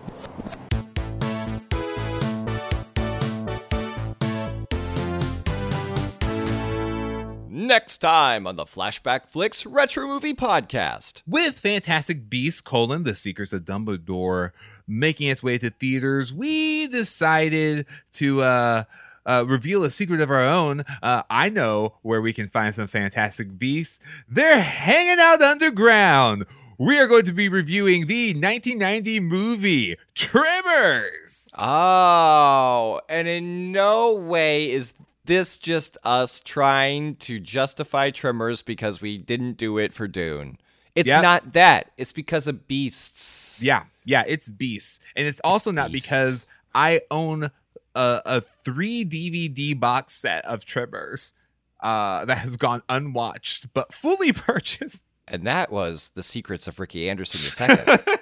next 7.48 7.98
time 7.98 8.46
on 8.46 8.56
the 8.56 8.64
Flashback 8.64 9.28
Flicks 9.28 9.64
Retro 9.64 10.08
Movie 10.08 10.34
Podcast. 10.34 11.22
With 11.26 11.58
Fantastic 11.58 12.28
Beasts, 12.28 12.60
colon, 12.60 13.04
The 13.04 13.14
Secrets 13.14 13.52
of 13.52 13.62
Dumbledore 13.62 14.50
making 14.86 15.28
its 15.28 15.42
way 15.42 15.58
to 15.58 15.70
theaters, 15.70 16.34
we 16.34 16.88
decided 16.88 17.86
to 18.14 18.42
uh, 18.42 18.84
uh, 19.26 19.44
reveal 19.46 19.84
a 19.84 19.90
secret 19.90 20.20
of 20.20 20.30
our 20.30 20.42
own. 20.42 20.84
Uh, 21.02 21.22
I 21.30 21.48
know 21.48 21.94
where 22.02 22.20
we 22.20 22.32
can 22.32 22.48
find 22.48 22.74
some 22.74 22.86
Fantastic 22.86 23.58
Beasts. 23.58 24.00
They're 24.28 24.60
hanging 24.60 25.18
out 25.20 25.42
underground. 25.42 26.46
We 26.78 26.98
are 26.98 27.06
going 27.06 27.26
to 27.26 27.32
be 27.32 27.48
reviewing 27.48 28.06
the 28.06 28.34
1990 28.34 29.20
movie 29.20 29.96
Tremors. 30.14 31.50
Oh, 31.56 33.00
and 33.08 33.28
in 33.28 33.70
no 33.72 34.14
way 34.14 34.70
is 34.70 34.92
this 35.24 35.56
just 35.58 35.96
us 36.02 36.40
trying 36.40 37.16
to 37.16 37.38
justify 37.38 38.10
Tremors 38.10 38.62
because 38.62 39.00
we 39.00 39.18
didn't 39.18 39.56
do 39.56 39.78
it 39.78 39.94
for 39.94 40.08
Dune. 40.08 40.58
It's 40.94 41.08
yep. 41.08 41.22
not 41.22 41.52
that. 41.52 41.92
It's 41.96 42.12
because 42.12 42.46
of 42.46 42.66
beasts. 42.66 43.62
Yeah. 43.62 43.84
Yeah, 44.04 44.24
it's 44.26 44.48
beasts. 44.48 45.00
And 45.16 45.26
it's 45.26 45.40
also 45.44 45.70
it's 45.70 45.76
not 45.76 45.92
because 45.92 46.46
I 46.74 47.02
own 47.10 47.50
a, 47.94 48.20
a 48.24 48.40
three 48.64 49.04
DVD 49.04 49.78
box 49.78 50.14
set 50.14 50.44
of 50.44 50.64
Tremors 50.64 51.32
uh, 51.80 52.24
that 52.24 52.38
has 52.38 52.56
gone 52.56 52.82
unwatched 52.88 53.72
but 53.74 53.92
fully 53.92 54.32
purchased. 54.32 55.04
And 55.28 55.46
that 55.46 55.70
was 55.70 56.10
The 56.14 56.22
Secrets 56.22 56.66
of 56.66 56.80
Ricky 56.80 57.08
Anderson 57.08 57.40
II. 57.68 57.96